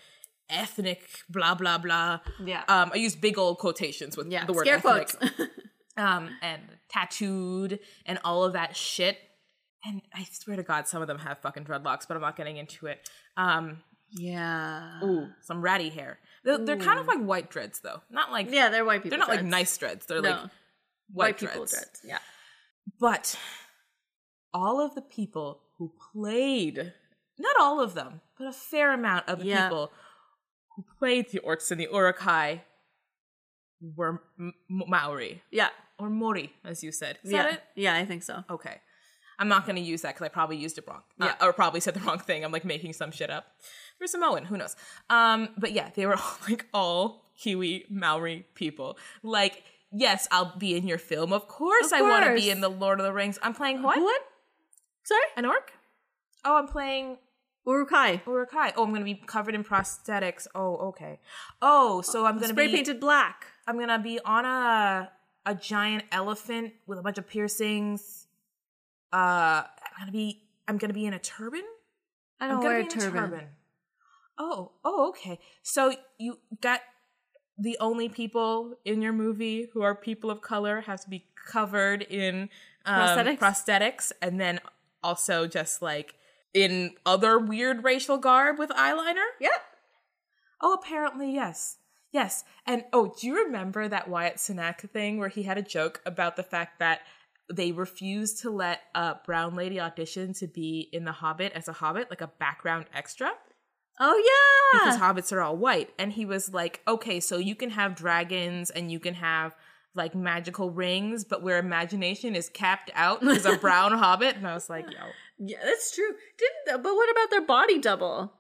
ethnic 0.50 1.08
blah 1.30 1.54
blah 1.56 1.78
blah. 1.78 2.20
yeah 2.44 2.64
Um, 2.68 2.92
I 2.94 2.98
use 2.98 3.16
big 3.16 3.38
old 3.38 3.58
quotations 3.60 4.18
with 4.18 4.28
yeah 4.32 4.46
the 4.46 4.54
word 4.54 4.66
scare 4.66 4.78
ethnic. 4.78 5.16
um, 5.98 6.30
and 6.42 6.62
tattooed 6.90 7.80
and 8.06 8.20
all 8.24 8.44
of 8.44 8.54
that 8.54 8.76
shit. 8.76 9.18
And 9.86 10.02
I 10.14 10.26
swear 10.32 10.56
to 10.56 10.64
God, 10.64 10.88
some 10.88 11.02
of 11.02 11.08
them 11.08 11.20
have 11.20 11.40
fucking 11.40 11.66
dreadlocks, 11.66 12.08
but 12.08 12.16
I'm 12.16 12.22
not 12.22 12.38
getting 12.38 12.58
into 12.58 12.88
it. 12.88 13.10
Um, 13.36 13.82
yeah, 14.16 15.00
ooh, 15.04 15.28
some 15.42 15.62
ratty 15.62 15.90
hair. 15.90 16.20
They're, 16.44 16.58
they're 16.60 16.78
kind 16.78 17.00
of 17.00 17.08
like 17.08 17.20
white 17.20 17.50
dreads, 17.50 17.80
though. 17.80 18.02
Not 18.12 18.32
like 18.32 18.52
yeah, 18.52 18.70
they're 18.70 18.86
white 18.86 19.02
people. 19.04 19.18
they're 19.18 19.28
not 19.28 19.36
like 19.36 19.44
nice 19.44 19.76
dreads. 19.78 20.06
They're 20.06 20.22
No. 20.22 20.30
like 20.30 20.40
white, 20.40 20.50
white, 21.12 21.38
people 21.40 21.56
dreads. 21.66 21.72
dreads. 21.72 22.02
Yeah, 22.06 22.20
But 23.00 23.38
all 24.54 24.80
of 24.80 24.94
the 24.96 25.02
people 25.02 25.62
who 25.78 25.92
played, 26.14 26.94
not 27.40 27.56
all 27.60 27.82
of 27.82 27.94
them, 27.96 28.22
but 28.38 28.48
a 28.48 28.54
fair 28.54 28.94
amount 28.94 29.28
of 29.28 29.40
the 29.40 29.46
Yeah. 29.48 29.68
people 29.68 29.92
who 30.76 30.86
played 31.00 31.30
the 31.32 31.40
orcs 31.40 31.72
and 31.72 31.82
the 31.82 31.88
Uruk-hai 31.92 32.64
were 33.96 34.22
M- 34.40 34.54
Maori 34.70 35.42
yeah, 35.52 35.70
or 36.00 36.10
Mori, 36.10 36.54
as 36.64 36.84
you 36.84 36.92
said. 36.92 37.20
Is 37.24 37.32
yeah, 37.32 37.44
that 37.44 37.54
it? 37.54 37.64
yeah. 37.76 37.96
I 37.96 38.06
think 38.06 38.24
so. 38.24 38.44
Okay. 38.50 38.82
I'm 39.40 39.48
not 39.48 39.66
going 39.66 39.76
to 39.78 39.82
use 39.82 40.04
that 40.04 40.14
because 40.16 40.26
I 40.26 40.30
probably 40.30 40.58
used 40.58 40.78
it 40.78 40.86
wrong. 40.88 41.02
Uh, 41.20 41.26
Yeah. 41.26 41.46
or 41.48 41.54
probably 41.54 41.80
said 41.80 41.96
the 41.96 42.00
wrong 42.02 42.20
thing. 42.20 42.44
I'm 42.46 42.52
like 42.52 42.66
making 42.66 42.94
some 42.94 43.12
shit 43.12 43.30
up. 43.30 43.46
There's 44.00 44.12
Samoan, 44.12 44.46
who 44.46 44.58
knows? 44.58 44.76
Um, 45.10 45.50
but 45.58 45.72
yeah, 45.74 45.90
they 45.96 46.06
were 46.06 46.16
all 46.18 46.38
like 46.48 46.66
all 46.74 47.26
Kiwi 47.40 47.86
Maori 47.90 48.46
people. 48.54 48.98
Like, 49.24 49.64
yes, 49.92 50.28
I'll 50.32 50.56
be 50.58 50.76
in 50.78 50.88
your 50.88 50.98
film. 51.00 51.34
Of 51.34 51.48
course, 51.48 51.88
Of 51.88 51.94
I 51.94 52.02
want 52.04 52.26
to 52.26 52.36
be 52.36 52.50
in 52.52 52.62
the 52.62 52.70
Lord 52.70 53.00
of 53.00 53.06
the 53.06 53.14
Rings. 53.14 53.40
I'm 53.42 53.54
playing 53.54 53.82
what? 53.82 54.00
What? 54.00 54.22
Sorry, 55.04 55.22
An 55.36 55.46
orc? 55.46 55.72
Oh, 56.46 56.58
I'm 56.58 56.68
playing 56.68 57.18
Uruk-hai. 57.66 58.22
Uruk-hai. 58.28 58.74
Oh, 58.76 58.84
I'm 58.84 58.90
going 58.90 59.02
to 59.02 59.06
be 59.06 59.16
covered 59.16 59.56
in 59.56 59.64
prosthetics. 59.64 60.48
Oh, 60.54 60.76
okay. 60.90 61.20
Oh, 61.62 62.02
so 62.02 62.26
I'm 62.26 62.34
going 62.36 62.50
to 62.50 62.54
Spray 62.54 62.68
be 62.68 62.74
painted 62.74 63.00
black. 63.00 63.46
I'm 63.68 63.76
going 63.78 63.88
to 63.90 64.00
be 64.00 64.20
on 64.24 64.46
a 64.46 65.10
a 65.46 65.56
giant 65.56 66.04
elephant 66.12 66.74
with 66.88 67.00
a 67.00 67.02
bunch 67.02 67.18
of 67.18 67.28
piercings. 67.28 68.28
Uh, 69.12 69.64
I'm 69.98 70.08
to 70.08 70.12
be 70.12 70.44
I'm 70.68 70.80
to 70.80 70.94
be 70.94 71.06
in 71.06 71.14
a 71.14 71.20
turban. 71.20 71.64
I 72.40 72.48
don't 72.48 72.58
gonna 72.58 72.68
wear 72.68 72.80
a 72.80 72.86
be 72.86 72.94
in 72.94 73.12
turban. 73.12 73.48
Oh, 74.38 74.72
oh, 74.84 75.10
okay. 75.10 75.40
So 75.62 75.94
you 76.18 76.40
got 76.62 76.82
the 77.58 77.78
only 77.80 78.10
people 78.10 78.76
in 78.84 79.02
your 79.02 79.14
movie 79.14 79.68
who 79.74 79.84
are 79.84 79.94
people 79.94 80.32
of 80.32 80.42
color 80.42 80.82
have 80.82 81.02
to 81.02 81.10
be 81.10 81.26
covered 81.36 82.02
in 82.02 82.50
um, 82.86 82.96
Prosthetics? 82.96 83.38
prosthetics, 83.38 84.12
and 84.22 84.40
then 84.40 84.60
also 85.04 85.46
just 85.46 85.82
like 85.82 86.16
in 86.54 86.96
other 87.06 87.38
weird 87.38 87.84
racial 87.84 88.18
garb 88.18 88.58
with 88.58 88.70
eyeliner. 88.72 89.26
Yep. 89.40 89.52
Oh, 90.62 90.74
apparently 90.74 91.32
yes. 91.34 91.78
Yes. 92.14 92.44
And 92.66 92.86
oh, 92.94 93.14
do 93.20 93.28
you 93.28 93.44
remember 93.46 93.88
that 93.88 94.08
Wyatt 94.08 94.38
Cenac 94.38 94.90
thing 94.92 95.18
where 95.18 95.30
he 95.30 95.44
had 95.44 95.58
a 95.58 95.64
joke 95.64 96.02
about 96.06 96.36
the 96.36 96.44
fact 96.44 96.80
that 96.80 97.02
they 97.52 97.72
refused 97.72 98.42
to 98.42 98.50
let 98.50 98.82
a 98.96 99.16
brown 99.26 99.56
lady 99.56 99.80
audition 99.80 100.34
to 100.36 100.48
be 100.48 100.90
in 100.94 101.04
The 101.04 101.12
Hobbit 101.12 101.52
as 101.54 101.68
a 101.68 101.74
hobbit, 101.74 102.10
like 102.10 102.22
a 102.22 102.28
background 102.28 102.86
extra? 102.94 103.32
Oh 104.00 104.16
yeah. 104.74 104.80
Because 104.80 105.00
hobbits 105.00 105.34
are 105.34 105.42
all 105.42 105.58
white. 105.58 105.90
And 106.00 106.14
he 106.14 106.26
was 106.26 106.54
like, 106.54 106.82
okay, 106.88 107.20
so 107.20 107.38
you 107.38 107.56
can 107.56 107.72
have 107.72 107.96
dragons 107.96 108.70
and 108.70 108.92
you 108.92 109.00
can 109.00 109.16
have 109.16 109.56
like 109.96 110.16
magical 110.16 110.72
rings, 110.72 111.24
but 111.24 111.44
where 111.44 111.60
imagination 111.60 112.36
is 112.36 112.50
capped 112.50 112.92
out 112.96 113.24
is 113.24 113.46
a 113.46 113.58
brown 113.62 113.92
hobbit. 113.92 114.36
And 114.36 114.48
I 114.48 114.54
was 114.54 114.70
like, 114.70 114.86
yo, 114.86 115.00
yeah, 115.40 115.60
that's 115.64 115.94
true. 115.94 116.12
Didn't 116.38 116.84
but 116.84 116.94
what 116.94 117.12
about 117.12 117.30
their 117.30 117.46
body 117.46 117.80
double? 117.80 118.34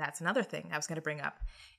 That's 0.00 0.20
another 0.20 0.42
thing 0.42 0.70
I 0.72 0.76
was 0.76 0.86
going 0.86 0.96
to 0.96 1.02
bring 1.02 1.20
up. 1.20 1.36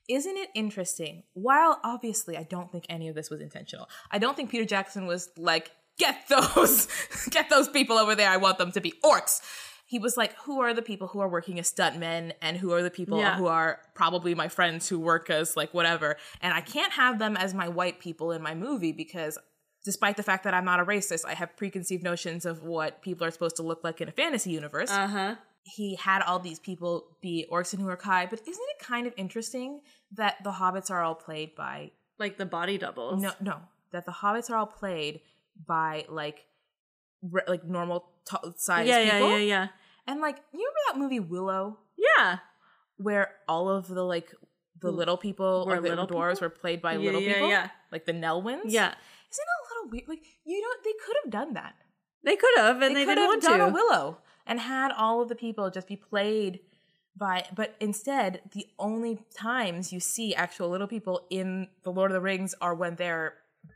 Isn't 0.08 0.36
it 0.36 0.48
interesting? 0.54 1.24
While 1.34 1.78
obviously 1.84 2.36
I 2.36 2.44
don't 2.44 2.70
think 2.72 2.86
any 2.88 3.08
of 3.08 3.14
this 3.14 3.28
was 3.30 3.40
intentional, 3.40 3.88
I 4.10 4.18
don't 4.18 4.36
think 4.36 4.50
Peter 4.50 4.64
Jackson 4.64 5.06
was 5.06 5.28
like, 5.36 5.70
get 5.98 6.16
those, 6.28 6.88
get 7.30 7.50
those 7.50 7.68
people 7.68 7.98
over 7.98 8.14
there. 8.14 8.30
I 8.30 8.38
want 8.38 8.58
them 8.58 8.72
to 8.72 8.80
be 8.80 8.94
orcs. 9.04 9.40
He 9.86 9.98
was 9.98 10.16
like, 10.16 10.34
who 10.44 10.62
are 10.62 10.72
the 10.72 10.80
people 10.80 11.08
who 11.08 11.20
are 11.20 11.28
working 11.28 11.58
as 11.58 11.70
stuntmen 11.70 12.32
and 12.40 12.56
who 12.56 12.72
are 12.72 12.82
the 12.82 12.90
people 12.90 13.18
Yeah. 13.18 13.36
who 13.36 13.46
are 13.46 13.78
probably 13.94 14.34
my 14.34 14.48
friends 14.48 14.88
who 14.88 14.98
work 14.98 15.28
as 15.28 15.54
like 15.56 15.74
whatever. 15.74 16.16
And 16.40 16.54
I 16.54 16.62
can't 16.62 16.92
have 16.94 17.18
them 17.18 17.36
as 17.36 17.52
my 17.52 17.68
white 17.68 18.00
people 18.00 18.32
in 18.32 18.40
my 18.40 18.54
movie 18.54 18.92
because 18.92 19.36
despite 19.84 20.16
the 20.16 20.22
fact 20.22 20.44
that 20.44 20.54
I'm 20.54 20.64
not 20.64 20.80
a 20.80 20.84
racist, 20.84 21.26
I 21.26 21.34
have 21.34 21.56
preconceived 21.56 22.02
notions 22.02 22.46
of 22.46 22.62
what 22.62 23.02
people 23.02 23.26
are 23.26 23.30
supposed 23.30 23.56
to 23.56 23.62
look 23.62 23.84
like 23.84 24.00
in 24.00 24.08
a 24.08 24.12
fantasy 24.12 24.50
universe 24.50 24.90
Uh 24.90 25.08
huh. 25.08 25.34
He 25.64 25.94
had 25.96 26.22
all 26.22 26.38
these 26.40 26.58
people 26.58 27.16
be 27.22 27.46
orcs 27.50 27.72
and 27.72 27.82
Uruk-hai, 27.82 28.26
but 28.26 28.40
isn't 28.40 28.68
it 28.76 28.84
kind 28.84 29.06
of 29.06 29.14
interesting 29.16 29.80
that 30.12 30.42
the 30.42 30.50
hobbits 30.50 30.90
are 30.90 31.02
all 31.02 31.14
played 31.14 31.54
by 31.54 31.92
Like 32.18 32.36
the 32.36 32.46
body 32.46 32.78
doubles. 32.78 33.20
no 33.22 33.32
no 33.40 33.60
that 33.92 34.04
the 34.06 34.12
hobbits 34.12 34.50
are 34.50 34.56
all 34.56 34.66
played 34.66 35.20
by 35.66 36.04
like 36.08 36.44
re- 37.22 37.42
like 37.46 37.64
normal 37.64 38.08
t- 38.28 38.36
sized 38.56 38.88
Yeah, 38.88 39.00
yeah, 39.00 39.12
people 39.12 39.30
yeah, 39.30 39.36
yeah. 39.38 39.66
and 40.08 40.20
like 40.20 40.38
you 40.52 40.58
remember 40.58 40.80
that 40.88 40.98
movie 40.98 41.20
Willow 41.20 41.78
Yeah. 41.96 42.38
where 42.96 43.32
all 43.48 43.68
of 43.68 43.86
the 43.88 44.02
like 44.02 44.32
the 44.80 44.90
little 44.90 45.16
people 45.16 45.64
or 45.68 45.76
the 45.80 45.88
little 45.90 46.06
dwarves 46.08 46.34
people? 46.34 46.46
were 46.46 46.50
played 46.50 46.82
by 46.82 46.92
Yeah, 46.94 46.98
little 47.06 47.20
yeah, 47.22 47.32
people 47.34 47.48
yeah. 47.50 47.68
like 47.92 48.04
the 48.04 48.12
Nelwyns 48.12 48.62
Yeah. 48.64 48.88
isn't 48.88 49.46
that 49.50 49.60
a 49.62 49.66
little 49.70 49.90
weird 49.92 50.08
like 50.08 50.24
you 50.44 50.60
know 50.60 50.68
they 50.84 50.94
could 51.04 51.16
have 51.22 51.30
done 51.30 51.54
that 51.54 51.74
They 52.24 52.36
could 52.36 52.56
have, 52.56 52.82
and 52.82 52.96
they, 52.96 53.04
could 53.04 53.14
didn't 53.16 53.22
have 53.24 53.28
want 53.30 53.42
done 53.42 53.58
to. 53.60 53.66
a 53.66 53.72
Willow 53.72 54.18
and 54.46 54.60
had 54.60 54.92
all 54.92 55.20
of 55.22 55.28
the 55.28 55.34
people 55.34 55.70
just 55.70 55.86
be 55.88 55.96
played 55.96 56.60
by, 57.16 57.44
but 57.54 57.74
instead, 57.80 58.40
the 58.52 58.66
only 58.78 59.18
times 59.36 59.92
you 59.92 60.00
see 60.00 60.34
actual 60.34 60.68
little 60.70 60.86
people 60.86 61.26
in 61.30 61.68
the 61.82 61.90
Lord 61.92 62.10
of 62.10 62.14
the 62.14 62.20
Rings 62.20 62.54
are 62.60 62.74
when 62.74 62.96
they're 62.96 63.34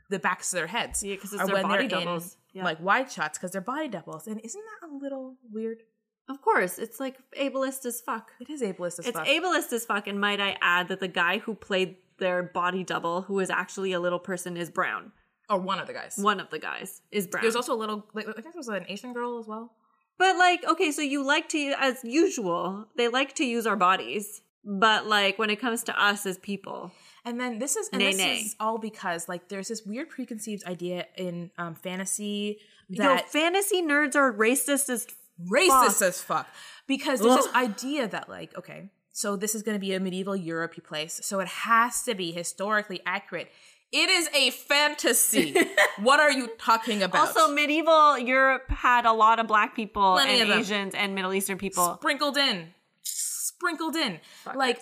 the 0.09 0.19
backs 0.19 0.51
of 0.53 0.57
their 0.57 0.67
heads, 0.67 1.03
Yeah, 1.03 1.15
because 1.15 1.33
it's 1.33 1.43
their 1.45 1.53
when 1.53 1.63
body 1.63 1.87
they're 1.87 1.99
doubles. 1.99 2.37
in 2.53 2.59
Yeah. 2.59 2.63
like 2.65 2.79
wide 2.81 3.11
shots 3.11 3.37
because 3.37 3.51
they're 3.51 3.61
body 3.61 3.87
doubles. 3.87 4.27
And 4.27 4.41
isn't 4.43 4.63
that 4.81 4.87
a 4.89 4.91
little 4.91 5.35
weird? 5.51 5.83
Of 6.27 6.41
course, 6.41 6.77
it's 6.79 6.99
like 6.99 7.17
ableist 7.39 7.85
as 7.85 8.01
fuck. 8.01 8.31
It 8.39 8.49
is 8.49 8.61
ableist 8.61 8.99
as 8.99 9.07
It's 9.07 9.17
fuck. 9.17 9.27
ableist 9.27 9.71
as 9.71 9.85
fuck, 9.85 10.07
and 10.07 10.19
might 10.19 10.41
I 10.41 10.57
add 10.61 10.87
that 10.89 10.99
the 10.99 11.07
guy 11.07 11.37
who 11.37 11.53
played 11.53 11.97
their 12.17 12.41
body 12.43 12.83
double, 12.83 13.21
who 13.21 13.39
is 13.39 13.49
actually 13.49 13.93
a 13.93 13.99
little 13.99 14.19
person, 14.19 14.57
is 14.57 14.69
brown. 14.69 15.11
or 15.49 15.57
one 15.59 15.79
of 15.79 15.87
the 15.87 15.93
guys. 15.93 16.17
One 16.17 16.41
of 16.41 16.49
the 16.49 16.59
guys 16.59 17.01
is 17.11 17.25
brown. 17.27 17.43
There's 17.43 17.55
also 17.55 17.73
a 17.73 17.77
little. 17.79 18.05
Like, 18.13 18.27
I 18.27 18.33
think 18.33 18.45
there 18.47 18.53
was 18.57 18.67
an 18.67 18.83
Asian 18.89 19.13
girl 19.13 19.39
as 19.39 19.47
well. 19.47 19.71
But 20.17 20.37
like, 20.37 20.63
okay, 20.65 20.91
so 20.91 21.01
you 21.01 21.23
like 21.25 21.49
to, 21.49 21.73
as 21.79 22.03
usual, 22.03 22.87
they 22.95 23.07
like 23.07 23.35
to 23.35 23.45
use 23.45 23.67
our 23.67 23.75
bodies, 23.75 24.41
but 24.63 25.07
like 25.07 25.37
when 25.37 25.49
it 25.49 25.57
comes 25.57 25.83
to 25.83 26.01
us 26.03 26.25
as 26.25 26.37
people, 26.37 26.91
And 27.25 27.39
then 27.39 27.59
this 27.59 27.75
is 27.75 27.89
and 27.91 27.99
Nay, 27.99 28.11
this 28.11 28.17
nay. 28.17 28.37
is 28.39 28.55
all 28.59 28.77
because 28.77 29.27
like 29.27 29.49
there's 29.49 29.67
this 29.67 29.83
weird 29.85 30.09
preconceived 30.09 30.65
idea 30.65 31.07
in 31.15 31.51
um, 31.57 31.75
fantasy 31.75 32.59
yo, 32.89 33.03
that 33.03 33.29
fantasy 33.29 33.81
nerds 33.81 34.15
are 34.15 34.31
racist 34.33 34.89
as 34.89 35.07
racist 35.51 36.01
as 36.01 36.21
fuck. 36.21 36.47
Because 36.87 37.19
there's 37.19 37.45
this 37.45 37.53
idea 37.53 38.07
that 38.07 38.29
like 38.29 38.57
okay 38.57 38.89
so 39.11 39.35
this 39.35 39.55
is 39.55 39.63
going 39.63 39.75
to 39.75 39.79
be 39.79 39.93
a 39.93 39.99
medieval 39.99 40.35
europe 40.35 40.75
place. 40.85 41.19
So 41.23 41.39
it 41.39 41.47
has 41.47 42.03
to 42.03 42.15
be 42.15 42.31
historically 42.31 43.01
accurate 43.05 43.49
it 43.91 44.09
is 44.09 44.29
a 44.35 44.51
fantasy 44.51 45.55
what 46.01 46.19
are 46.19 46.31
you 46.31 46.49
talking 46.59 47.03
about 47.03 47.27
Also, 47.29 47.53
medieval 47.53 48.17
Europe 48.17 48.69
had 48.69 49.05
a 49.05 49.13
lot 49.13 49.39
of 49.39 49.47
black 49.47 49.75
people 49.75 50.13
Plenty 50.13 50.41
and. 50.41 50.51
Asians 50.51 50.93
and 50.95 51.15
Middle 51.15 51.33
Eastern 51.33 51.57
people. 51.57 51.95
sprinkled 51.95 52.37
in 52.37 52.73
sprinkled 53.03 53.95
in 53.95 54.19
like. 54.55 54.79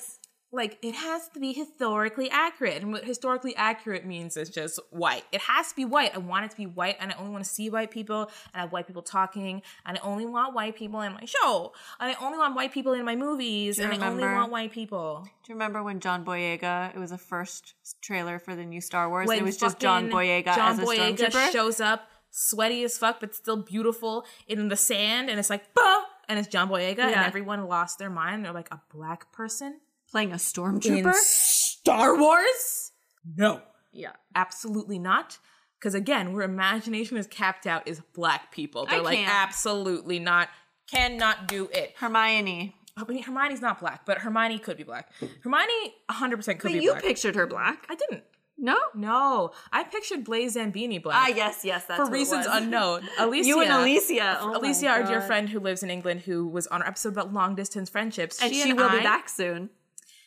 Like 0.55 0.77
it 0.81 0.95
has 0.95 1.27
to 1.29 1.39
be 1.39 1.53
historically 1.53 2.29
accurate. 2.29 2.81
And 2.81 2.91
what 2.91 3.03
historically 3.03 3.55
accurate 3.55 4.05
means 4.05 4.37
is 4.37 4.49
just 4.49 4.79
white. 4.89 5.23
It 5.31 5.41
has 5.41 5.69
to 5.69 5.75
be 5.75 5.85
white. 5.85 6.15
I 6.15 6.19
want 6.19 6.45
it 6.45 6.51
to 6.51 6.57
be 6.57 6.65
white, 6.65 6.97
and 6.99 7.11
I 7.11 7.15
only 7.15 7.31
want 7.31 7.43
to 7.43 7.49
see 7.49 7.69
white 7.69 7.91
people, 7.91 8.21
and 8.21 8.55
I 8.55 8.59
have 8.61 8.71
white 8.71 8.87
people 8.87 9.01
talking, 9.01 9.61
and 9.85 9.97
I 9.97 10.01
only 10.01 10.25
want 10.25 10.53
white 10.53 10.75
people 10.75 11.01
in 11.01 11.13
my 11.13 11.25
show, 11.25 11.73
and 11.99 12.15
I 12.15 12.25
only 12.25 12.37
want 12.37 12.55
white 12.55 12.71
people 12.71 12.93
in 12.93 13.05
my 13.05 13.15
movies, 13.15 13.79
and 13.79 13.93
I 13.93 14.07
only 14.07 14.23
want 14.23 14.51
white 14.51 14.71
people. 14.71 15.23
Do 15.23 15.51
you 15.51 15.55
remember 15.55 15.83
when 15.83 15.99
John 15.99 16.25
Boyega? 16.25 16.95
It 16.95 16.99
was 16.99 17.11
the 17.11 17.17
first 17.17 17.75
trailer 18.01 18.39
for 18.39 18.55
the 18.55 18.65
new 18.65 18.81
Star 18.81 19.09
Wars. 19.09 19.27
When 19.27 19.39
it 19.39 19.43
was 19.43 19.57
just 19.57 19.79
John 19.79 20.09
Boyega 20.09 20.55
John 20.55 20.73
as 20.73 20.79
a 20.79 20.83
Boyega 20.83 21.17
stormtrooper. 21.17 21.51
shows 21.51 21.79
up, 21.79 22.07
sweaty 22.31 22.83
as 22.83 22.97
fuck, 22.97 23.19
but 23.19 23.35
still 23.35 23.57
beautiful 23.57 24.25
in 24.47 24.69
the 24.69 24.77
sand, 24.77 25.29
and 25.29 25.39
it's 25.39 25.49
like, 25.49 25.73
bah! 25.73 26.03
and 26.27 26.39
it's 26.39 26.47
John 26.47 26.69
Boyega, 26.69 26.99
and 26.99 27.15
everyone 27.15 27.67
lost 27.67 27.99
their 27.99 28.09
mind. 28.09 28.45
They're 28.45 28.53
like, 28.53 28.71
a 28.71 28.81
black 28.93 29.31
person 29.31 29.79
playing 30.11 30.31
a 30.31 30.35
stormtrooper? 30.35 30.85
in 30.97 31.03
stormtrooper. 31.05 31.13
Star 31.13 32.17
Wars? 32.17 32.91
No, 33.35 33.61
yeah. 33.91 34.11
absolutely 34.35 34.99
not. 34.99 35.37
Because 35.79 35.93
again, 35.93 36.33
where 36.33 36.43
imagination 36.43 37.17
is 37.17 37.27
capped 37.27 37.67
out 37.67 37.87
is 37.87 38.01
black 38.13 38.51
people. 38.51 38.85
They're 38.85 38.99
I 38.99 39.01
like, 39.01 39.17
can't. 39.17 39.29
absolutely 39.33 40.19
not, 40.19 40.49
cannot 40.89 41.47
do 41.47 41.69
it. 41.73 41.93
Hermione. 41.97 42.75
I 42.97 43.03
mean, 43.03 43.21
Hermione's 43.23 43.61
not 43.61 43.79
black, 43.81 44.05
but 44.05 44.19
Hermione 44.19 44.57
could 44.57 44.77
be 44.77 44.83
black. 44.83 45.11
Hermione 45.43 45.93
100% 46.09 46.29
could 46.29 46.37
be 46.37 46.43
black. 46.45 46.61
But 46.63 46.69
be 46.71 46.79
you 46.79 46.91
black. 46.91 47.03
pictured 47.03 47.35
her 47.35 47.45
black. 47.45 47.85
I 47.89 47.95
didn't. 47.95 48.23
No? 48.57 48.77
No, 48.95 49.51
I 49.73 49.83
pictured 49.83 50.23
Blaise 50.23 50.55
Zambini 50.55 51.03
black. 51.03 51.27
Ah, 51.27 51.33
yes, 51.35 51.65
yes. 51.65 51.85
That's 51.85 51.97
for 51.99 52.05
what 52.05 52.13
it 52.13 52.15
reasons 52.15 52.47
was. 52.47 52.55
unknown. 52.61 53.01
Alicia, 53.19 53.47
You 53.49 53.61
and 53.61 53.71
Alicia. 53.71 54.37
Oh 54.39 54.47
my 54.53 54.57
Alicia, 54.59 54.87
our 54.87 55.03
dear 55.03 55.19
God. 55.19 55.27
friend 55.27 55.49
who 55.49 55.59
lives 55.59 55.83
in 55.83 55.89
England, 55.89 56.21
who 56.21 56.47
was 56.47 56.65
on 56.67 56.81
our 56.81 56.87
episode 56.87 57.09
about 57.11 57.33
long 57.33 57.55
distance 57.55 57.89
friendships, 57.89 58.41
And 58.41 58.53
she, 58.53 58.61
and 58.61 58.79
will 58.79 58.85
I- 58.87 58.97
be 58.99 59.03
back 59.03 59.27
soon. 59.27 59.71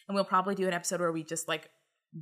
And 0.08 0.14
we'll 0.14 0.24
probably 0.24 0.54
do 0.54 0.66
an 0.66 0.74
episode 0.74 1.00
where 1.00 1.12
we 1.12 1.22
just 1.22 1.46
like 1.48 1.68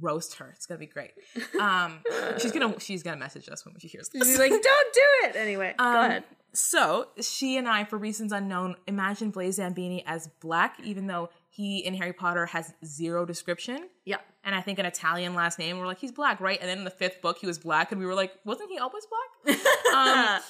roast 0.01 0.35
her. 0.39 0.51
It's 0.57 0.67
gonna 0.67 0.79
be 0.81 0.87
great. 0.87 1.13
Um, 1.61 2.01
she's 2.39 2.51
gonna 2.53 2.79
she's 2.81 3.03
gonna 3.03 3.17
message 3.17 3.49
us 3.49 3.65
when 3.65 3.79
she 3.79 3.89
hears 3.89 4.09
this. 4.09 4.27
She's 4.27 4.39
like, 4.39 4.51
don't 4.51 4.63
do 4.95 5.01
it. 5.25 5.37
Anyway, 5.37 5.75
go 5.79 5.85
Um, 5.85 5.97
ahead. 6.07 6.25
So 6.53 7.09
she 7.21 7.57
and 7.59 7.69
I, 7.69 7.85
for 7.85 7.99
reasons 7.99 8.33
unknown, 8.33 8.77
imagine 8.87 9.31
Blaise 9.31 9.59
Zambini 9.59 10.03
as 10.07 10.29
black, 10.41 10.79
even 10.83 11.07
though 11.07 11.29
he 11.51 11.79
in 11.79 11.95
Harry 11.95 12.13
Potter 12.15 12.47
has 12.47 12.73
zero 12.85 13.25
description. 13.27 13.89
Yeah. 14.05 14.17
And 14.43 14.55
I 14.55 14.61
think 14.63 14.79
an 14.79 14.87
Italian 14.87 15.35
last 15.35 15.59
name. 15.59 15.79
We're 15.79 15.87
like, 15.87 15.99
he's 15.99 16.13
black, 16.13 16.41
right? 16.41 16.59
And 16.61 16.69
then 16.69 16.79
in 16.79 16.85
the 16.85 16.91
fifth 16.91 17.21
book, 17.21 17.39
he 17.39 17.47
was 17.47 17.59
black, 17.59 17.93
and 17.93 18.01
we 18.01 18.07
were 18.07 18.15
like, 18.15 18.33
wasn't 18.45 18.71
he 18.71 18.79
always 18.79 19.05
black? 19.45 19.59
um, 19.95 20.41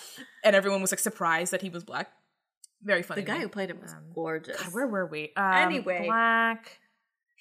and 0.45 0.55
everyone 0.57 0.80
was 0.80 0.93
like 0.93 0.99
surprised 1.01 1.53
that 1.53 1.61
he 1.62 1.70
was 1.70 1.82
black. 1.84 2.09
Very 2.82 3.03
funny. 3.03 3.22
the 3.22 3.26
guy 3.26 3.39
who 3.39 3.49
played 3.49 3.70
him 3.70 3.80
was 3.82 3.93
Um, 3.93 4.05
gorgeous. 4.14 4.61
God, 4.62 4.72
where 4.74 4.87
were 4.87 5.07
we? 5.07 5.32
Um, 5.37 5.53
Anyway. 5.55 6.05
black. 6.07 6.78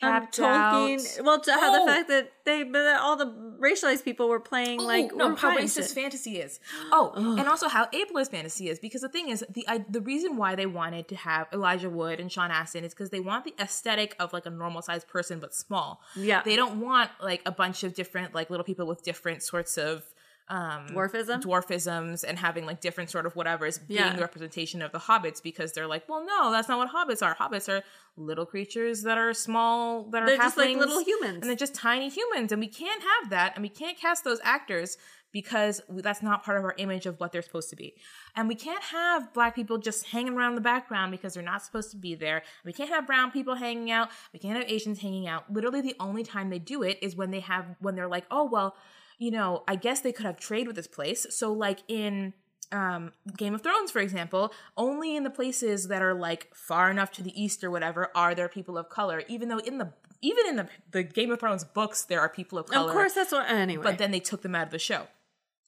Um, 0.02 0.12
capped 0.12 0.38
Tolkien. 0.38 1.20
out. 1.20 1.26
Well, 1.26 1.40
to 1.42 1.52
how 1.52 1.74
Oh! 1.76 1.86
the 1.86 1.92
fact 1.92 2.08
that 2.10 2.32
they, 2.46 2.64
but 2.64 2.84
that 2.84 3.02
all 3.02 3.16
the 3.16 3.26
racialized 3.60 4.04
people 4.04 4.28
were 4.28 4.40
playing 4.40 4.80
like 4.80 5.12
oh, 5.14 5.18
no, 5.18 5.36
how 5.36 5.56
racist 5.56 5.88
shit. 5.88 5.92
fantasy 5.92 6.40
is. 6.40 6.60
Oh, 6.92 7.14
and 7.40 7.48
also 7.48 7.68
how 7.68 7.86
ableist 7.88 8.32
fantasy 8.32 8.70
is. 8.70 8.80
Because 8.80 9.02
the 9.02 9.10
thing 9.10 9.30
is, 9.30 9.44
the 9.50 9.66
I, 9.68 9.86
the 9.90 10.02
reason 10.02 10.38
why 10.38 10.56
they 10.56 10.66
wanted 10.66 11.08
to 11.08 11.16
have 11.16 11.48
Elijah 11.54 11.90
Wood 11.90 12.20
and 12.20 12.32
Sean 12.32 12.52
Astin 12.52 12.84
is 12.84 12.94
because 12.94 13.10
they 13.10 13.20
want 13.20 13.46
the 13.46 13.54
aesthetic 13.60 14.16
of 14.20 14.34
like 14.34 14.46
a 14.46 14.50
normal 14.50 14.82
sized 14.82 15.08
person 15.08 15.40
but 15.40 15.54
small. 15.56 16.02
Yeah. 16.16 16.42
they 16.44 16.56
don't 16.56 16.80
want 16.82 17.10
like 17.22 17.42
a 17.46 17.52
bunch 17.52 17.84
of 17.84 17.94
different 17.94 18.36
like 18.36 18.50
little 18.50 18.64
people 18.66 18.86
with 18.88 19.02
different 19.04 19.44
sorts 19.44 19.78
of 19.78 20.04
um 20.48 20.88
Dwarfism? 20.90 21.42
dwarfisms 21.42 22.24
and 22.28 22.38
having 22.38 22.66
like 22.68 22.80
different 22.80 23.10
sort 23.10 23.26
of 23.26 23.36
whatever's 23.36 23.80
being 23.80 24.00
Yeah. 24.00 24.16
the 24.16 24.22
representation 24.22 24.82
of 24.84 24.92
the 24.92 25.00
hobbits 25.00 25.42
because 25.42 25.72
they're 25.72 25.88
like 25.88 26.08
well 26.08 26.24
no 26.26 26.52
that's 26.52 26.68
not 26.68 26.78
what 26.78 26.92
hobbits 26.92 27.24
are 27.26 27.36
hobbits 27.36 27.68
are 27.68 27.84
little 28.16 28.46
creatures 28.46 29.02
that 29.04 29.18
are 29.18 29.34
small 29.34 30.04
that 30.12 30.22
are 30.22 30.28
They're 30.28 30.38
just 30.38 30.56
like 30.58 30.78
little 30.78 31.04
humans. 31.04 31.38
and 31.42 31.44
they're 31.46 31.56
just 31.56 31.74
tiny 31.74 32.10
humans 32.10 32.52
and 32.52 32.60
we 32.62 32.68
can't 32.68 33.02
have 33.02 33.30
that 33.32 33.54
and 33.56 33.64
we 33.64 33.70
can't 33.70 33.98
cast 33.98 34.24
those 34.24 34.40
actors 34.44 34.98
because 35.34 35.82
that's 35.90 36.22
not 36.24 36.46
part 36.46 36.58
of 36.58 36.64
our 36.64 36.76
image 36.78 37.06
of 37.08 37.20
what 37.20 37.32
they're 37.32 37.42
supposed 37.42 37.70
to 37.72 37.76
be 37.76 37.96
and 38.36 38.48
we 38.48 38.56
can't 38.56 38.84
have 38.84 39.34
black 39.34 39.56
people 39.56 39.78
just 39.80 40.06
hanging 40.08 40.34
around 40.34 40.54
the 40.56 40.62
background 40.62 41.12
because 41.12 41.34
they're 41.34 41.44
not 41.44 41.64
supposed 41.64 41.90
to 41.92 41.98
be 41.98 42.14
there 42.14 42.44
we 42.64 42.72
can't 42.72 42.90
have 42.90 43.06
brown 43.08 43.32
people 43.32 43.56
hanging 43.56 43.90
out 43.92 44.10
we 44.32 44.38
can't 44.40 44.56
have 44.58 44.70
asians 44.70 45.00
hanging 45.00 45.28
out 45.28 45.52
literally 45.52 45.82
the 45.82 45.96
only 46.00 46.24
time 46.24 46.52
they 46.52 46.60
do 46.60 46.84
it 46.84 47.00
is 47.02 47.16
when 47.16 47.32
they 47.32 47.40
have 47.42 47.66
when 47.80 47.96
they're 47.96 48.08
like 48.08 48.26
oh 48.32 48.46
well 48.46 48.76
you 49.18 49.32
know 49.32 49.64
i 49.68 49.76
guess 49.76 50.02
they 50.02 50.12
could 50.12 50.26
have 50.26 50.38
trade 50.38 50.68
with 50.68 50.76
this 50.76 50.88
place 50.88 51.26
so 51.30 51.52
like 51.54 51.80
in 51.88 52.34
um 52.72 53.12
Game 53.38 53.54
of 53.54 53.62
Thrones 53.62 53.92
for 53.92 54.00
example 54.00 54.52
only 54.76 55.16
in 55.16 55.24
the 55.24 55.30
places 55.30 55.88
that 55.90 56.02
are 56.02 56.14
like 56.16 56.48
far 56.56 56.90
enough 56.90 57.12
to 57.14 57.24
the 57.24 57.40
east 57.42 57.64
or 57.64 57.70
whatever 57.70 58.10
are 58.16 58.34
there 58.34 58.50
people 58.50 58.78
of 58.78 58.90
color 58.90 59.22
even 59.28 59.50
though 59.50 59.60
in 59.60 59.78
the 59.78 59.94
even 60.22 60.48
in 60.48 60.56
the 60.56 60.68
the 60.92 61.04
Game 61.04 61.30
of 61.32 61.40
Thrones 61.40 61.64
books 61.64 62.04
there 62.06 62.20
are 62.20 62.30
people 62.30 62.58
of 62.58 62.66
color 62.66 62.88
Of 62.90 62.94
course, 62.96 63.14
that's 63.14 63.32
what. 63.32 63.48
Anyway, 63.50 63.84
but 63.84 63.98
then 64.00 64.10
they 64.12 64.20
took 64.20 64.42
them 64.42 64.56
out 64.56 64.66
of 64.66 64.72
the 64.72 64.80
show 64.80 65.06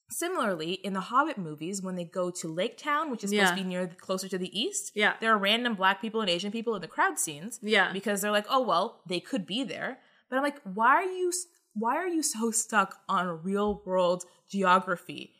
similarly 0.09 0.73
in 0.73 0.93
the 0.93 1.01
Hobbit 1.01 1.37
movies 1.37 1.81
when 1.81 1.95
they 1.95 2.05
go 2.05 2.31
to 2.31 2.47
Lake 2.47 2.77
Town 2.77 3.11
which 3.11 3.23
is 3.23 3.29
supposed 3.29 3.49
Yeah. 3.49 3.55
to 3.55 3.61
be 3.63 3.67
near 3.67 3.87
closer 3.87 4.27
to 4.29 4.37
the 4.37 4.57
east 4.59 4.91
Yeah. 4.95 5.13
there 5.19 5.33
are 5.33 5.37
random 5.37 5.75
black 5.75 6.01
people 6.01 6.21
and 6.21 6.29
Asian 6.29 6.51
people 6.51 6.75
in 6.75 6.81
the 6.81 6.87
crowd 6.87 7.19
scenes 7.19 7.59
Yeah. 7.61 7.91
because 7.91 8.21
they're 8.21 8.31
like 8.31 8.45
oh 8.49 8.61
well 8.61 9.01
they 9.05 9.19
could 9.19 9.45
be 9.45 9.63
there 9.63 9.99
but 10.29 10.37
I'm 10.37 10.43
like 10.43 10.61
why 10.63 10.95
are 10.95 11.03
you 11.03 11.31
why 11.79 11.97
are 11.97 12.07
you 12.07 12.23
so 12.23 12.51
stuck 12.51 12.99
on 13.07 13.43
real 13.43 13.81
world 13.85 14.23
geography 14.49 15.31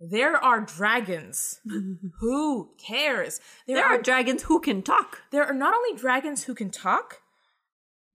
there 0.00 0.36
are 0.36 0.60
dragons. 0.60 1.60
Who 2.20 2.70
cares? 2.78 3.40
there 3.66 3.84
are 3.84 4.00
dragons 4.00 4.44
who 4.44 4.60
can 4.60 4.82
talk. 4.82 5.22
there 5.32 5.44
are 5.44 5.52
not 5.52 5.74
only 5.74 5.98
dragons 5.98 6.44
who 6.44 6.54
can 6.54 6.70
talk, 6.70 7.20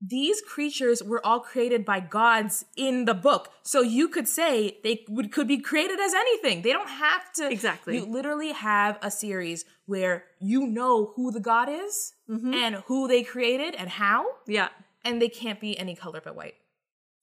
these 0.00 0.40
creatures 0.42 1.02
were 1.02 1.24
all 1.24 1.40
created 1.40 1.84
by 1.84 2.00
gods 2.00 2.64
in 2.76 3.04
the 3.04 3.14
book. 3.14 3.50
So 3.62 3.80
you 3.80 4.08
could 4.08 4.28
say 4.28 4.78
they 4.82 5.04
would 5.08 5.32
could 5.32 5.48
be 5.48 5.58
created 5.58 6.00
as 6.00 6.14
anything. 6.14 6.62
They 6.62 6.72
don't 6.72 6.88
have 6.88 7.32
to 7.34 7.50
Exactly. 7.50 7.96
You 7.96 8.06
literally 8.06 8.52
have 8.52 8.98
a 9.02 9.10
series 9.10 9.64
where 9.86 10.24
you 10.40 10.66
know 10.66 11.12
who 11.16 11.30
the 11.30 11.40
god 11.40 11.68
is 11.68 12.14
mm-hmm. 12.28 12.52
and 12.54 12.76
who 12.86 13.08
they 13.08 13.22
created 13.22 13.74
and 13.74 13.88
how, 13.88 14.24
Yeah, 14.46 14.68
and 15.04 15.20
they 15.20 15.28
can't 15.28 15.60
be 15.60 15.78
any 15.78 15.94
color 15.94 16.20
but 16.22 16.36
white. 16.36 16.54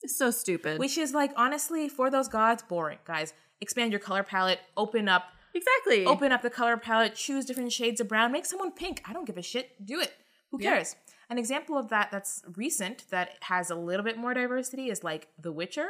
It's 0.03 0.17
so 0.17 0.31
stupid. 0.31 0.79
Which 0.79 0.97
is 0.97 1.13
like 1.13 1.31
honestly 1.35 1.87
for 1.89 2.09
those 2.09 2.27
gods 2.27 2.63
boring, 2.63 2.99
guys. 3.05 3.33
Expand 3.59 3.91
your 3.91 3.99
color 3.99 4.23
palette, 4.23 4.59
open 4.75 5.07
up 5.07 5.23
exactly. 5.53 6.05
open 6.05 6.31
up 6.31 6.41
the 6.41 6.49
color 6.49 6.77
palette, 6.77 7.15
choose 7.15 7.45
different 7.45 7.71
shades 7.71 8.01
of 8.01 8.07
brown, 8.07 8.31
make 8.31 8.45
someone 8.45 8.71
pink. 8.71 9.01
I 9.07 9.13
don't 9.13 9.25
give 9.25 9.37
a 9.37 9.41
shit. 9.43 9.83
Do 9.85 9.99
it. 9.99 10.13
Who 10.51 10.57
Yeah. 10.61 10.71
cares? 10.75 10.95
An 11.29 11.37
example 11.37 11.77
of 11.77 11.89
that 11.89 12.09
that's 12.11 12.41
recent 12.57 13.05
that 13.09 13.37
has 13.41 13.69
a 13.69 13.75
little 13.75 14.03
bit 14.03 14.17
more 14.17 14.33
diversity 14.33 14.89
is 14.89 15.03
like 15.03 15.27
The 15.39 15.51
Witcher, 15.51 15.87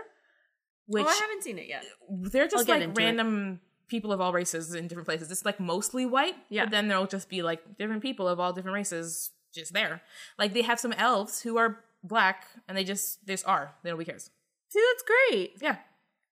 which 0.86 1.06
oh, 1.06 1.10
I 1.10 1.16
haven't 1.16 1.44
seen 1.44 1.58
it 1.58 1.68
yet. 1.68 1.86
they're 2.10 2.48
just 2.48 2.68
like 2.68 2.82
into 2.82 2.94
it. 3.02 3.04
random 3.04 3.62
people 3.88 4.12
of 4.14 4.22
all 4.22 4.34
races 4.34 4.74
in 4.76 4.88
different 4.88 5.08
places. 5.08 5.32
It's 5.32 5.44
like 5.46 5.60
mostly 5.60 6.06
white, 6.06 6.36
Yeah. 6.50 6.66
but 6.66 6.72
then 6.72 6.88
there'll 6.88 7.08
just 7.08 7.28
be 7.30 7.42
like 7.42 7.78
different 7.78 8.02
people 8.02 8.28
of 8.28 8.40
all 8.40 8.54
different 8.54 8.76
races 8.76 9.32
just 9.54 9.74
there. 9.74 10.02
Like 10.38 10.54
they 10.54 10.62
have 10.62 10.80
some 10.80 10.94
elves 10.94 11.42
who 11.42 11.58
are 11.58 11.84
black 12.04 12.46
and 12.68 12.78
they 12.78 12.84
just 12.84 13.26
they 13.26 13.34
just 13.34 13.48
are. 13.48 13.76
They 13.84 13.92
nobody 13.92 14.10
cares. 14.10 14.30
See, 14.70 14.82
that's 14.92 15.04
great. 15.04 15.54
Yeah. 15.62 15.78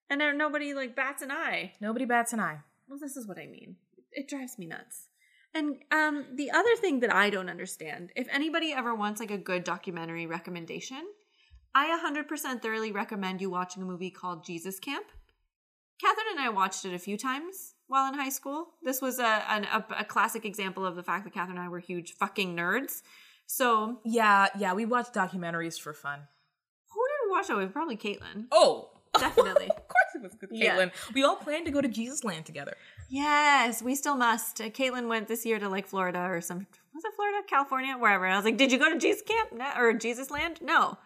And 0.08 0.20
there, 0.20 0.34
nobody 0.34 0.74
like 0.74 0.96
bats 0.96 1.22
an 1.22 1.30
eye. 1.30 1.72
Nobody 1.80 2.04
bats 2.04 2.32
an 2.32 2.40
eye. 2.40 2.58
Well, 2.88 2.98
this 2.98 3.16
is 3.16 3.28
what 3.28 3.38
I 3.38 3.46
mean. 3.46 3.76
It 4.12 4.28
drives 4.28 4.58
me 4.58 4.66
nuts. 4.66 5.08
And 5.54 5.76
um, 5.90 6.26
the 6.34 6.50
other 6.50 6.76
thing 6.76 7.00
that 7.00 7.12
I 7.14 7.30
don't 7.30 7.48
understand, 7.48 8.10
if 8.16 8.28
anybody 8.30 8.72
ever 8.72 8.94
wants 8.94 9.20
like 9.20 9.30
a 9.30 9.38
good 9.38 9.64
documentary 9.64 10.26
recommendation, 10.26 11.02
I 11.74 11.98
100% 12.04 12.62
thoroughly 12.62 12.92
recommend 12.92 13.40
you 13.40 13.50
watching 13.50 13.82
a 13.82 13.86
movie 13.86 14.10
called 14.10 14.44
Jesus 14.44 14.78
Camp. 14.78 15.06
Catherine 16.00 16.26
and 16.32 16.40
I 16.40 16.48
watched 16.48 16.84
it 16.84 16.94
a 16.94 16.98
few 16.98 17.16
times 17.16 17.74
while 17.86 18.08
in 18.08 18.18
high 18.18 18.30
school. 18.30 18.68
This 18.82 19.02
was 19.02 19.18
a, 19.18 19.44
an, 19.48 19.64
a, 19.64 19.84
a 19.98 20.04
classic 20.04 20.44
example 20.44 20.86
of 20.86 20.96
the 20.96 21.02
fact 21.02 21.24
that 21.24 21.34
Catherine 21.34 21.58
and 21.58 21.66
I 21.66 21.68
were 21.68 21.78
huge 21.78 22.12
fucking 22.12 22.56
nerds. 22.56 23.02
So 23.52 23.98
Yeah, 24.04 24.46
yeah, 24.56 24.74
we 24.74 24.84
watch 24.86 25.06
documentaries 25.12 25.78
for 25.80 25.92
fun. 25.92 26.20
who 26.92 27.00
did 27.08 27.26
we 27.26 27.30
watch 27.36 27.50
it 27.50 27.56
with? 27.56 27.72
Probably 27.72 27.96
Caitlin. 27.96 28.46
Oh, 28.52 28.90
Definitely. 29.18 29.68
of 29.70 29.88
course 29.88 30.10
it 30.14 30.22
was 30.22 30.36
with 30.40 30.50
Yeah. 30.52 30.76
Caitlin. 30.76 30.92
We 31.14 31.24
all 31.24 31.34
planned 31.34 31.66
to 31.66 31.72
go 31.72 31.80
to 31.80 31.88
Jesus 31.88 32.22
Land 32.22 32.46
together. 32.46 32.74
Yes, 33.08 33.82
we 33.82 33.96
still 33.96 34.14
must. 34.16 34.60
Uh, 34.60 34.64
Caitlin 34.70 35.08
went 35.08 35.26
this 35.26 35.44
year 35.44 35.58
to 35.58 35.68
like 35.68 35.88
Florida 35.88 36.20
or 36.20 36.40
some 36.40 36.58
was 36.94 37.04
it 37.04 37.12
Florida, 37.16 37.38
California, 37.48 37.94
wherever. 37.98 38.24
And 38.24 38.34
I 38.34 38.36
was 38.38 38.44
like, 38.44 38.56
"Did 38.56 38.70
you 38.70 38.78
go 38.78 38.88
to 38.92 38.98
Jesus 38.98 39.22
Camp 39.22 39.50
no, 39.52 39.68
or 39.76 39.92
Jesus 39.94 40.30
Land?" 40.30 40.60
No, 40.62 40.96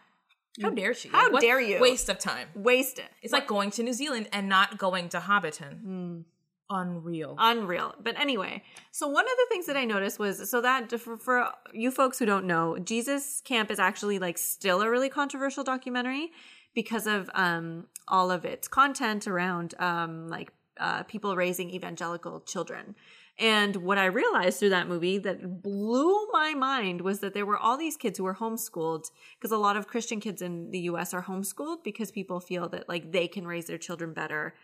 How 0.60 0.68
dare 0.70 0.92
she? 0.92 1.08
How 1.08 1.30
What 1.30 1.40
dare 1.40 1.60
you. 1.62 1.80
Waste 1.80 2.08
of 2.10 2.18
time. 2.18 2.48
waste 2.54 2.98
it. 2.98 3.08
It's 3.22 3.32
like 3.32 3.46
going 3.46 3.70
to 3.72 3.82
New 3.82 3.92
Zealand 3.94 4.28
and 4.32 4.48
not 4.50 4.76
going 4.76 5.08
to 5.10 5.18
Hobbiton. 5.18 6.24
Unreal. 6.70 7.36
unreal. 7.38 7.94
But 8.02 8.18
anyway, 8.18 8.62
so 8.90 9.06
one 9.06 9.24
of 9.24 9.32
the 9.36 9.46
things 9.50 9.66
that 9.66 9.76
I 9.76 9.84
noticed 9.84 10.18
was 10.18 10.50
so 10.50 10.62
that 10.62 10.98
for, 10.98 11.16
for 11.16 11.50
you 11.72 11.90
folks 11.90 12.18
who 12.18 12.26
don't 12.26 12.46
know, 12.46 12.78
Jesus 12.78 13.42
Camp 13.44 13.70
is 13.70 13.78
actually 13.78 14.18
like 14.18 14.38
still 14.38 14.80
a 14.80 14.88
really 14.88 15.10
controversial 15.10 15.62
documentary 15.62 16.30
because 16.74 17.06
of 17.06 17.30
um 17.34 17.86
all 18.08 18.30
of 18.30 18.44
its 18.44 18.66
content 18.66 19.26
around 19.26 19.74
um 19.78 20.28
like 20.28 20.52
uh, 20.78 21.02
people 21.04 21.36
raising 21.36 21.70
evangelical 21.70 22.40
children. 22.40 22.94
And 23.38 23.76
what 23.76 23.98
I 23.98 24.06
realized 24.06 24.58
through 24.58 24.70
that 24.70 24.88
movie 24.88 25.18
that 25.18 25.62
blew 25.62 26.28
my 26.32 26.54
mind 26.54 27.00
was 27.00 27.18
that 27.20 27.34
there 27.34 27.46
were 27.46 27.58
all 27.58 27.76
these 27.76 27.96
kids 27.96 28.18
who 28.18 28.24
were 28.24 28.34
homeschooled 28.34 29.10
because 29.36 29.50
a 29.50 29.58
lot 29.58 29.76
of 29.76 29.88
Christian 29.88 30.20
kids 30.20 30.40
in 30.40 30.70
the 30.70 30.80
US 30.80 31.12
are 31.12 31.24
homeschooled 31.24 31.82
because 31.82 32.10
people 32.12 32.38
feel 32.38 32.68
that 32.68 32.88
like 32.88 33.10
they 33.10 33.26
can 33.26 33.46
raise 33.46 33.66
their 33.66 33.78
children 33.78 34.12
better 34.12 34.54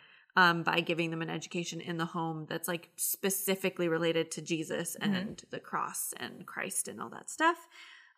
um, 0.40 0.62
by 0.62 0.80
giving 0.80 1.10
them 1.10 1.20
an 1.20 1.28
education 1.28 1.82
in 1.82 1.98
the 1.98 2.06
home 2.06 2.46
that's 2.48 2.66
like 2.66 2.88
specifically 2.96 3.88
related 3.88 4.30
to 4.30 4.40
Jesus 4.40 4.96
and 5.02 5.44
the 5.50 5.60
cross 5.60 6.14
and 6.16 6.46
Christ 6.46 6.88
and 6.88 6.98
all 6.98 7.10
that 7.10 7.28
stuff. 7.28 7.68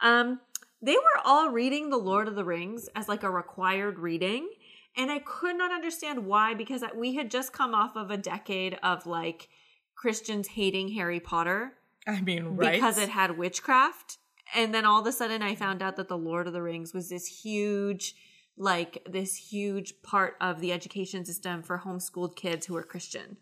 Um, 0.00 0.38
they 0.80 0.94
were 0.94 1.20
all 1.24 1.50
reading 1.50 1.90
The 1.90 1.96
Lord 1.96 2.28
of 2.28 2.36
the 2.36 2.44
Rings 2.44 2.88
as 2.94 3.08
like 3.08 3.24
a 3.24 3.30
required 3.30 3.98
reading. 3.98 4.48
And 4.96 5.10
I 5.10 5.18
could 5.18 5.58
not 5.58 5.72
understand 5.72 6.24
why 6.24 6.54
because 6.54 6.84
we 6.94 7.16
had 7.16 7.28
just 7.28 7.52
come 7.52 7.74
off 7.74 7.96
of 7.96 8.12
a 8.12 8.16
decade 8.16 8.78
of 8.84 9.04
like 9.04 9.48
Christians 9.96 10.46
hating 10.46 10.90
Harry 10.90 11.18
Potter 11.18 11.72
I 12.06 12.20
mean, 12.20 12.56
right? 12.56 12.74
because 12.74 12.98
it 12.98 13.08
had 13.08 13.36
witchcraft. 13.36 14.18
And 14.54 14.72
then 14.72 14.84
all 14.84 15.00
of 15.00 15.06
a 15.08 15.12
sudden 15.12 15.42
I 15.42 15.56
found 15.56 15.82
out 15.82 15.96
that 15.96 16.08
The 16.08 16.18
Lord 16.18 16.46
of 16.46 16.52
the 16.52 16.62
Rings 16.62 16.94
was 16.94 17.08
this 17.08 17.26
huge, 17.26 18.14
like 18.56 19.06
this 19.10 19.34
huge 19.36 19.94
part 20.02 20.36
of 20.40 20.60
the 20.60 20.72
education 20.72 21.24
system 21.24 21.62
for 21.62 21.78
homeschooled 21.84 22.36
kids 22.36 22.66
who 22.66 22.76
are 22.76 22.82
Christian. 22.82 23.36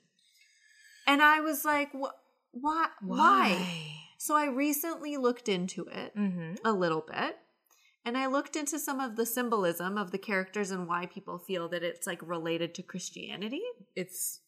And 1.06 1.22
I 1.22 1.40
was 1.40 1.64
like, 1.64 1.90
what? 1.92 2.14
Why? 2.52 2.90
Why? 3.00 3.66
So 4.18 4.36
I 4.36 4.46
recently 4.46 5.16
looked 5.16 5.48
into 5.48 5.86
it 5.86 6.16
Mm-hmm. 6.16 6.54
a 6.64 6.72
little 6.72 7.04
bit. 7.06 7.36
And 8.04 8.16
I 8.16 8.26
looked 8.26 8.56
into 8.56 8.78
some 8.78 8.98
of 8.98 9.16
the 9.16 9.26
symbolism 9.26 9.98
of 9.98 10.10
the 10.10 10.18
characters 10.18 10.70
and 10.70 10.88
why 10.88 11.04
people 11.06 11.38
feel 11.38 11.68
that 11.68 11.82
it's 11.82 12.06
like 12.06 12.20
related 12.26 12.74
to 12.76 12.82
Christianity. 12.82 13.60
It's 13.94 14.40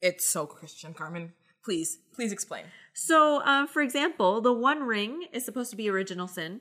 it's 0.00 0.24
so 0.26 0.46
Christian, 0.46 0.94
Carmen. 0.94 1.32
Please, 1.64 1.98
please 2.14 2.30
explain. 2.30 2.64
So, 2.92 3.40
um, 3.44 3.66
for 3.66 3.80
example, 3.82 4.40
the 4.42 4.52
One 4.52 4.82
Ring 4.84 5.24
is 5.32 5.44
supposed 5.44 5.70
to 5.70 5.76
be 5.76 5.88
original 5.88 6.28
sin, 6.28 6.60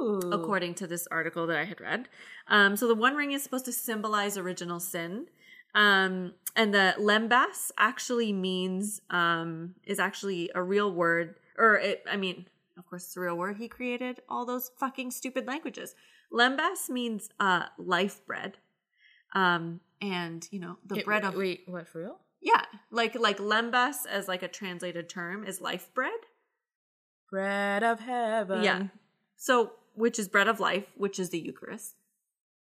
Ooh. 0.00 0.30
according 0.32 0.74
to 0.76 0.86
this 0.86 1.06
article 1.10 1.46
that 1.46 1.56
I 1.56 1.64
had 1.64 1.80
read. 1.80 2.08
Um, 2.48 2.76
so 2.76 2.88
the 2.88 2.94
One 2.94 3.14
Ring 3.14 3.32
is 3.32 3.42
supposed 3.42 3.66
to 3.66 3.72
symbolize 3.72 4.36
original 4.38 4.80
sin. 4.80 5.26
Um, 5.74 6.34
and 6.56 6.74
the 6.74 6.94
lembas 6.98 7.70
actually 7.78 8.32
means 8.32 9.00
um, 9.10 9.74
is 9.84 10.00
actually 10.00 10.50
a 10.54 10.62
real 10.62 10.92
word, 10.92 11.36
or 11.56 11.76
it, 11.76 12.04
I 12.10 12.16
mean, 12.16 12.46
of 12.76 12.86
course, 12.88 13.04
it's 13.04 13.16
a 13.16 13.20
real 13.20 13.36
word. 13.36 13.56
He 13.56 13.68
created 13.68 14.20
all 14.28 14.44
those 14.44 14.70
fucking 14.78 15.12
stupid 15.12 15.46
languages. 15.46 15.94
Lembas 16.32 16.88
means 16.88 17.28
uh, 17.38 17.66
life 17.78 18.26
bread, 18.26 18.58
um, 19.32 19.80
and 20.00 20.48
you 20.50 20.58
know 20.58 20.76
the 20.84 20.96
Wait, 20.96 21.04
bread 21.04 21.24
of 21.24 21.34
wait, 21.36 21.62
what 21.66 21.86
for 21.86 22.00
real? 22.00 22.18
yeah, 22.40 22.64
like 22.90 23.14
like 23.14 23.38
lembas 23.38 24.06
as 24.10 24.26
like 24.26 24.42
a 24.42 24.48
translated 24.48 25.08
term 25.08 25.44
is 25.44 25.60
life 25.60 25.92
bread. 25.94 26.20
Bread 27.30 27.84
of 27.84 28.00
heaven. 28.00 28.64
Yeah. 28.64 28.82
So, 29.36 29.72
which 30.00 30.18
is 30.18 30.28
bread 30.28 30.48
of 30.48 30.58
life, 30.60 30.86
which 30.96 31.18
is 31.18 31.30
the 31.30 31.38
Eucharist. 31.38 31.94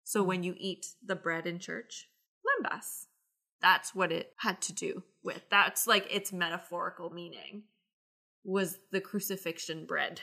So, 0.03 0.23
when 0.23 0.43
you 0.43 0.55
eat 0.57 0.87
the 1.05 1.15
bread 1.15 1.45
in 1.47 1.59
church, 1.59 2.07
lembas. 2.45 3.05
That's 3.61 3.93
what 3.93 4.11
it 4.11 4.33
had 4.37 4.61
to 4.61 4.73
do 4.73 5.03
with. 5.23 5.41
That's 5.51 5.85
like 5.85 6.07
its 6.13 6.31
metaphorical 6.31 7.09
meaning 7.09 7.63
was 8.45 8.77
the 8.91 9.01
crucifixion 9.01 9.85
bread. 9.85 10.21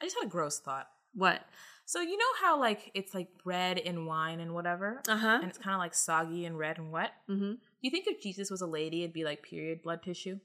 I 0.00 0.06
just 0.06 0.16
had 0.16 0.26
a 0.26 0.30
gross 0.30 0.58
thought. 0.60 0.88
What? 1.12 1.42
So 1.84 2.00
you 2.00 2.16
know 2.16 2.24
how 2.40 2.58
like 2.58 2.90
it's 2.94 3.12
like 3.14 3.28
bread 3.44 3.78
and 3.78 4.06
wine 4.06 4.40
and 4.40 4.54
whatever, 4.54 5.02
Uh 5.06 5.16
huh. 5.18 5.38
and 5.42 5.50
it's 5.50 5.58
kind 5.58 5.74
of 5.74 5.78
like 5.78 5.94
soggy 5.94 6.46
and 6.46 6.58
red 6.58 6.78
and 6.78 6.90
wet. 6.90 7.12
hmm 7.28 7.52
Do 7.52 7.58
you 7.82 7.90
think 7.90 8.06
if 8.06 8.22
Jesus 8.22 8.50
was 8.50 8.62
a 8.62 8.66
lady, 8.66 9.02
it'd 9.02 9.12
be 9.12 9.24
like 9.24 9.42
period 9.42 9.82
blood 9.82 10.02
tissue? 10.02 10.38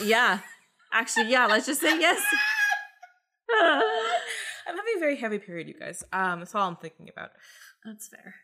Yeah. 0.00 0.38
Actually, 0.92 1.30
yeah. 1.30 1.46
Let's 1.46 1.66
just 1.66 1.80
say 1.80 1.98
yes. 1.98 2.22
I'm 4.66 4.76
having 4.76 4.94
a 4.96 5.00
very 5.00 5.16
heavy 5.16 5.38
period, 5.38 5.68
you 5.68 5.74
guys. 5.78 6.04
Um, 6.12 6.40
that's 6.40 6.54
all 6.54 6.68
I'm 6.68 6.76
thinking 6.76 7.08
about. 7.08 7.30
That's 7.84 8.08
fair. 8.08 8.34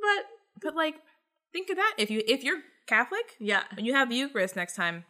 But 0.00 0.26
But 0.62 0.76
like, 0.76 0.96
think 1.52 1.70
of 1.70 1.76
that. 1.76 1.94
If 1.98 2.10
you 2.10 2.22
if 2.26 2.44
you're 2.44 2.60
Catholic 2.86 3.36
yeah. 3.38 3.62
and 3.76 3.86
you 3.86 3.94
have 3.94 4.08
the 4.08 4.16
Eucharist 4.16 4.56
next 4.56 4.74
time, 4.74 5.04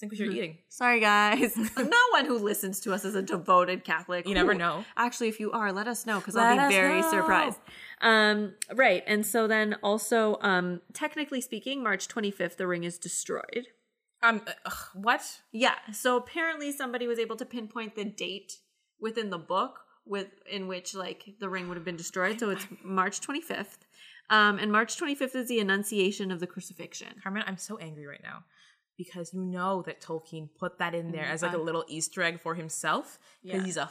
think 0.00 0.12
what 0.12 0.18
you're 0.18 0.32
eating. 0.32 0.58
Sorry, 0.68 1.00
guys. 1.00 1.56
no 1.76 2.02
one 2.12 2.24
who 2.24 2.38
listens 2.38 2.80
to 2.80 2.92
us 2.92 3.04
is 3.04 3.14
a 3.14 3.22
devoted 3.22 3.84
Catholic. 3.84 4.26
You 4.26 4.34
never 4.34 4.52
Ooh. 4.52 4.58
know. 4.58 4.84
Actually, 4.96 5.28
if 5.28 5.38
you 5.38 5.52
are, 5.52 5.72
let 5.72 5.86
us 5.86 6.06
know 6.06 6.18
because 6.18 6.36
I'll 6.36 6.68
be 6.68 6.74
very 6.74 7.02
know. 7.02 7.10
surprised. 7.10 7.58
Um, 8.00 8.54
right. 8.74 9.04
And 9.06 9.24
so 9.24 9.46
then 9.46 9.76
also, 9.82 10.38
um, 10.40 10.80
technically 10.92 11.40
speaking, 11.40 11.82
March 11.82 12.08
25th, 12.08 12.56
the 12.56 12.66
ring 12.66 12.84
is 12.84 12.98
destroyed. 12.98 13.68
Um, 14.22 14.42
ugh, 14.66 14.72
what? 14.94 15.40
Yeah. 15.52 15.76
So 15.92 16.16
apparently 16.16 16.72
somebody 16.72 17.06
was 17.06 17.18
able 17.18 17.36
to 17.36 17.44
pinpoint 17.44 17.94
the 17.94 18.04
date 18.04 18.58
within 19.00 19.30
the 19.30 19.38
book 19.38 19.80
with 20.06 20.28
in 20.50 20.66
which 20.66 20.94
like 20.94 21.24
the 21.38 21.48
ring 21.48 21.68
would 21.68 21.76
have 21.76 21.84
been 21.84 21.96
destroyed. 21.96 22.40
So 22.40 22.50
it's 22.50 22.66
March 22.82 23.20
25th. 23.20 23.78
Um, 24.30 24.58
and 24.58 24.70
March 24.70 24.96
25th 24.96 25.34
is 25.34 25.48
the 25.48 25.58
Annunciation 25.60 26.30
of 26.30 26.38
the 26.40 26.46
Crucifixion. 26.46 27.08
Carmen, 27.22 27.42
I'm 27.46 27.56
so 27.58 27.78
angry 27.78 28.06
right 28.06 28.22
now 28.22 28.44
because 28.96 29.32
you 29.34 29.42
know 29.42 29.82
that 29.82 30.00
Tolkien 30.00 30.48
put 30.58 30.78
that 30.78 30.94
in 30.94 31.10
there 31.10 31.24
Mm, 31.24 31.32
as 31.32 31.42
like 31.42 31.54
a 31.54 31.58
little 31.58 31.84
Easter 31.88 32.22
egg 32.22 32.38
for 32.40 32.54
himself 32.54 33.18
because 33.42 33.60
Yeah. 33.60 33.64
he's 33.64 33.76
a 33.76 33.90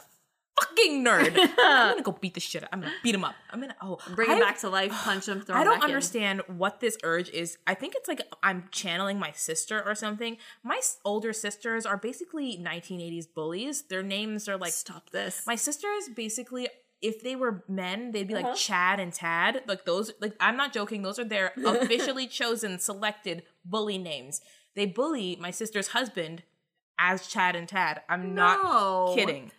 fucking 0.60 1.04
nerd. 1.04 1.36
I'm 1.58 1.90
gonna 1.92 2.02
go 2.02 2.12
beat 2.12 2.34
the 2.34 2.40
shit. 2.40 2.62
out- 2.62 2.68
I'm 2.72 2.80
gonna 2.80 2.92
beat 3.02 3.14
him 3.14 3.24
up. 3.24 3.34
I'm 3.50 3.60
gonna 3.60 3.76
oh 3.82 3.98
Bring 4.14 4.30
him 4.30 4.38
back 4.40 4.58
to 4.60 4.68
life, 4.68 4.90
punch 4.92 5.26
him, 5.28 5.40
throw 5.40 5.54
him 5.56 5.60
I 5.60 5.64
don't 5.64 5.74
back 5.80 5.84
in. 5.84 5.90
understand 5.94 6.42
what 6.46 6.80
this 6.80 6.96
urge 7.02 7.28
is. 7.30 7.58
I 7.66 7.74
think 7.74 7.94
it's 7.96 8.08
like 8.08 8.22
I'm 8.42 8.68
channeling 8.70 9.18
my 9.18 9.32
sister 9.32 9.82
or 9.84 9.94
something. 9.94 10.36
My 10.62 10.80
older 11.04 11.32
sisters 11.32 11.86
are 11.86 11.96
basically 11.96 12.58
1980s 12.62 13.26
bullies. 13.34 13.82
Their 13.82 14.02
names 14.02 14.48
are 14.48 14.56
like 14.56 14.72
Stop 14.72 15.10
this. 15.10 15.44
my 15.46 15.56
sisters 15.56 16.08
basically 16.14 16.68
if 17.02 17.22
they 17.22 17.34
were 17.34 17.64
men 17.66 18.12
they'd 18.12 18.28
be 18.28 18.34
Uh-huh. 18.34 18.48
like 18.48 18.56
chad 18.56 19.00
and 19.00 19.10
tad 19.10 19.62
like 19.66 19.86
those 19.86 20.12
like 20.20 20.34
i'm 20.38 20.54
not 20.54 20.70
joking 20.70 21.00
those 21.00 21.18
are 21.18 21.24
their 21.24 21.50
officially 21.64 22.26
chosen 22.26 22.78
selected 22.78 23.42
bully 23.64 23.96
names 23.96 24.42
they 24.76 24.84
bully 24.84 25.34
my 25.40 25.50
sister's 25.50 25.88
husband 25.88 26.42
as 26.98 27.26
chad 27.26 27.56
and 27.56 27.68
tad 27.68 28.02
i'm 28.10 28.34
No. 28.34 28.42
not 28.44 29.14
kidding 29.16 29.50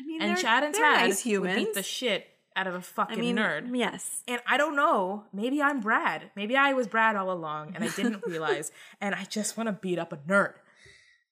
I 0.00 0.02
mean, 0.04 0.22
and 0.22 0.38
chad 0.38 0.62
and 0.64 0.74
tad 0.74 1.08
nice 1.08 1.20
humans. 1.20 1.56
would 1.56 1.64
beat 1.66 1.74
the 1.74 1.82
shit 1.82 2.26
out 2.56 2.66
of 2.66 2.74
a 2.74 2.80
fucking 2.82 3.20
mean, 3.20 3.36
nerd 3.36 3.70
Yes. 3.72 4.22
and 4.26 4.40
i 4.46 4.56
don't 4.56 4.74
know 4.74 5.24
maybe 5.32 5.62
i'm 5.62 5.80
brad 5.80 6.30
maybe 6.34 6.56
i 6.56 6.72
was 6.72 6.88
brad 6.88 7.14
all 7.14 7.30
along 7.30 7.72
and 7.76 7.84
i 7.84 7.88
didn't 7.88 8.24
realize 8.26 8.72
and 9.00 9.14
i 9.14 9.24
just 9.24 9.56
want 9.56 9.68
to 9.68 9.72
beat 9.72 9.98
up 9.98 10.12
a 10.12 10.16
nerd 10.16 10.54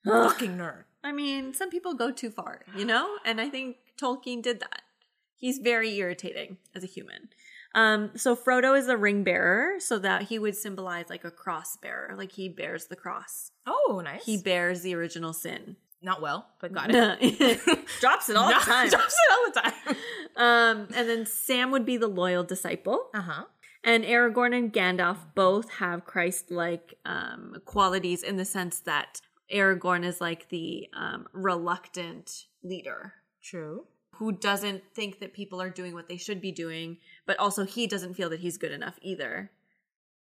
fucking 0.05 0.57
nerd 0.57 0.85
I 1.05 1.13
mean, 1.13 1.55
some 1.55 1.71
people 1.71 1.95
go 1.95 2.11
too 2.11 2.31
far, 2.31 2.63
you 2.77 2.85
know? 2.85 3.19
And 3.25 3.41
I 3.41 3.49
think 3.49 3.77
Tolkien 3.97 4.43
did 4.43 4.59
that. 4.59 4.83
He's 5.37 5.59
very 5.59 5.95
irritating 5.95 6.57
as 6.75 6.83
a 6.83 6.89
human. 6.89 7.29
Um, 7.77 8.11
so 8.17 8.35
Frodo 8.35 8.77
is 8.77 8.87
the 8.87 8.97
ring 8.97 9.23
bearer, 9.23 9.79
so 9.79 10.01
that 10.01 10.23
he 10.23 10.41
would 10.41 10.57
symbolize 10.57 11.09
like 11.09 11.23
a 11.25 11.31
cross 11.31 11.77
bearer, 11.77 12.17
like 12.19 12.33
he 12.33 12.49
bears 12.49 12.87
the 12.87 12.97
cross. 12.97 13.53
oh 13.69 14.01
nice 14.03 14.25
He 14.25 14.37
bears 14.37 14.83
the 14.83 14.97
original 14.97 15.33
sin. 15.33 15.77
Not 16.03 16.21
well 16.21 16.47
but 16.61 16.73
got 16.73 16.91
it 16.91 17.61
Drops 18.01 18.29
it 18.29 18.37
all 18.37 18.49
the 18.49 18.55
time. 18.55 18.89
drops 18.89 19.15
it 19.15 19.33
all 19.33 19.47
the 19.53 19.61
time 19.61 19.97
Um, 20.37 20.89
and 20.95 21.09
then 21.09 21.27
Sam 21.27 21.71
would 21.71 21.87
be 21.87 21.97
the 21.97 22.09
loyal 22.09 22.45
disciple. 22.45 23.09
uh-huh 23.15 23.45
And 23.85 24.05
Aragorn 24.05 24.57
and 24.57 24.73
Gandalf 24.73 25.19
both 25.35 25.71
have 25.75 26.05
Christ 26.05 26.51
like 26.51 26.95
um, 27.05 27.57
qualities 27.65 28.23
in 28.23 28.37
the 28.37 28.45
sense 28.45 28.81
that 28.81 29.21
Aragorn 29.53 30.05
is 30.05 30.21
like 30.21 30.49
the 30.49 30.89
um, 30.93 31.27
reluctant 31.33 32.47
leader 32.63 33.15
true 33.43 33.87
who 34.17 34.33
doesn't 34.33 34.83
think 34.95 35.21
that 35.21 35.33
people 35.35 35.61
are 35.61 35.69
doing 35.71 35.93
what 35.95 36.09
they 36.09 36.17
should 36.17 36.41
be 36.41 36.51
doing, 36.51 36.97
but 37.27 37.39
also 37.39 37.65
he 37.65 37.87
doesn't 37.87 38.15
feel 38.15 38.31
that 38.31 38.41
he's 38.41 38.57
good 38.57 38.73
enough 38.73 38.99
either. 39.03 39.51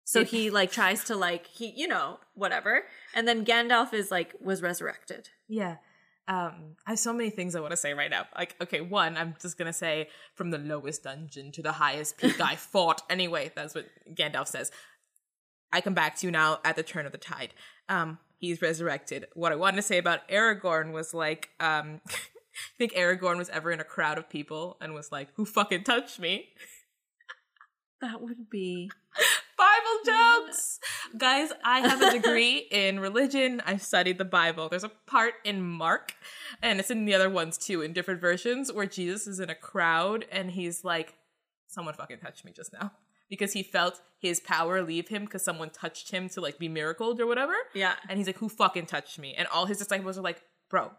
So 0.09 0.25
he 0.25 0.49
like 0.49 0.73
tries 0.73 1.05
to 1.05 1.17
like 1.17 1.47
he 1.49 1.71
you 1.77 1.87
know 1.87 2.19
whatever, 2.33 2.85
and 3.15 3.29
then 3.29 3.45
Gandalf 3.45 3.93
is 3.93 4.11
like 4.11 4.35
was 4.41 4.63
resurrected. 4.63 5.29
Yeah. 5.49 5.77
Um, 6.27 6.77
I 6.87 6.93
have 6.93 6.99
so 6.99 7.13
many 7.13 7.29
things 7.29 7.55
I 7.55 7.61
want 7.61 7.73
to 7.73 7.77
say 7.77 7.93
right 7.93 8.11
now. 8.11 8.25
Like, 8.35 8.57
okay, 8.59 8.81
one, 8.81 9.19
I'm 9.19 9.35
just 9.39 9.59
gonna 9.59 9.75
say 9.75 10.09
from 10.35 10.51
the 10.51 10.57
lowest 10.57 11.03
dungeon 11.03 11.53
to 11.53 11.63
the 11.63 11.73
highest 11.73 12.17
peak 12.17 12.41
I 12.41 12.57
fought. 12.57 13.03
Anyway, 13.11 13.53
that's 13.55 13.75
what 13.75 13.85
Gandalf 14.15 14.49
says. 14.49 14.73
I 15.75 15.83
come 15.83 15.93
back 15.93 16.17
to 16.17 16.27
you 16.27 16.31
now 16.31 16.61
at 16.65 16.77
the 16.77 16.83
turn 16.83 17.05
of 17.05 17.13
the 17.13 17.19
tide. 17.19 17.53
Um, 17.91 18.19
he's 18.39 18.63
resurrected. 18.63 19.27
What 19.35 19.53
I 19.53 19.57
wanted 19.57 19.77
to 19.77 19.83
say 19.83 19.99
about 19.99 20.27
Aragorn 20.31 20.93
was 20.93 21.13
like, 21.13 21.51
um, 21.61 22.01
I 22.09 22.15
think 22.79 22.95
Aragorn 22.95 23.37
was 23.37 23.51
ever 23.51 23.71
in 23.73 23.81
a 23.81 23.85
crowd 23.85 24.17
of 24.17 24.31
people 24.31 24.79
and 24.81 24.95
was 24.95 25.13
like, 25.13 25.29
"Who 25.35 25.45
fucking 25.45 25.85
touched 25.85 26.19
me?" 26.19 26.49
That 28.01 28.23
would 28.23 28.49
be 28.49 28.91
Bible 30.05 30.45
jokes. 30.47 30.81
Guys, 31.17 31.51
I 31.65 31.81
have 31.81 32.03
a 32.03 32.11
degree 32.13 32.59
in 32.71 33.01
religion. 33.01 33.63
I've 33.67 33.83
studied 33.83 34.19
the 34.19 34.25
Bible. 34.25 34.69
There's 34.69 34.85
a 34.85 34.91
part 35.07 35.35
in 35.45 35.63
Mark, 35.63 36.15
and 36.63 36.79
it's 36.81 36.91
in 36.91 37.05
the 37.05 37.15
other 37.15 37.31
ones 37.31 37.57
too, 37.59 37.83
in 37.83 37.93
different 37.93 38.21
versions, 38.21 38.73
where 38.73 38.87
Jesus 38.87 39.27
is 39.27 39.41
in 39.41 39.51
a 39.51 39.55
crowd 39.55 40.27
and 40.31 40.51
he's 40.51 40.85
like, 40.85 41.15
someone 41.67 41.95
fucking 41.95 42.19
touched 42.19 42.45
me 42.45 42.53
just 42.53 42.73
now. 42.73 42.93
Because 43.31 43.53
he 43.53 43.63
felt 43.63 44.01
his 44.19 44.41
power 44.41 44.83
leave 44.83 45.09
him 45.09 45.25
because 45.27 45.45
someone 45.45 45.69
touched 45.69 46.11
him 46.11 46.31
to 46.31 46.41
like 46.41 46.59
be 46.59 46.67
miracled 46.69 47.21
or 47.21 47.27
whatever. 47.27 47.53
Yeah. 47.75 47.95
And 48.09 48.17
he's 48.19 48.27
like, 48.27 48.39
Who 48.39 48.49
fucking 48.49 48.87
touched 48.87 49.19
me? 49.19 49.35
And 49.37 49.47
all 49.49 49.67
his 49.67 49.77
disciples 49.77 50.17
are 50.17 50.23
like, 50.23 50.43
Bro, 50.71 50.93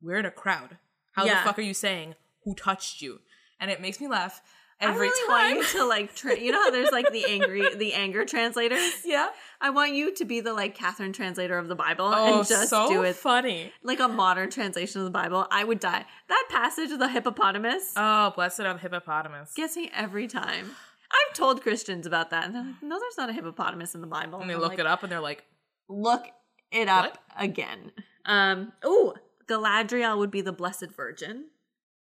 we're 0.00 0.18
in 0.18 0.24
a 0.24 0.30
crowd. 0.30 0.78
How 1.12 1.24
Yeah. 1.24 1.40
the 1.40 1.44
fuck 1.44 1.58
are 1.58 1.62
you 1.62 1.74
saying 1.74 2.14
who 2.44 2.54
touched 2.54 3.02
you? 3.02 3.18
And 3.58 3.68
it 3.68 3.80
makes 3.80 4.00
me 4.00 4.06
laugh 4.06 4.40
I 4.40 4.61
every 4.82 5.08
really 5.08 5.28
time. 5.28 5.56
want 5.56 5.72
you 5.74 5.78
to 5.80 5.84
like, 5.86 6.14
tra- 6.14 6.38
you 6.38 6.52
know 6.52 6.60
how 6.62 6.70
there's 6.70 6.90
like 6.90 7.10
the 7.12 7.24
angry, 7.26 7.74
the 7.74 7.94
anger 7.94 8.24
translators. 8.24 8.92
yeah. 9.04 9.28
I 9.60 9.70
want 9.70 9.92
you 9.92 10.12
to 10.14 10.24
be 10.24 10.40
the 10.40 10.52
like 10.52 10.74
Catherine 10.74 11.12
translator 11.12 11.56
of 11.56 11.68
the 11.68 11.74
Bible 11.76 12.06
Oh, 12.14 12.38
and 12.40 12.46
just 12.48 12.70
so 12.70 12.88
do 12.88 13.02
it 13.04 13.14
funny. 13.16 13.72
like 13.82 14.00
a 14.00 14.08
modern 14.08 14.50
translation 14.50 15.00
of 15.00 15.04
the 15.04 15.10
Bible. 15.10 15.46
I 15.50 15.64
would 15.64 15.78
die. 15.80 16.04
That 16.28 16.46
passage 16.50 16.90
of 16.90 16.98
the 16.98 17.08
hippopotamus 17.08 17.92
Oh, 17.96 18.32
blessed 18.34 18.60
are 18.60 18.72
the 18.74 18.80
hippopotamus. 18.80 19.52
gets 19.54 19.76
me 19.76 19.90
every 19.94 20.26
time. 20.26 20.66
I've 21.12 21.34
told 21.34 21.62
Christians 21.62 22.06
about 22.06 22.30
that, 22.30 22.46
and 22.46 22.54
they're 22.54 22.62
like, 22.64 22.82
"No, 22.82 22.98
there's 22.98 23.18
not 23.18 23.28
a 23.28 23.34
hippopotamus 23.34 23.94
in 23.94 24.00
the 24.00 24.06
Bible." 24.06 24.40
and 24.40 24.48
they 24.48 24.54
I'm 24.54 24.60
look 24.60 24.70
like, 24.70 24.78
it 24.78 24.86
up 24.86 25.02
and 25.02 25.12
they're 25.12 25.20
like, 25.20 25.44
Look 25.88 26.24
it 26.70 26.88
up 26.88 27.18
again. 27.38 27.92
Um. 28.24 28.72
oh 28.82 29.14
Galadriel 29.46 30.16
would 30.18 30.30
be 30.30 30.40
the 30.40 30.52
Blessed 30.52 30.86
Virgin. 30.96 31.46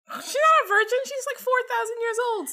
She's 0.14 0.34
not 0.34 0.64
a 0.64 0.68
virgin. 0.68 0.98
She's 1.04 1.26
like 1.34 1.38
4,000 1.38 1.96
years 2.00 2.16
old. 2.32 2.48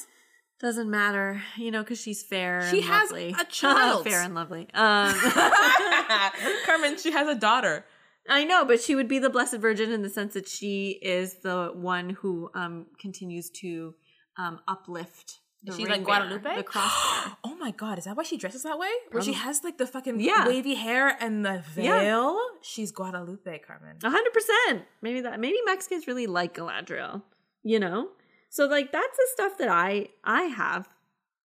Doesn't 0.60 0.90
matter, 0.90 1.42
you 1.56 1.70
know, 1.72 1.82
because 1.82 2.00
she's 2.00 2.22
fair. 2.22 2.68
She 2.70 2.76
and 2.78 2.86
has 2.86 3.10
lovely. 3.10 3.34
a 3.40 3.44
child. 3.46 4.04
fair 4.08 4.22
and 4.22 4.32
lovely. 4.34 4.68
Um, 4.74 5.12
Carmen, 6.66 6.96
she 6.98 7.10
has 7.10 7.26
a 7.28 7.34
daughter. 7.34 7.84
I 8.28 8.44
know, 8.44 8.64
but 8.64 8.80
she 8.80 8.94
would 8.94 9.08
be 9.08 9.18
the 9.18 9.28
Blessed 9.30 9.56
Virgin 9.56 9.90
in 9.90 10.02
the 10.02 10.08
sense 10.08 10.34
that 10.34 10.46
she 10.48 11.00
is 11.02 11.40
the 11.42 11.72
one 11.74 12.10
who 12.10 12.48
um 12.54 12.86
continues 13.00 13.50
to 13.60 13.94
um 14.38 14.60
uplift. 14.68 15.40
The 15.64 15.72
Is 15.72 15.76
she 15.78 15.82
ring 15.84 16.04
like 16.04 16.06
bearer, 16.06 16.38
Guadalupe? 16.38 16.56
the 16.56 16.62
cross. 16.62 16.92
Oh 17.44 17.56
my 17.56 17.72
god, 17.72 17.98
is 17.98 18.04
that 18.04 18.16
why 18.16 18.22
she 18.24 18.36
dresses 18.36 18.62
that 18.64 18.78
way? 18.78 18.90
Where 19.10 19.22
she 19.22 19.32
has 19.32 19.62
like 19.64 19.78
the 19.78 19.86
fucking 19.86 20.20
Yeah. 20.20 20.46
wavy 20.46 20.74
hair 20.74 21.16
and 21.20 21.44
the 21.44 21.62
Yeah. 21.76 22.00
veil? 22.00 22.38
She's 22.62 22.90
Guadalupe, 22.92 23.58
Carmen. 23.66 23.96
A 24.04 24.10
hundred 24.10 24.32
percent. 24.32 24.84
Maybe 25.00 25.20
that. 25.22 25.40
Maybe 25.40 25.56
Mexicans 25.64 26.06
really 26.06 26.26
like 26.28 26.54
Galadriel. 26.56 27.22
You 27.62 27.78
know, 27.78 28.08
so 28.50 28.66
like 28.66 28.92
that's 28.92 29.16
the 29.16 29.26
stuff 29.32 29.58
that 29.58 29.68
I 29.68 30.08
I 30.24 30.42
have. 30.44 30.88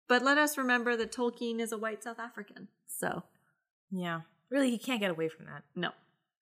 But 0.09 0.23
let 0.23 0.39
us 0.39 0.57
remember 0.57 0.97
that 0.97 1.13
Tolkien 1.13 1.61
is 1.61 1.73
a 1.73 1.79
white 1.79 2.03
South 2.03 2.19
African. 2.19 2.69
So 2.87 3.23
Yeah. 3.91 4.23
Really, 4.51 4.71
he 4.71 4.79
can't 4.79 5.01
get 5.01 5.11
away 5.11 5.29
from 5.29 5.47
that. 5.47 5.65
no. 5.75 5.91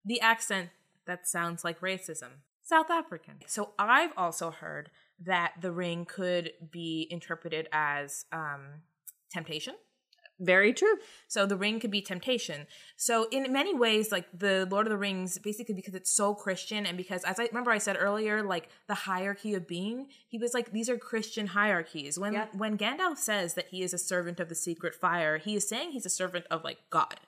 The 0.05 0.21
accent 0.21 0.69
that 1.07 1.27
sounds 1.27 1.65
like 1.65 1.81
racism. 1.81 2.43
South 2.63 2.91
African. 2.91 3.41
So 3.47 3.73
I've 3.79 4.13
also 4.17 4.51
heard 4.51 4.91
that 5.25 5.55
the 5.61 5.73
ring 5.73 6.05
could 6.05 6.53
be 6.71 7.07
interpreted 7.11 7.69
as 7.73 8.25
um 8.33 8.83
temptation. 9.33 9.75
Very 10.45 10.73
true. 10.73 10.97
So 11.29 11.47
the 11.47 11.57
ring 11.57 11.81
could 11.81 11.91
be 11.91 12.03
temptation. 12.03 12.67
So 12.97 13.29
in 13.31 13.53
many 13.53 13.75
ways, 13.75 14.13
like 14.13 14.27
the 14.33 14.67
Lord 14.71 14.87
of 14.87 14.91
the 14.91 14.99
Rings, 14.99 15.39
basically 15.39 15.75
because 15.75 15.95
it's 15.95 16.11
so 16.11 16.35
Christian 16.35 16.87
and 16.87 16.97
because 16.97 17.25
as 17.25 17.41
I 17.41 17.45
remember 17.47 17.71
I 17.71 17.79
said 17.79 17.97
earlier, 17.99 18.43
like 18.43 18.69
the 18.87 18.95
hierarchy 18.95 19.55
of 19.55 19.67
being, 19.67 20.09
he 20.29 20.39
was 20.39 20.55
like, 20.55 20.73
these 20.73 20.89
are 20.89 20.99
Christian 20.99 21.49
hierarchies. 21.49 22.19
When 22.19 22.35
when 22.53 22.79
Gandalf 22.79 23.19
says 23.19 23.55
that 23.55 23.69
he 23.69 23.83
is 23.83 23.95
a 23.95 23.99
servant 23.99 24.41
of 24.41 24.49
the 24.49 24.55
secret 24.55 24.95
fire, 24.95 25.39
he 25.39 25.57
is 25.57 25.69
saying 25.69 25.93
he's 25.93 26.07
a 26.07 26.11
servant 26.11 26.47
of 26.51 26.65
like 26.65 26.79
God. 26.91 27.21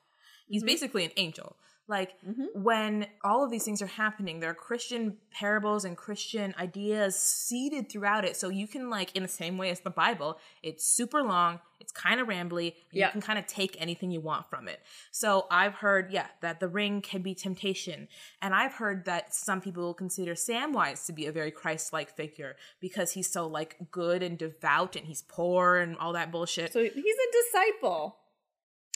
He's 0.46 0.62
mm-hmm. 0.62 0.66
basically 0.66 1.04
an 1.04 1.12
angel. 1.16 1.56
Like 1.88 2.14
mm-hmm. 2.26 2.46
when 2.54 3.06
all 3.22 3.44
of 3.44 3.50
these 3.50 3.64
things 3.64 3.80
are 3.80 3.86
happening, 3.86 4.40
there 4.40 4.50
are 4.50 4.54
Christian 4.54 5.18
parables 5.30 5.84
and 5.84 5.96
Christian 5.96 6.52
ideas 6.58 7.16
seeded 7.16 7.88
throughout 7.90 8.24
it. 8.24 8.36
So 8.36 8.48
you 8.48 8.66
can 8.66 8.90
like 8.90 9.14
in 9.14 9.22
the 9.22 9.28
same 9.28 9.56
way 9.56 9.70
as 9.70 9.80
the 9.80 9.90
Bible, 9.90 10.38
it's 10.64 10.84
super 10.84 11.22
long, 11.22 11.60
it's 11.78 11.92
kind 11.92 12.20
of 12.20 12.26
rambly, 12.26 12.74
Yeah. 12.90 13.06
you 13.06 13.12
can 13.12 13.20
kind 13.20 13.38
of 13.38 13.46
take 13.46 13.80
anything 13.80 14.10
you 14.10 14.20
want 14.20 14.50
from 14.50 14.66
it. 14.66 14.80
So 15.12 15.46
I've 15.48 15.74
heard, 15.74 16.10
yeah, 16.10 16.26
that 16.40 16.58
the 16.58 16.66
ring 16.66 17.02
can 17.02 17.22
be 17.22 17.34
temptation. 17.36 18.08
And 18.42 18.52
I've 18.52 18.74
heard 18.74 19.04
that 19.04 19.32
some 19.32 19.60
people 19.60 19.84
will 19.84 19.94
consider 19.94 20.34
Samwise 20.34 21.06
to 21.06 21.12
be 21.12 21.26
a 21.26 21.32
very 21.32 21.52
Christ-like 21.52 22.16
figure 22.16 22.56
because 22.80 23.12
he's 23.12 23.30
so 23.30 23.46
like 23.46 23.76
good 23.92 24.24
and 24.24 24.36
devout 24.36 24.96
and 24.96 25.06
he's 25.06 25.22
poor 25.22 25.76
and 25.76 25.96
all 25.98 26.14
that 26.14 26.32
bullshit. 26.32 26.72
So 26.72 26.82
he's 26.82 26.92
a 26.94 27.32
disciple. 27.52 28.16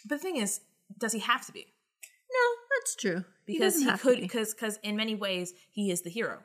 but 0.05 0.17
the 0.17 0.23
thing 0.23 0.39
is, 0.39 0.61
does 0.99 1.13
he 1.13 1.21
have 1.21 1.47
to 1.47 1.53
be? 1.53 1.67
No, 2.33 2.57
that's 2.79 2.95
true. 2.97 3.25
Because 3.47 3.75
doesn't 3.75 3.91
he, 3.93 3.99
could 3.99 4.21
because 4.21 4.55
because 4.55 4.79
in 4.83 4.97
many 4.97 5.15
ways 5.15 5.55
he 5.71 5.91
is 5.91 6.03
the 6.03 6.11
hero. 6.11 6.39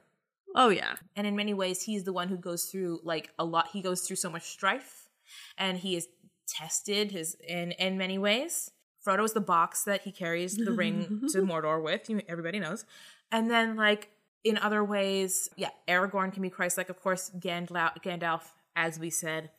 Oh 0.55 0.69
yeah. 0.69 0.95
and 1.15 1.27
in 1.27 1.35
many 1.35 1.53
ways 1.53 1.83
he's 1.83 2.05
the 2.05 2.13
one 2.13 2.29
who 2.29 2.37
goes 2.37 2.65
through 2.65 3.01
like 3.03 3.29
a 3.37 3.43
lot 3.43 3.67
he 3.73 3.81
goes 3.81 4.01
through 4.01 4.15
so 4.15 4.29
much 4.29 4.43
strife 4.43 5.09
and 5.57 5.77
he 5.77 5.95
is 5.97 6.07
tested 6.47 7.11
his 7.11 7.35
in 7.47 7.71
in 7.73 7.97
many 7.97 8.17
ways 8.17 8.71
Frodo 9.05 9.23
is 9.23 9.33
the 9.33 9.41
box 9.41 9.83
that 9.83 10.01
he 10.03 10.11
carries 10.11 10.55
the 10.55 10.71
ring 10.83 11.21
to 11.31 11.39
mordor 11.39 11.83
with 11.83 12.09
you 12.09 12.21
everybody 12.29 12.59
knows 12.59 12.85
and 13.31 13.49
then 13.51 13.75
like 13.75 14.09
in 14.43 14.57
other 14.59 14.83
ways 14.83 15.49
yeah 15.57 15.71
aragorn 15.87 16.31
can 16.31 16.41
be 16.41 16.49
christ-like 16.49 16.89
of 16.89 17.01
course 17.01 17.31
gandalf 17.37 18.01
gandalf 18.01 18.43
as 18.75 18.97
we 18.99 19.09
said 19.09 19.49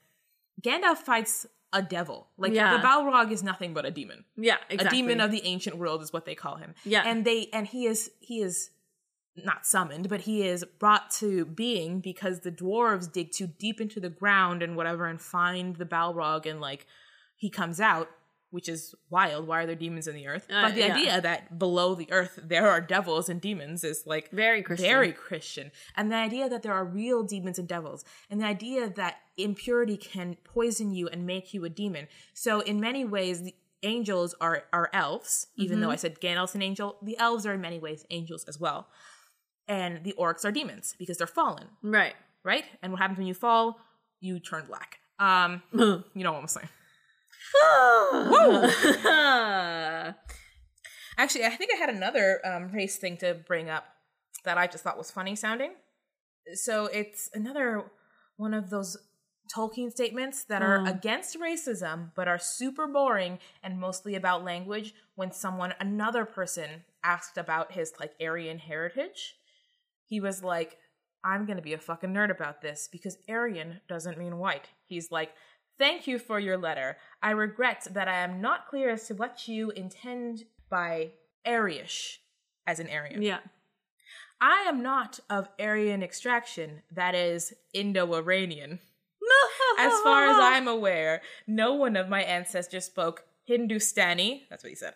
gandalf 0.63 0.99
fights 0.99 1.47
a 1.81 1.83
devil 1.83 2.19
like 2.39 2.53
Yeah. 2.53 2.77
the 2.77 2.83
balrog 2.87 3.29
is 3.37 3.43
nothing 3.43 3.73
but 3.75 3.85
a 3.85 3.91
demon 3.91 4.25
Yeah, 4.37 4.57
exactly. 4.71 4.99
a 4.99 5.03
demon 5.03 5.21
of 5.21 5.31
the 5.31 5.43
ancient 5.45 5.77
world 5.77 6.01
is 6.03 6.13
what 6.13 6.25
they 6.25 6.35
call 6.35 6.57
him. 6.57 6.75
Yeah. 6.85 7.03
And 7.11 7.25
they 7.29 7.41
and 7.53 7.67
he 7.67 7.87
is 7.93 8.11
he 8.21 8.37
is 8.41 8.71
not 9.51 9.67
summoned, 9.67 10.09
but 10.09 10.23
he 10.23 10.37
is 10.53 10.65
brought 10.79 11.11
to 11.21 11.45
being 11.45 12.01
because 12.01 12.41
the 12.41 12.51
dwarves 12.51 13.07
dig 13.13 13.29
too 13.33 13.47
deep 13.47 13.79
into 13.85 14.01
the 14.01 14.09
ground 14.09 14.63
and 14.63 14.77
whatever 14.79 15.05
and 15.07 15.21
find 15.21 15.77
the 15.77 15.85
Balrog 15.85 16.47
and 16.51 16.59
like 16.61 16.87
he 17.37 17.51
comes 17.51 17.79
out, 17.79 18.09
which 18.49 18.67
is 18.67 18.95
wild. 19.11 19.47
Why 19.47 19.57
are 19.63 19.67
there 19.67 19.75
demons 19.75 20.07
in 20.09 20.15
the 20.15 20.27
earth? 20.27 20.47
Uh, 20.51 20.63
but 20.63 20.75
the 20.75 20.81
yeah. 20.81 20.95
idea 20.97 21.21
that 21.21 21.59
below 21.59 21.95
the 21.95 22.11
earth 22.11 22.39
there 22.43 22.71
are 22.71 22.81
devils 22.81 23.29
and 23.29 23.39
demons 23.39 23.85
is 23.85 24.05
like 24.07 24.31
Very 24.31 24.63
Christian. 24.63 24.89
very 24.89 25.13
Christian. 25.13 25.71
And 25.97 26.11
the 26.11 26.17
idea 26.17 26.49
that 26.49 26.63
there 26.63 26.73
are 26.73 26.85
real 26.87 27.23
demons 27.23 27.59
and 27.59 27.69
devils, 27.69 28.07
and 28.31 28.41
the 28.41 28.47
idea 28.47 28.89
that 28.89 29.17
impurity 29.37 29.97
can 29.97 30.37
poison 30.45 30.93
you 30.93 31.09
and 31.09 31.27
make 31.27 31.53
you 31.53 31.65
a 31.65 31.69
demon. 31.69 32.09
So, 32.35 32.61
in 32.61 32.81
many 32.81 33.05
ways, 33.05 33.43
the 33.43 33.55
angels 33.83 34.35
are, 34.41 34.65
are 34.73 34.91
elves, 34.93 35.49
even 35.57 35.81
though 35.81 35.91
I 35.91 35.97
said 35.97 36.21
Gandalf's 36.21 36.55
an 36.55 36.63
angel. 36.63 36.97
The 37.03 37.19
elves 37.19 37.47
are 37.47 37.55
in 37.55 37.61
many 37.61 37.79
ways 37.79 38.05
angels 38.11 38.45
as 38.49 38.59
well. 38.59 38.89
And 39.69 40.05
the 40.05 40.15
orcs 40.19 40.45
are 40.45 40.53
demons 40.53 40.95
because 40.99 41.19
they're 41.19 41.27
fallen, 41.27 41.67
right. 41.83 42.15
right? 42.45 42.65
And 42.83 42.93
what 42.93 43.01
happens 43.01 43.19
when 43.19 43.27
you 43.27 43.35
fall? 43.35 43.79
You 44.21 44.39
turn 44.39 44.65
black. 44.67 44.99
Um, 45.19 45.63
you 45.73 46.25
know 46.25 46.33
what 46.33 46.43
I'm 46.43 46.49
saying. 46.49 46.69
Actually, 51.19 51.45
I 51.45 51.51
think 51.51 51.71
I 51.75 51.79
had 51.79 51.91
another 51.91 52.41
um, 52.45 52.71
race 52.73 52.97
thing 52.97 53.17
to 53.19 53.35
bring 53.47 53.71
up 53.71 53.85
that 54.45 54.59
I 54.59 54.67
just 54.67 54.85
thought 54.85 54.99
was 54.99 55.11
funny 55.11 55.35
sounding. 55.35 55.73
So 56.55 56.87
it's 56.87 57.31
another 57.35 57.91
one 58.37 58.55
of 58.55 58.71
those 58.71 58.97
Tolkien 59.55 59.91
statements 59.91 60.45
that 60.45 60.63
are 60.63 60.79
Mm. 60.81 60.91
against 60.91 61.39
racism 61.39 62.13
but 62.15 62.29
are 62.29 62.39
super 62.39 62.87
boring 62.87 63.39
and 63.63 63.79
mostly 63.79 64.15
about 64.15 64.45
language 64.45 64.95
when 65.15 65.33
someone 65.33 65.75
another 65.81 66.25
person 66.25 66.85
asked 67.05 67.39
about 67.39 67.73
his 67.73 67.93
like 68.01 68.15
Aryan 68.21 68.59
heritage. 68.59 69.37
He 70.05 70.21
was 70.21 70.43
like, 70.43 70.79
I'm 71.25 71.47
going 71.47 71.57
to 71.57 71.63
be 71.63 71.73
a 71.73 71.79
fucking 71.79 72.11
nerd 72.13 72.31
about 72.31 72.61
this 72.63 72.89
because 72.91 73.19
Aryan 73.29 73.81
doesn't 73.89 74.19
mean 74.19 74.39
white. 74.39 74.69
He's 74.85 75.11
like, 75.11 75.33
Thank 75.79 76.07
you 76.07 76.19
for 76.19 76.41
your 76.41 76.57
letter. 76.57 76.97
I 77.23 77.33
regret 77.33 77.87
that 77.91 78.09
I 78.09 78.21
am 78.21 78.41
not 78.41 78.67
clear 78.67 78.89
as 78.91 79.07
to 79.09 79.15
what 79.15 79.47
you 79.47 79.71
intend 79.73 80.45
by 80.71 81.11
Aryish 81.47 82.17
as 82.67 82.81
an 82.81 82.89
Aryan. 82.89 83.21
yeah. 83.21 83.41
I 84.41 84.65
am 84.69 84.83
not 84.83 85.21
of 85.31 85.49
Aryan 85.59 86.03
extraction, 86.03 86.83
that 86.93 87.15
is, 87.15 87.53
Indo 87.75 88.15
Iranian. 88.15 88.81
As 89.79 89.93
far 90.03 90.27
as 90.27 90.37
I'm 90.41 90.69
aware, 90.69 91.23
no 91.47 91.75
one 91.75 91.97
of 91.97 92.09
my 92.09 92.23
ancestors 92.23 92.85
spoke 92.85 93.25
Hindustani, 93.45 94.47
that's 94.51 94.63
what 94.65 94.71
he 94.71 94.77
said, 94.77 94.95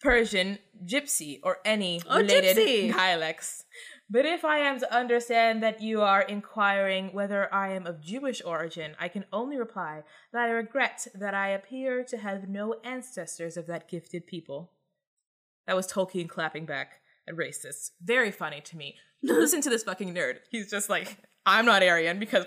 Persian, 0.00 0.58
Gypsy, 0.84 1.40
or 1.42 1.58
any 1.64 2.00
Oh, 2.08 2.18
related 2.18 2.56
Gypsy. 2.56 2.92
dialects. 2.94 3.64
But 4.10 4.24
if 4.24 4.44
I 4.44 4.58
am 4.58 4.78
to 4.80 4.94
understand 4.94 5.62
that 5.62 5.82
you 5.82 6.00
are 6.00 6.22
inquiring 6.22 7.08
whether 7.12 7.52
I 7.52 7.72
am 7.74 7.86
of 7.86 8.00
Jewish 8.00 8.40
origin, 8.44 8.94
I 8.98 9.08
can 9.08 9.24
only 9.32 9.58
reply 9.58 10.02
that 10.32 10.42
I 10.48 10.50
regret 10.50 11.06
that 11.14 11.34
I 11.34 11.48
appear 11.48 12.04
to 12.04 12.16
have 12.16 12.48
no 12.48 12.76
ancestors 12.84 13.56
of 13.56 13.66
that 13.66 13.88
gifted 13.88 14.26
people. 14.26 14.72
That 15.66 15.76
was 15.76 15.86
Tolkien 15.92 16.28
clapping 16.28 16.64
back 16.64 17.00
at 17.28 17.34
racists. 17.36 17.90
Very 18.02 18.30
funny 18.30 18.60
to 18.62 18.76
me. 18.76 18.94
Listen 19.22 19.60
to 19.62 19.68
this 19.70 19.82
fucking 19.82 20.14
nerd. 20.14 20.36
He's 20.50 20.70
just 20.70 20.88
like, 20.88 21.18
I'm 21.46 21.64
not 21.64 21.82
Aryan 21.82 22.18
because 22.18 22.44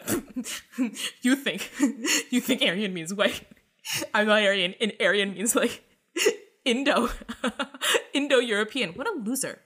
you 1.22 1.36
think 1.36 1.70
you 2.32 2.40
think 2.42 2.62
Aryan 2.62 2.94
means 2.94 3.14
white. 3.14 3.44
I'm 4.14 4.28
not 4.28 4.44
Aryan, 4.44 4.76
and 4.80 4.94
Aryan 5.02 5.34
means 5.34 5.56
like 5.56 5.84
Indo, 6.66 7.10
Indo-European. 8.14 8.92
What 8.94 9.08
a 9.08 9.14
loser! 9.20 9.60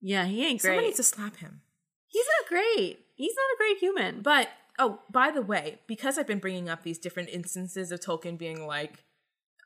Yeah, 0.00 0.24
he 0.26 0.46
ain't 0.46 0.60
Someone 0.60 0.78
great. 0.78 0.84
needs 0.86 0.96
to 0.98 1.02
slap 1.02 1.36
him. 1.36 1.62
He's 2.06 2.26
not 2.40 2.48
great. 2.48 3.00
He's 3.16 3.34
not 3.34 3.54
a 3.54 3.58
great 3.58 3.78
human. 3.78 4.22
But 4.22 4.48
oh, 4.78 5.00
by 5.10 5.30
the 5.32 5.42
way, 5.42 5.80
because 5.88 6.16
I've 6.18 6.26
been 6.26 6.38
bringing 6.38 6.68
up 6.68 6.82
these 6.82 6.98
different 6.98 7.30
instances 7.30 7.90
of 7.90 8.00
Tolkien 8.00 8.38
being 8.38 8.66
like, 8.66 9.02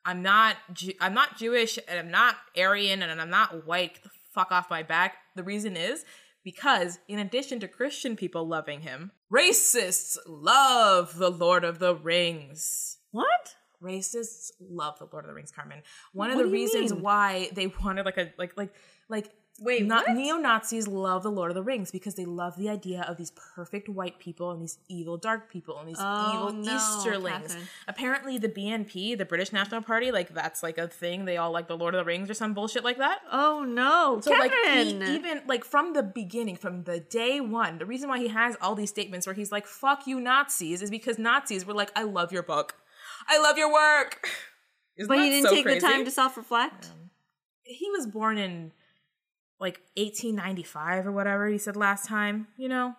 I'm 0.07 0.23
not, 0.23 0.57
Ju- 0.73 0.95
I'm 1.01 1.13
not 1.13 1.37
Jewish, 1.37 1.79
and 1.87 1.99
I'm 1.99 2.11
not 2.11 2.37
Aryan, 2.57 3.03
and 3.03 3.21
I'm 3.21 3.29
not 3.31 3.67
white. 3.67 3.95
Get 3.95 4.05
the 4.05 4.11
fuck 4.35 4.51
off 4.51 4.71
my 4.71 4.83
back. 4.83 5.17
The 5.37 5.43
reason 5.43 5.77
is 5.77 6.05
because, 6.45 6.99
in 7.09 7.19
addition 7.19 7.61
to 7.61 7.69
Christian 7.69 8.17
people 8.17 8.47
loving 8.47 8.81
him, 8.81 9.13
racists 9.33 10.17
love 10.27 11.17
the 11.17 11.31
Lord 11.31 11.65
of 11.65 11.79
the 11.79 11.95
Rings. 11.95 12.99
What? 13.11 13.55
Racists 13.83 14.51
love 14.61 14.99
the 14.99 15.09
Lord 15.11 15.25
of 15.25 15.29
the 15.29 15.35
Rings, 15.35 15.53
Carmen. 15.53 15.83
One 16.13 16.31
of 16.31 16.37
What 16.37 16.45
the 16.45 16.51
reasons 16.51 16.93
mean? 16.93 17.03
why 17.03 17.51
they 17.55 17.67
wanted 17.85 18.05
like 18.05 18.19
a 18.19 18.33
like 18.39 18.57
like 18.57 18.75
like 19.09 19.31
Wait, 19.63 19.85
not 19.85 20.09
what? 20.09 20.17
neo 20.17 20.37
Nazis 20.37 20.89
love 20.89 21.23
the 21.23 21.31
Lord 21.31 21.51
of 21.51 21.55
the 21.55 21.63
Rings 21.63 21.91
because 21.91 22.15
they 22.15 22.25
love 22.25 22.57
the 22.57 22.71
idea 22.71 23.03
of 23.07 23.19
these 23.19 23.31
perfect 23.33 23.91
white 23.91 24.19
people 24.19 24.51
and 24.51 24.63
these 24.63 24.79
evil 24.89 25.19
dark 25.19 25.51
people 25.53 25.79
and 25.79 25.87
these 25.87 25.99
Oh, 26.01 26.35
evil 26.35 26.53
no, 26.65 26.73
Easterlings. 26.77 27.49
Catherine. 27.49 27.69
Apparently, 27.87 28.39
the 28.39 28.49
BNP, 28.49 29.19
the 29.19 29.27
British 29.27 29.53
National 29.53 29.83
Party, 29.83 30.11
like 30.13 30.31
that's 30.33 30.63
like 30.63 30.79
a 30.79 30.89
thing. 30.89 31.27
They 31.27 31.37
all 31.37 31.51
like 31.53 31.69
the 31.69 31.77
Lord 31.77 31.95
of 31.95 31.99
the 31.99 32.05
Rings 32.07 32.31
or 32.31 32.35
some 32.35 32.55
bullshit 32.55 32.85
like 32.85 32.97
that. 32.97 33.21
Oh 33.31 33.63
no, 33.63 34.21
So 34.23 34.31
like 34.31 34.53
he, 34.65 34.91
even 35.15 35.43
like 35.47 35.65
from 35.67 35.93
the 35.93 36.03
beginning, 36.03 36.57
from 36.57 36.85
the 36.85 36.99
day 37.01 37.41
one, 37.41 37.77
the 37.77 37.87
reason 37.87 38.09
why 38.09 38.19
he 38.19 38.29
has 38.29 38.57
all 38.63 38.75
these 38.75 38.89
statements 38.91 39.27
where 39.27 39.35
he's 39.35 39.53
like 39.53 39.67
"fuck 39.67 40.07
you 40.07 40.21
Nazis" 40.21 40.81
is 40.81 40.91
because 40.91 41.19
Nazis 41.19 41.67
were 41.67 41.75
like, 41.75 41.93
"I 41.95 42.05
love 42.05 42.33
your 42.33 42.43
book, 42.43 42.77
I 43.29 43.39
love 43.39 43.59
your 43.59 43.71
work." 43.71 44.27
Isn't 44.97 45.09
but 45.09 45.19
he 45.19 45.29
didn't 45.31 45.49
so 45.49 45.55
take 45.55 45.65
crazy? 45.65 45.81
the 45.81 45.87
time 45.87 46.05
to 46.07 46.11
self-reflect. 46.11 46.87
Um, 46.87 47.11
he 47.63 47.91
was 47.91 48.07
born 48.07 48.37
in 48.39 48.73
like 49.61 49.81
1895 49.97 51.07
or 51.07 51.13
whatever 51.13 51.47
he 51.49 51.59
said 51.59 51.77
last 51.77 52.07
time. 52.07 52.49
You 52.57 52.69
know, 52.69 52.95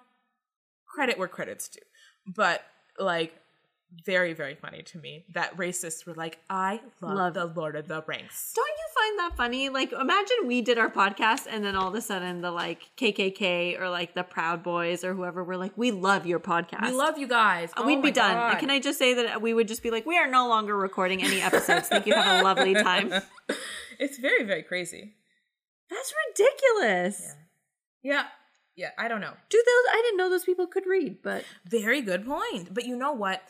credit 0.87 1.17
where 1.17 1.27
credit's 1.27 1.67
due, 1.69 1.79
but 2.27 2.61
like. 2.99 3.35
Very, 4.05 4.31
very 4.31 4.55
funny 4.55 4.83
to 4.83 4.97
me 4.99 5.25
that 5.33 5.57
racists 5.57 6.05
were 6.05 6.13
like, 6.13 6.39
I 6.49 6.79
love, 7.01 7.13
Love- 7.17 7.33
the 7.33 7.45
Lord 7.59 7.75
of 7.75 7.89
the 7.89 8.01
Rings. 8.07 8.53
Don't 8.55 8.65
you 8.69 8.85
find 8.95 9.19
that 9.19 9.35
funny? 9.35 9.67
Like, 9.67 9.91
imagine 9.91 10.37
we 10.45 10.61
did 10.61 10.77
our 10.77 10.89
podcast 10.89 11.45
and 11.49 11.61
then 11.61 11.75
all 11.75 11.89
of 11.89 11.95
a 11.95 11.99
sudden 11.99 12.39
the 12.39 12.51
like 12.51 12.89
KKK 12.95 13.77
or 13.81 13.89
like 13.89 14.13
the 14.13 14.23
Proud 14.23 14.63
Boys 14.63 15.03
or 15.03 15.13
whoever 15.13 15.43
were 15.43 15.57
like, 15.57 15.73
"We 15.77 15.91
love 15.91 16.25
your 16.25 16.39
podcast. 16.39 16.83
We 16.83 16.91
love 16.95 17.17
you 17.17 17.27
guys. 17.27 17.71
Uh, 17.75 17.81
oh 17.81 17.85
We'd 17.85 18.01
be 18.01 18.11
done. 18.11 18.33
God. 18.33 18.59
Can 18.59 18.69
I 18.69 18.79
just 18.79 18.97
say 18.97 19.13
that 19.13 19.41
we 19.41 19.53
would 19.53 19.67
just 19.67 19.83
be 19.83 19.91
like, 19.91 20.05
we 20.05 20.17
are 20.17 20.27
no 20.27 20.47
longer 20.47 20.77
recording 20.77 21.21
any 21.21 21.41
episodes. 21.41 21.89
Thank 21.89 22.05
you. 22.07 22.13
Have 22.13 22.39
a 22.39 22.43
lovely 22.45 22.73
time. 22.75 23.11
it's 23.99 24.19
very, 24.19 24.45
very 24.45 24.63
crazy. 24.63 25.15
That's 25.91 26.13
ridiculous. 26.29 27.35
Yeah. 28.01 28.23
Yeah, 28.75 28.89
I 28.97 29.07
don't 29.09 29.21
know. 29.21 29.33
Do 29.49 29.57
those? 29.57 29.93
I 29.93 30.01
didn't 30.03 30.17
know 30.17 30.29
those 30.29 30.45
people 30.45 30.65
could 30.65 30.85
read, 30.87 31.21
but 31.21 31.43
Very 31.67 32.01
good 32.01 32.25
point. 32.25 32.73
But 32.73 32.85
you 32.85 32.95
know 32.95 33.11
what? 33.11 33.43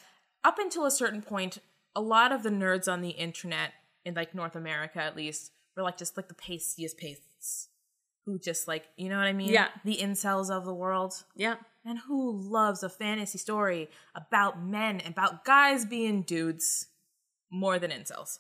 Up 0.44 0.58
until 0.60 0.86
a 0.86 0.92
certain 0.92 1.22
point, 1.22 1.60
a 1.96 2.02
lot 2.02 2.32
of 2.32 2.42
the 2.44 2.50
nerds 2.50 2.92
on 2.92 3.02
the 3.02 3.12
internet, 3.12 3.72
in 4.04 4.16
like 4.16 4.34
North 4.34 4.56
America 4.56 5.00
at 5.00 5.16
least, 5.16 5.52
were 5.78 5.84
like 5.84 5.98
just 5.98 6.18
like 6.18 6.28
the 6.28 6.34
pastiest 6.34 6.98
pastes. 6.98 7.70
Who 8.26 8.40
just 8.40 8.68
like, 8.68 8.86
you 8.98 9.10
know 9.10 9.18
what 9.18 9.28
I 9.28 9.34
mean? 9.34 9.50
Yeah. 9.54 9.68
The 9.86 9.98
incels 9.98 10.50
of 10.50 10.66
the 10.66 10.74
world. 10.74 11.14
yeah. 11.36 11.56
And 11.84 11.98
who 11.98 12.32
loves 12.40 12.84
a 12.84 12.90
fantasy 12.90 13.40
story 13.40 13.90
about 14.14 14.62
men, 14.64 15.02
about 15.06 15.44
guys 15.44 15.84
being 15.84 16.22
dudes 16.22 16.88
more 17.52 17.80
than 17.80 17.90
incels? 17.90 18.38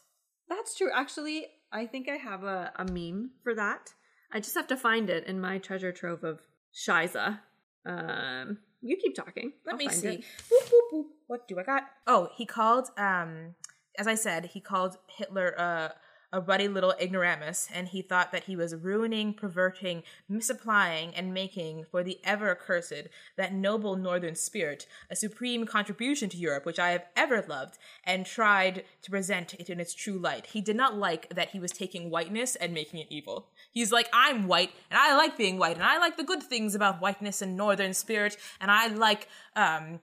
That's 0.47 0.77
true. 0.77 0.89
Actually, 0.93 1.47
I 1.71 1.85
think 1.85 2.09
I 2.09 2.17
have 2.17 2.43
a, 2.43 2.71
a 2.75 2.85
meme 2.85 3.31
for 3.43 3.55
that. 3.55 3.93
I 4.33 4.39
just 4.39 4.55
have 4.55 4.67
to 4.67 4.77
find 4.77 5.09
it 5.09 5.25
in 5.25 5.39
my 5.39 5.57
treasure 5.57 5.91
trove 5.91 6.23
of 6.23 6.39
Shiza. 6.73 7.39
Um, 7.85 8.59
you 8.81 8.97
keep 8.97 9.15
talking. 9.15 9.53
Let 9.65 9.73
I'll 9.73 9.77
me 9.77 9.89
see. 9.89 10.23
Boop, 10.49 10.69
boop, 10.69 10.93
boop. 10.93 11.05
What 11.27 11.47
do 11.47 11.59
I 11.59 11.63
got? 11.63 11.83
Oh, 12.07 12.29
he 12.35 12.45
called, 12.45 12.89
um, 12.97 13.55
as 13.97 14.07
I 14.07 14.15
said, 14.15 14.47
he 14.47 14.61
called 14.61 14.97
Hitler 15.17 15.59
uh, 15.59 15.89
a 16.33 16.39
ruddy 16.39 16.67
little 16.67 16.93
ignoramus, 16.99 17.67
and 17.73 17.89
he 17.89 18.01
thought 18.01 18.31
that 18.31 18.45
he 18.45 18.55
was 18.55 18.75
ruining, 18.75 19.33
perverting, 19.33 20.03
misapplying, 20.29 21.13
and 21.13 21.33
making 21.33 21.85
for 21.91 22.03
the 22.03 22.19
ever 22.23 22.51
accursed 22.51 23.07
that 23.35 23.53
noble 23.53 23.95
northern 23.95 24.35
spirit 24.35 24.87
a 25.09 25.15
supreme 25.15 25.65
contribution 25.65 26.29
to 26.29 26.37
Europe 26.37 26.65
which 26.65 26.79
I 26.79 26.91
have 26.91 27.05
ever 27.15 27.43
loved, 27.47 27.77
and 28.03 28.25
tried 28.25 28.83
to 29.01 29.11
present 29.11 29.53
it 29.55 29.69
in 29.69 29.79
its 29.79 29.93
true 29.93 30.17
light. 30.17 30.47
He 30.47 30.61
did 30.61 30.75
not 30.75 30.97
like 30.97 31.29
that 31.33 31.49
he 31.49 31.59
was 31.59 31.71
taking 31.71 32.09
whiteness 32.09 32.55
and 32.55 32.73
making 32.73 32.99
it 32.99 33.07
evil. 33.09 33.49
He's 33.71 33.91
like, 33.91 34.09
I'm 34.13 34.47
white, 34.47 34.71
and 34.89 34.99
I 34.99 35.15
like 35.15 35.37
being 35.37 35.57
white, 35.57 35.75
and 35.75 35.85
I 35.85 35.97
like 35.97 36.17
the 36.17 36.23
good 36.23 36.43
things 36.43 36.75
about 36.75 37.01
whiteness 37.01 37.41
and 37.41 37.57
northern 37.57 37.93
spirit, 37.93 38.37
and 38.59 38.71
I 38.71 38.87
like 38.87 39.27
um 39.55 39.99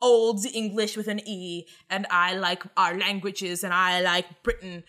old 0.00 0.44
English 0.46 0.96
with 0.96 1.06
an 1.06 1.20
E, 1.28 1.66
and 1.88 2.06
I 2.10 2.34
like 2.34 2.64
our 2.76 2.98
languages, 2.98 3.62
and 3.62 3.72
I 3.72 4.00
like 4.00 4.42
Britain, 4.42 4.82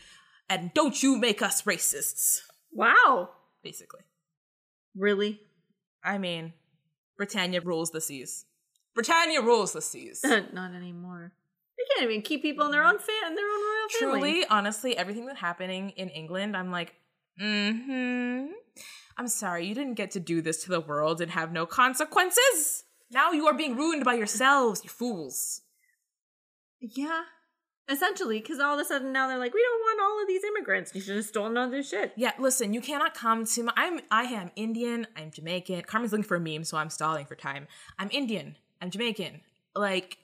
and 0.54 0.74
don't 0.74 1.02
you 1.02 1.18
make 1.18 1.42
us 1.42 1.64
racists, 1.64 2.42
Wow. 2.72 3.30
basically. 3.64 4.02
Really? 4.96 5.40
I 6.04 6.20
mean, 6.20 6.54
Britannia 7.18 7.62
rules 7.62 7.90
the 7.90 8.02
seas. 8.02 8.46
Britannia 8.94 9.42
rules 9.42 9.74
the 9.74 9.82
seas. 9.82 10.24
Not 10.54 10.74
anymore. 10.76 11.34
They 11.76 11.84
can't 11.96 12.12
even 12.12 12.22
keep 12.22 12.44
people 12.44 12.66
in 12.66 12.72
their 12.72 12.84
own 12.84 13.00
fan, 13.00 13.30
in 13.30 13.36
their 13.36 13.46
own 13.46 13.62
royal 13.62 13.90
family. 14.00 14.32
Truly, 14.32 14.46
honestly, 14.48 14.96
everything 14.96 15.26
that's 15.26 15.40
happening 15.40 15.90
in 15.92 16.10
England, 16.10 16.56
I'm 16.56 16.70
like, 16.72 16.94
mm-hmm. 17.42 18.52
I'm 19.18 19.28
sorry, 19.28 19.66
you 19.66 19.74
didn't 19.74 19.96
get 19.96 20.12
to 20.12 20.20
do 20.20 20.42
this 20.42 20.64
to 20.66 20.70
the 20.70 20.82
world 20.82 21.20
and 21.20 21.32
have 21.32 21.52
no 21.52 21.66
consequences. 21.66 22.84
Now 23.12 23.32
you 23.32 23.48
are 23.48 23.56
being 23.56 23.76
ruined 23.76 24.06
by 24.06 24.14
yourselves, 24.14 24.84
you 24.84 24.90
fools. 24.92 25.62
Yeah. 26.80 27.24
Essentially, 27.90 28.40
because 28.40 28.60
all 28.60 28.76
of 28.76 28.80
a 28.80 28.86
sudden 28.86 29.12
now 29.12 29.28
they're 29.28 29.38
like, 29.38 29.54
we 29.54 29.62
don't 29.62 29.80
want 29.82 30.00
all 30.02 30.22
of 30.22 30.28
these 30.28 30.44
immigrants. 30.44 30.96
You 30.96 31.02
should 31.02 31.18
have 31.18 31.26
stolen 31.26 31.58
all 31.58 31.70
this 31.70 31.90
shit. 31.90 32.14
Yeah, 32.16 32.32
listen, 32.40 32.74
you 32.74 32.80
cannot 32.80 33.14
come 33.14 33.46
to 33.46 33.64
my 33.64 33.74
I'm 33.76 34.00
I 34.10 34.24
am 34.24 34.52
Indian, 34.56 35.06
I'm 35.18 35.32
Jamaican. 35.32 35.82
Carmen's 35.82 36.12
looking 36.14 36.24
for 36.24 36.38
a 36.38 36.40
meme, 36.40 36.64
so 36.64 36.78
I'm 36.78 36.90
stalling 36.90 37.26
for 37.26 37.36
time. 37.36 37.68
I'm 38.00 38.10
Indian, 38.12 38.58
I'm 38.82 38.90
Jamaican. 38.90 39.42
Like, 39.76 40.18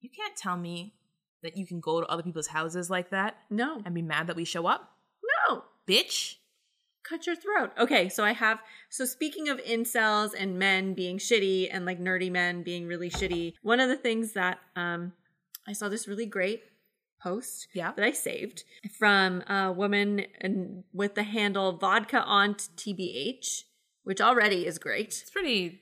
you 0.00 0.10
can't 0.14 0.36
tell 0.36 0.56
me 0.56 0.94
that 1.42 1.56
you 1.56 1.66
can 1.66 1.80
go 1.80 2.00
to 2.00 2.06
other 2.08 2.22
people's 2.22 2.48
houses 2.48 2.90
like 2.90 3.10
that 3.10 3.36
No. 3.50 3.80
and 3.84 3.94
be 3.94 4.02
mad 4.02 4.26
that 4.26 4.36
we 4.36 4.44
show 4.44 4.66
up. 4.66 4.92
No. 5.48 5.64
Bitch. 5.88 6.36
Cut 7.04 7.26
your 7.26 7.34
throat. 7.36 7.72
Okay, 7.78 8.08
so 8.08 8.22
I 8.22 8.32
have. 8.32 8.60
So 8.90 9.04
speaking 9.06 9.48
of 9.48 9.58
incels 9.64 10.30
and 10.38 10.58
men 10.58 10.94
being 10.94 11.18
shitty 11.18 11.68
and 11.72 11.84
like 11.84 11.98
nerdy 11.98 12.30
men 12.30 12.62
being 12.62 12.86
really 12.86 13.10
shitty, 13.10 13.54
one 13.62 13.80
of 13.80 13.88
the 13.88 13.96
things 13.96 14.34
that 14.34 14.58
um 14.76 15.12
I 15.66 15.72
saw 15.72 15.88
this 15.88 16.06
really 16.06 16.26
great 16.26 16.62
post 17.22 17.68
Yeah. 17.72 17.92
that 17.92 18.04
I 18.04 18.10
saved 18.12 18.64
from 18.98 19.42
a 19.42 19.72
woman 19.72 20.26
and 20.40 20.84
with 20.92 21.14
the 21.14 21.22
handle 21.22 21.72
vodka 21.76 22.22
aunt 22.22 22.68
tbh, 22.76 23.64
which 24.04 24.20
already 24.20 24.66
is 24.66 24.78
great. 24.78 25.08
It's 25.22 25.30
pretty 25.30 25.80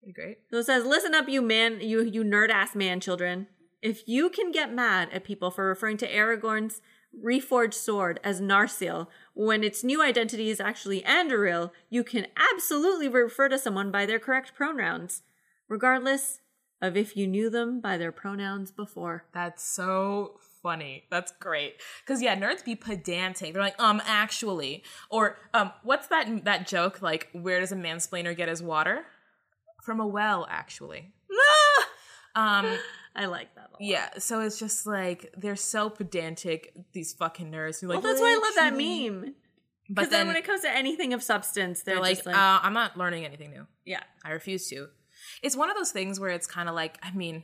pretty 0.00 0.12
great. 0.12 0.38
So 0.50 0.58
it 0.58 0.64
says, 0.64 0.84
"Listen 0.84 1.14
up, 1.14 1.28
you 1.28 1.42
man, 1.42 1.80
you 1.80 2.02
you 2.02 2.22
nerd 2.24 2.50
ass 2.50 2.74
man 2.74 3.00
children. 3.00 3.48
If 3.82 4.08
you 4.08 4.28
can 4.30 4.50
get 4.50 4.72
mad 4.72 5.08
at 5.12 5.24
people 5.24 5.50
for 5.50 5.66
referring 5.68 5.98
to 5.98 6.08
Aragorn's 6.12 6.80
reforged 7.24 7.74
sword 7.74 8.20
as 8.22 8.40
Narsil 8.40 9.08
when 9.34 9.64
its 9.64 9.82
new 9.82 10.02
identity 10.02 10.50
is 10.50 10.60
actually 10.60 11.00
Anduril, 11.02 11.70
you 11.88 12.04
can 12.04 12.26
absolutely 12.36 13.08
refer 13.08 13.48
to 13.48 13.58
someone 13.58 13.90
by 13.90 14.04
their 14.04 14.18
correct 14.18 14.54
pronouns, 14.54 15.22
regardless 15.68 16.40
of 16.82 16.96
if 16.96 17.16
you 17.16 17.26
knew 17.26 17.48
them 17.50 17.80
by 17.80 17.96
their 17.96 18.12
pronouns 18.12 18.70
before." 18.70 19.24
That's 19.32 19.64
so 19.64 20.38
funny. 20.62 21.04
That's 21.10 21.32
great. 21.40 21.76
Cause 22.06 22.20
yeah, 22.22 22.36
nerds 22.36 22.64
be 22.64 22.74
pedantic. 22.76 23.52
They're 23.52 23.62
like, 23.62 23.80
um, 23.80 24.00
actually. 24.06 24.82
Or 25.10 25.38
um, 25.54 25.72
what's 25.82 26.08
that 26.08 26.44
that 26.44 26.66
joke? 26.66 27.00
Like, 27.02 27.28
where 27.32 27.60
does 27.60 27.72
a 27.72 27.76
mansplainer 27.76 28.36
get 28.36 28.48
his 28.48 28.62
water? 28.62 29.04
From 29.84 30.00
a 30.00 30.06
well, 30.06 30.46
actually. 30.50 31.12
Um 32.34 32.66
I 33.16 33.24
like 33.26 33.52
that. 33.56 33.70
A 33.70 33.72
lot. 33.72 33.80
Yeah, 33.80 34.10
so 34.18 34.40
it's 34.40 34.58
just 34.60 34.86
like 34.86 35.32
they're 35.36 35.56
so 35.56 35.90
pedantic, 35.90 36.72
these 36.92 37.12
fucking 37.14 37.50
nerds. 37.50 37.82
You're 37.82 37.88
Well, 37.88 37.98
like, 37.98 38.04
that's 38.04 38.20
why 38.20 38.32
I 38.32 38.34
love 38.36 38.54
that 38.54 38.76
meme. 38.76 39.34
But 39.90 40.02
then, 40.02 40.10
then, 40.10 40.26
when 40.28 40.36
it 40.36 40.44
comes 40.44 40.60
to 40.60 40.70
anything 40.70 41.14
of 41.14 41.22
substance, 41.22 41.82
they're, 41.82 41.94
they're 41.96 42.02
like, 42.02 42.16
just 42.18 42.26
like, 42.26 42.36
uh, 42.36 42.60
I'm 42.62 42.74
not 42.74 42.96
learning 42.96 43.24
anything 43.24 43.50
new. 43.50 43.66
yeah. 43.86 44.02
I 44.24 44.30
refuse 44.32 44.68
to. 44.68 44.88
It's 45.42 45.56
one 45.56 45.70
of 45.70 45.76
those 45.76 45.90
things 45.90 46.20
where 46.20 46.30
it's 46.30 46.46
kind 46.46 46.68
of 46.68 46.74
like, 46.74 46.96
I 47.02 47.10
mean, 47.12 47.42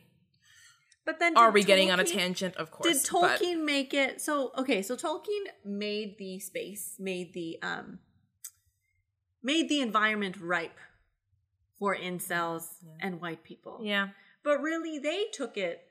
But 1.07 1.19
then, 1.19 1.37
are 1.37 1.51
we 1.51 1.63
getting 1.65 1.91
on 1.91 2.01
a 2.01 2.05
tangent? 2.05 2.57
Of 2.57 2.71
course. 2.71 3.03
Did 3.03 3.13
but- 3.13 3.41
Tolkien 3.41 3.65
make 3.65 3.93
it 3.93 4.21
so 4.21 4.53
okay, 4.57 4.81
so 4.83 4.97
Tolkien 4.97 5.45
made 5.65 6.17
the 6.19 6.39
space, 6.39 6.97
made 6.99 7.35
the 7.35 7.59
um 7.63 7.99
made 9.43 9.69
the 9.69 9.81
environment 9.81 10.37
ripe 10.41 10.79
for 11.79 11.95
incels 11.97 12.67
and 13.01 13.21
white 13.21 13.45
people. 13.45 13.81
yeah, 13.83 14.09
But 14.43 14.63
really 14.63 14.99
they 14.99 15.27
took 15.33 15.57
it 15.59 15.83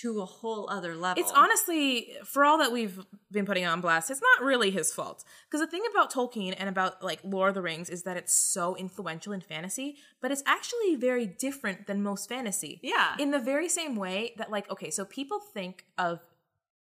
to 0.00 0.20
a 0.20 0.24
whole 0.24 0.68
other 0.70 0.94
level. 0.96 1.22
It's 1.22 1.32
honestly, 1.32 2.14
for 2.24 2.44
all 2.44 2.58
that 2.58 2.72
we've 2.72 2.98
been 3.30 3.46
putting 3.46 3.64
on 3.64 3.80
blast, 3.80 4.10
it's 4.10 4.20
not 4.20 4.46
really 4.46 4.70
his 4.70 4.92
fault. 4.92 5.24
Because 5.46 5.60
the 5.60 5.66
thing 5.70 5.82
about 5.90 6.12
Tolkien 6.12 6.54
and 6.58 6.68
about 6.68 7.02
like 7.02 7.20
Lord 7.22 7.50
of 7.50 7.54
the 7.54 7.62
Rings 7.62 7.88
is 7.90 8.02
that 8.04 8.16
it's 8.16 8.32
so 8.34 8.76
influential 8.76 9.32
in 9.32 9.40
fantasy, 9.40 9.96
but 10.20 10.30
it's 10.30 10.42
actually 10.46 10.96
very 10.96 11.26
different 11.26 11.86
than 11.86 12.02
most 12.02 12.28
fantasy. 12.28 12.80
Yeah. 12.82 13.14
In 13.18 13.30
the 13.30 13.38
very 13.38 13.68
same 13.68 13.96
way 13.96 14.34
that, 14.38 14.50
like, 14.50 14.70
okay, 14.70 14.90
so 14.90 15.04
people 15.04 15.38
think 15.40 15.84
of. 15.98 16.20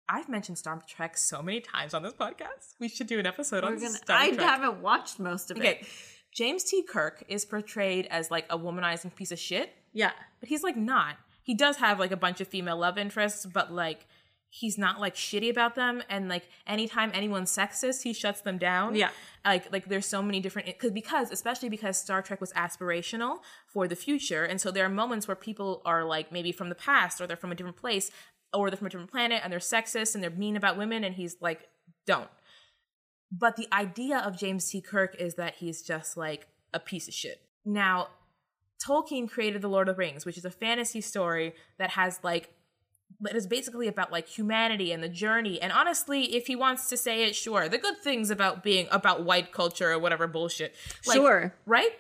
I've 0.10 0.28
mentioned 0.28 0.58
Star 0.58 0.82
Trek 0.88 1.18
so 1.18 1.42
many 1.42 1.62
times 1.62 1.94
on 1.94 2.04
this 2.04 2.12
podcast. 2.14 2.76
We 2.80 2.90
should 2.90 3.08
do 3.08 3.18
an 3.20 3.26
episode 3.26 3.64
We're 3.64 3.70
on 3.70 3.76
gonna, 3.78 3.90
Star 3.92 4.18
I 4.18 4.32
Trek. 4.32 4.40
haven't 4.42 4.82
watched 4.82 5.20
most 5.20 5.52
of 5.52 5.58
Okay, 5.58 5.80
it. 5.82 5.88
James 6.34 6.64
T. 6.66 6.84
Kirk 6.84 7.24
is 7.30 7.46
portrayed 7.46 8.08
as 8.10 8.30
like 8.30 8.46
a 8.50 8.58
womanizing 8.58 9.16
piece 9.16 9.32
of 9.32 9.40
shit, 9.40 9.70
Yeah. 9.94 10.12
but 10.42 10.50
he's 10.50 10.64
like 10.64 10.76
not. 10.76 11.16
He 11.44 11.56
does 11.56 11.78
have 11.78 12.00
like 12.00 12.12
a 12.12 12.18
bunch 12.18 12.42
of 12.42 12.48
female 12.48 12.78
love 12.78 12.98
interests, 12.98 13.46
but 13.46 13.72
like 13.72 14.06
he's 14.54 14.78
not 14.78 15.00
like 15.00 15.16
shitty 15.16 15.50
about 15.50 15.76
them. 15.76 16.04
And 16.10 16.28
like 16.28 16.48
anytime 16.68 17.10
anyone's 17.14 17.56
sexist, 17.56 18.04
he 18.04 18.14
shuts 18.14 18.42
them 18.42 18.58
down. 18.58 18.96
Yeah. 18.96 19.10
Like 19.44 19.72
like 19.72 19.86
there's 19.88 20.06
so 20.06 20.22
many 20.22 20.40
different 20.40 20.68
because 20.68 20.92
because 20.92 21.32
especially 21.32 21.70
because 21.70 21.98
Star 21.98 22.22
Trek 22.22 22.42
was 22.42 22.52
aspirational 22.54 23.40
for 23.66 23.88
the 23.88 23.96
future, 23.96 24.44
and 24.44 24.62
so 24.62 24.70
there 24.70 24.86
are 24.86 24.90
moments 24.90 25.28
where 25.28 25.36
people 25.36 25.82
are 25.86 26.04
like 26.04 26.32
maybe 26.32 26.52
from 26.52 26.70
the 26.70 26.76
past 26.76 27.20
or 27.22 27.28
they're 27.28 27.38
from 27.38 27.52
a 27.52 27.56
different 27.56 27.78
place 27.78 28.12
or 28.54 28.70
they're 28.70 28.78
from 28.78 28.88
a 28.88 28.90
different 28.90 29.12
planet 29.12 29.42
and 29.44 29.52
they're 29.52 29.60
sexist 29.60 30.14
and 30.14 30.24
they're 30.24 30.30
mean 30.30 30.56
about 30.58 30.78
women, 30.78 31.04
and 31.04 31.16
he's 31.16 31.38
like, 31.42 31.70
don't. 32.06 32.30
But 33.32 33.56
the 33.56 33.68
idea 33.72 34.18
of 34.20 34.38
James 34.38 34.70
T. 34.70 34.82
Kirk 34.82 35.16
is 35.18 35.36
that 35.36 35.56
he's 35.56 35.82
just 35.82 36.18
like 36.18 36.48
a 36.74 36.80
piece 36.80 37.08
of 37.08 37.14
shit. 37.14 37.42
Now, 37.64 38.10
Tolkien 38.84 39.30
created 39.30 39.62
The 39.62 39.68
Lord 39.68 39.88
of 39.90 39.96
the 39.96 40.00
Rings, 40.00 40.26
which 40.26 40.38
is 40.38 40.46
a 40.46 40.52
fantasy 40.52 41.02
story 41.02 41.54
that 41.78 41.92
has 41.92 42.20
like 42.24 42.54
that 43.20 43.36
is 43.36 43.46
basically 43.46 43.88
about 43.88 44.12
like 44.12 44.28
humanity 44.28 44.92
and 44.92 45.04
the 45.04 45.10
journey. 45.10 45.62
And 45.62 45.72
honestly, 45.72 46.36
if 46.36 46.48
he 46.48 46.56
wants 46.56 46.90
to 46.90 46.98
say 46.98 47.24
it, 47.24 47.36
sure. 47.36 47.70
The 47.70 47.78
good 47.78 47.98
things 47.98 48.30
about 48.30 48.64
being 48.64 48.88
about 48.90 49.24
white 49.24 49.52
culture 49.52 49.92
or 49.92 50.00
whatever 50.00 50.28
bullshit. 50.28 50.74
Like, 51.06 51.18
Sure. 51.18 51.54
Right? 51.66 51.92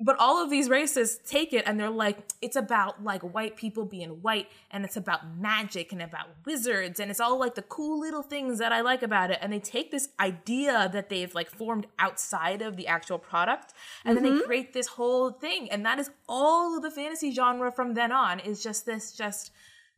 But 0.00 0.16
all 0.20 0.42
of 0.42 0.48
these 0.48 0.68
races 0.68 1.18
take 1.26 1.52
it 1.52 1.64
and 1.66 1.78
they're 1.78 1.90
like, 1.90 2.18
it's 2.40 2.54
about 2.54 3.02
like 3.02 3.22
white 3.22 3.56
people 3.56 3.84
being 3.84 4.22
white 4.22 4.48
and 4.70 4.84
it's 4.84 4.96
about 4.96 5.36
magic 5.36 5.90
and 5.90 6.00
about 6.00 6.28
wizards 6.46 7.00
and 7.00 7.10
it's 7.10 7.18
all 7.18 7.36
like 7.36 7.56
the 7.56 7.62
cool 7.62 7.98
little 7.98 8.22
things 8.22 8.60
that 8.60 8.72
I 8.72 8.80
like 8.80 9.02
about 9.02 9.32
it. 9.32 9.38
And 9.42 9.52
they 9.52 9.58
take 9.58 9.90
this 9.90 10.08
idea 10.20 10.88
that 10.92 11.08
they've 11.08 11.34
like 11.34 11.50
formed 11.50 11.88
outside 11.98 12.62
of 12.62 12.76
the 12.76 12.86
actual 12.86 13.18
product 13.18 13.72
and 14.04 14.16
then 14.16 14.22
they 14.22 14.30
mm-hmm. 14.30 14.46
create 14.46 14.72
this 14.72 14.86
whole 14.86 15.32
thing. 15.32 15.68
And 15.68 15.84
that 15.84 15.98
is 15.98 16.10
all 16.28 16.76
of 16.76 16.82
the 16.82 16.92
fantasy 16.92 17.32
genre 17.32 17.72
from 17.72 17.94
then 17.94 18.12
on 18.12 18.38
is 18.38 18.62
just 18.62 18.86
this 18.86 19.12
just 19.12 19.50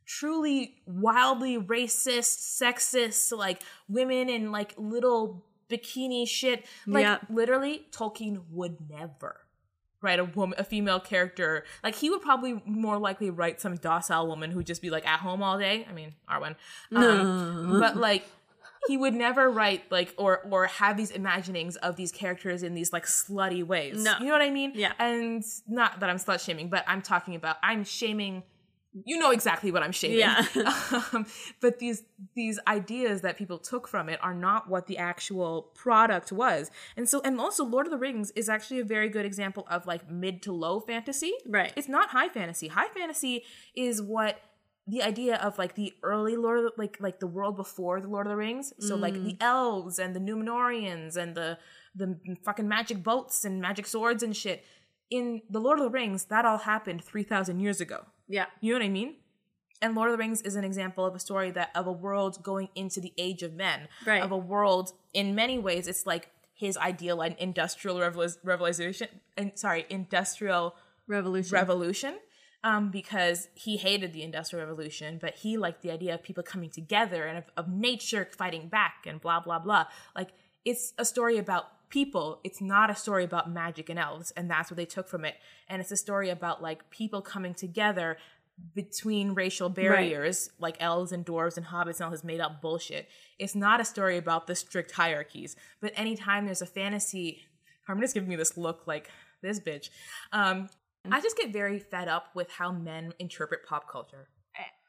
truly 0.07 0.81
wildly 0.87 1.59
racist, 1.59 2.59
sexist, 2.59 3.37
like 3.37 3.61
women 3.87 4.29
in 4.29 4.51
like 4.51 4.73
little 4.77 5.45
bikini 5.69 6.27
shit. 6.27 6.65
Like 6.87 7.03
Yeah. 7.03 7.19
literally, 7.29 7.85
Tolkien 7.91 8.43
would 8.49 8.77
never 8.89 9.41
write 10.01 10.19
a 10.19 10.25
woman, 10.25 10.59
a 10.59 10.63
female 10.63 10.99
character. 10.99 11.63
Like 11.83 11.95
he 11.95 12.09
would 12.09 12.21
probably 12.21 12.61
more 12.65 12.97
likely 12.97 13.29
write 13.29 13.61
some 13.61 13.75
docile 13.75 14.27
woman 14.27 14.51
who'd 14.51 14.65
just 14.65 14.81
be 14.81 14.89
like 14.89 15.07
at 15.07 15.19
home 15.19 15.41
all 15.43 15.57
day. 15.57 15.85
I 15.89 15.93
mean, 15.93 16.13
Arwen. 16.29 16.55
Um, 16.93 17.79
but 17.79 17.95
like 17.97 18.25
he 18.87 18.97
would 18.97 19.13
never 19.13 19.49
write 19.49 19.83
like 19.91 20.13
or 20.17 20.41
or 20.49 20.65
have 20.67 20.97
these 20.97 21.11
imaginings 21.11 21.75
of 21.77 21.95
these 21.95 22.11
characters 22.11 22.63
in 22.63 22.73
these 22.73 22.91
like 22.91 23.05
slutty 23.05 23.63
ways. 23.63 24.03
No. 24.03 24.15
You 24.19 24.25
know 24.25 24.33
what 24.33 24.41
I 24.41 24.49
mean? 24.49 24.71
Yeah. 24.75 24.93
And 24.99 25.43
not 25.67 25.99
that 25.99 26.09
I'm 26.09 26.17
slut 26.17 26.43
shaming, 26.43 26.69
but 26.69 26.83
I'm 26.87 27.01
talking 27.01 27.35
about 27.35 27.57
I'm 27.61 27.83
shaming 27.83 28.43
you 29.05 29.17
know 29.17 29.31
exactly 29.31 29.71
what 29.71 29.83
I'm 29.83 29.91
shaming. 29.91 30.19
Yeah. 30.19 30.45
um, 31.13 31.25
but 31.61 31.79
these 31.79 32.03
these 32.35 32.59
ideas 32.67 33.21
that 33.21 33.37
people 33.37 33.57
took 33.57 33.87
from 33.87 34.09
it 34.09 34.19
are 34.21 34.33
not 34.33 34.69
what 34.69 34.87
the 34.87 34.97
actual 34.97 35.71
product 35.75 36.31
was. 36.31 36.69
And 36.97 37.07
so 37.07 37.21
and 37.23 37.39
also 37.39 37.63
Lord 37.63 37.87
of 37.87 37.91
the 37.91 37.97
Rings 37.97 38.31
is 38.31 38.49
actually 38.49 38.79
a 38.79 38.85
very 38.85 39.09
good 39.09 39.25
example 39.25 39.65
of 39.69 39.87
like 39.87 40.09
mid 40.09 40.41
to 40.43 40.51
low 40.51 40.79
fantasy. 40.79 41.33
Right. 41.45 41.71
It's 41.75 41.87
not 41.87 42.09
high 42.09 42.29
fantasy. 42.29 42.67
High 42.67 42.89
fantasy 42.89 43.43
is 43.75 44.01
what 44.01 44.39
the 44.87 45.03
idea 45.03 45.35
of 45.35 45.57
like 45.57 45.75
the 45.75 45.93
early 46.03 46.35
Lord 46.35 46.59
of 46.59 46.63
the, 46.65 46.71
like 46.77 46.97
like 46.99 47.19
the 47.19 47.27
world 47.27 47.55
before 47.55 48.01
the 48.01 48.09
Lord 48.09 48.27
of 48.27 48.31
the 48.31 48.37
Rings. 48.37 48.73
So 48.79 48.95
like 48.95 49.13
the 49.13 49.37
elves 49.39 49.99
and 49.99 50.13
the 50.13 50.19
Numenoreans 50.19 51.15
and 51.15 51.33
the 51.33 51.57
the 51.95 52.17
fucking 52.43 52.67
magic 52.67 53.03
boats 53.03 53.45
and 53.45 53.61
magic 53.61 53.85
swords 53.85 54.21
and 54.21 54.35
shit. 54.35 54.65
In 55.09 55.41
the 55.49 55.59
Lord 55.59 55.77
of 55.79 55.83
the 55.83 55.89
Rings, 55.89 56.25
that 56.25 56.45
all 56.45 56.59
happened 56.59 57.03
3000 57.03 57.59
years 57.59 57.81
ago. 57.81 58.05
Yeah. 58.31 58.45
You 58.61 58.73
know 58.73 58.79
what 58.79 58.85
I 58.85 58.89
mean? 58.89 59.15
And 59.81 59.95
Lord 59.95 60.09
of 60.09 60.13
the 60.13 60.17
Rings 60.19 60.41
is 60.43 60.55
an 60.55 60.63
example 60.63 61.05
of 61.05 61.15
a 61.15 61.19
story 61.19 61.51
that 61.51 61.71
of 61.75 61.87
a 61.87 61.91
world 61.91 62.41
going 62.43 62.69
into 62.75 63.01
the 63.01 63.13
age 63.17 63.41
of 63.43 63.53
men. 63.53 63.87
Right. 64.05 64.21
Of 64.21 64.31
a 64.31 64.37
world 64.37 64.93
in 65.13 65.35
many 65.35 65.57
ways 65.57 65.87
it's 65.87 66.05
like 66.05 66.29
his 66.53 66.77
ideal 66.77 67.21
and 67.21 67.35
industrial 67.39 67.97
revol- 67.97 68.37
revelation 68.43 69.07
and 69.35 69.51
sorry, 69.55 69.85
industrial 69.89 70.75
Revolution. 71.07 71.55
revolution. 71.55 72.15
Um, 72.63 72.91
because 72.91 73.47
he 73.55 73.77
hated 73.77 74.13
the 74.13 74.21
industrial 74.21 74.63
revolution, 74.67 75.17
but 75.19 75.33
he 75.37 75.57
liked 75.57 75.81
the 75.81 75.89
idea 75.89 76.13
of 76.13 76.21
people 76.21 76.43
coming 76.43 76.69
together 76.69 77.25
and 77.25 77.39
of, 77.39 77.45
of 77.57 77.67
nature 77.67 78.29
fighting 78.37 78.67
back 78.67 79.05
and 79.07 79.19
blah 79.19 79.39
blah 79.39 79.57
blah. 79.57 79.85
Like 80.15 80.29
it's 80.63 80.93
a 80.99 81.03
story 81.03 81.39
about 81.39 81.65
people. 81.91 82.39
It's 82.43 82.61
not 82.61 82.89
a 82.89 82.95
story 82.95 83.23
about 83.23 83.51
magic 83.51 83.89
and 83.89 83.99
elves, 83.99 84.31
and 84.31 84.49
that's 84.49 84.71
what 84.71 84.77
they 84.77 84.85
took 84.85 85.07
from 85.07 85.23
it. 85.25 85.35
And 85.67 85.81
it's 85.81 85.91
a 85.91 85.97
story 85.97 86.29
about 86.29 86.61
like 86.63 86.89
people 86.89 87.21
coming 87.21 87.53
together 87.53 88.17
between 88.75 89.33
racial 89.33 89.69
barriers, 89.69 90.49
like 90.59 90.77
elves 90.79 91.11
and 91.11 91.25
dwarves 91.25 91.57
and 91.57 91.65
hobbits 91.65 91.95
and 91.97 92.01
all 92.01 92.11
this 92.11 92.23
made 92.23 92.39
up 92.39 92.61
bullshit. 92.61 93.07
It's 93.39 93.55
not 93.55 93.79
a 93.79 93.85
story 93.85 94.17
about 94.17 94.47
the 94.47 94.55
strict 94.55 94.91
hierarchies. 94.91 95.55
But 95.81 95.93
anytime 95.95 96.45
there's 96.45 96.61
a 96.61 96.67
fantasy, 96.67 97.43
Carmen 97.85 98.03
is 98.03 98.13
giving 98.13 98.29
me 98.29 98.35
this 98.35 98.57
look 98.57 98.87
like 98.87 99.09
this 99.41 99.59
bitch. 99.59 99.89
Um, 100.31 100.69
I 101.09 101.19
just 101.21 101.37
get 101.37 101.51
very 101.51 101.79
fed 101.79 102.07
up 102.07 102.27
with 102.35 102.49
how 102.51 102.71
men 102.71 103.13
interpret 103.17 103.65
pop 103.65 103.89
culture. 103.89 104.27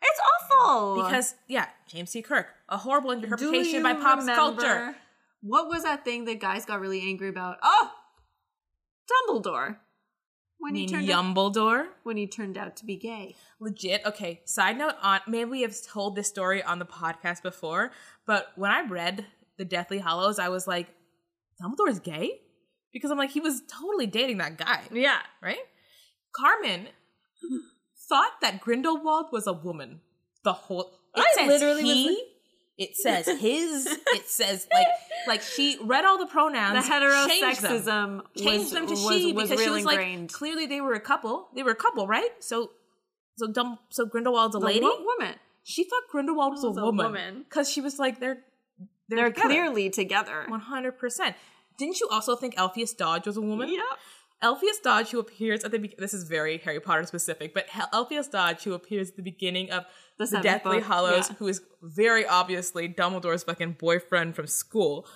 it's 0.03 0.21
awful. 0.51 1.03
Because, 1.03 1.35
yeah, 1.49 1.69
James 1.89 2.11
C. 2.11 2.21
Kirk, 2.21 2.49
a 2.69 2.77
horrible 2.77 3.13
interpretation 3.13 3.83
by 3.83 3.95
pop 3.95 4.25
culture. 4.27 4.95
What 5.43 5.69
was 5.69 5.83
that 5.83 6.05
thing 6.05 6.25
that 6.27 6.41
guys 6.41 6.65
got 6.65 6.81
really 6.81 7.01
angry 7.03 7.29
about? 7.29 7.59
Oh, 7.63 7.91
Dumbledore. 9.11 9.77
When 10.59 10.77
he 10.77 10.87
turned 10.87 11.11
out, 11.11 11.25
Yumbledore. 11.25 11.87
when 12.05 12.17
he 12.17 12.29
turned 12.29 12.57
out 12.57 12.77
to 12.77 12.85
be 12.87 12.97
gay. 12.97 13.35
Legit. 13.59 14.03
Okay, 14.07 14.43
side 14.45 14.79
note 14.79 14.95
on 15.03 15.19
maybe 15.27 15.51
we 15.51 15.63
have 15.63 15.75
told 15.85 16.15
this 16.15 16.29
story 16.29 16.63
on 16.63 16.79
the 16.79 16.85
podcast 16.87 17.43
before, 17.43 17.91
but 18.27 18.47
when 18.55 18.71
I 18.71 18.87
read 18.87 19.27
The 19.59 19.65
Deathly 19.65 19.99
Hallows, 19.99 20.39
I 20.39 20.51
was 20.51 20.69
like, 20.69 20.87
Dumbledore's 21.61 21.99
gay? 21.99 22.41
Because 22.93 23.11
I'm 23.11 23.19
like, 23.19 23.31
he 23.31 23.41
was 23.41 23.63
totally 23.67 24.07
dating 24.07 24.39
that 24.39 24.57
guy, 24.57 24.83
Yeah. 24.93 25.19
right? 25.43 25.59
Carmen 26.37 26.87
thought 28.09 28.33
that 28.41 28.61
Grindelwald 28.61 29.27
was 29.33 29.47
a 29.49 29.53
woman. 29.53 30.01
The 30.45 30.53
whole 30.53 30.93
it 31.17 31.25
I 31.41 31.47
literally 31.49 31.83
was 31.83 31.93
he, 31.93 32.23
it 32.79 32.97
says 32.97 33.27
his, 33.27 33.87
it 33.87 34.29
says 34.29 34.67
like 34.75 34.87
like 35.27 35.43
she 35.43 35.79
read 35.83 36.05
all 36.05 36.19
the 36.19 36.25
The 36.25 36.31
pronouns, 36.31 36.89
them 36.89 37.03
heterosexism 37.03 38.23
changed 38.37 38.65
was, 38.65 38.71
them 38.73 38.87
to 38.87 38.93
was, 38.93 39.01
she 39.21 39.33
was 39.33 39.49
because 39.51 39.65
she 39.65 39.71
was 39.71 39.85
like 39.85 39.99
ingrained. 39.99 40.33
clearly 40.33 40.67
they 40.67 40.81
were 40.81 40.95
a 40.95 41.01
couple. 41.01 41.49
They 41.55 41.63
were 41.63 41.71
a 41.73 41.77
couple, 41.77 42.07
right? 42.07 42.31
So 42.41 42.71
so 43.37 43.47
dumb 43.51 43.79
so 43.91 44.07
Grindelwald's 44.07 44.55
a 44.57 44.59
The 44.59 44.65
lady. 44.67 44.81
wo- 44.81 45.05
woman. 45.05 45.35
She 45.65 45.85
thought 45.85 46.03
Grindelwald 46.11 46.53
was, 46.55 46.65
Was 46.65 46.77
a 46.77 46.91
woman 46.91 47.45
because 47.49 47.71
she 47.71 47.81
was 47.81 47.99
like 47.99 48.19
they're 48.21 48.39
they're, 49.09 49.19
They're 49.19 49.31
together. 49.31 49.49
clearly 49.49 49.91
together. 49.91 50.45
one 50.49 50.61
hundred 50.61 50.99
percent. 50.99 51.37
Didn't 51.79 52.01
you 52.01 52.09
also 52.11 52.37
think 52.37 52.55
Elphias 52.57 52.97
Dodge 52.97 53.27
was 53.27 53.37
a 53.37 53.41
woman? 53.41 53.69
Yep. 53.71 53.83
Elphias 54.43 54.81
Dodge, 54.83 55.11
who 55.11 55.21
appears 55.21 55.63
at 55.63 55.71
the 55.71 55.79
be- 55.79 55.95
this 55.99 56.13
is 56.13 56.25
very 56.25 56.59
Harry 56.59 56.81
Potter 56.81 57.05
specific, 57.05 57.55
but 57.55 57.69
Elphias 57.93 58.29
Dodge, 58.31 58.65
who 58.65 58.73
appears 58.75 59.11
at 59.11 59.17
the 59.17 59.23
beginning 59.23 59.71
of 59.71 59.85
The 60.31 60.39
the, 60.39 60.43
Deathly 60.43 60.79
book, 60.79 60.87
Hallows, 60.87 61.31
yeah. 61.31 61.37
who 61.37 61.49
is 61.49 61.61
very 61.83 62.27
obviously 62.27 62.89
Dumbledore's 62.89 63.45
fucking 63.45 63.77
boyfriend 63.79 64.35
from 64.37 64.47
school. 64.47 65.07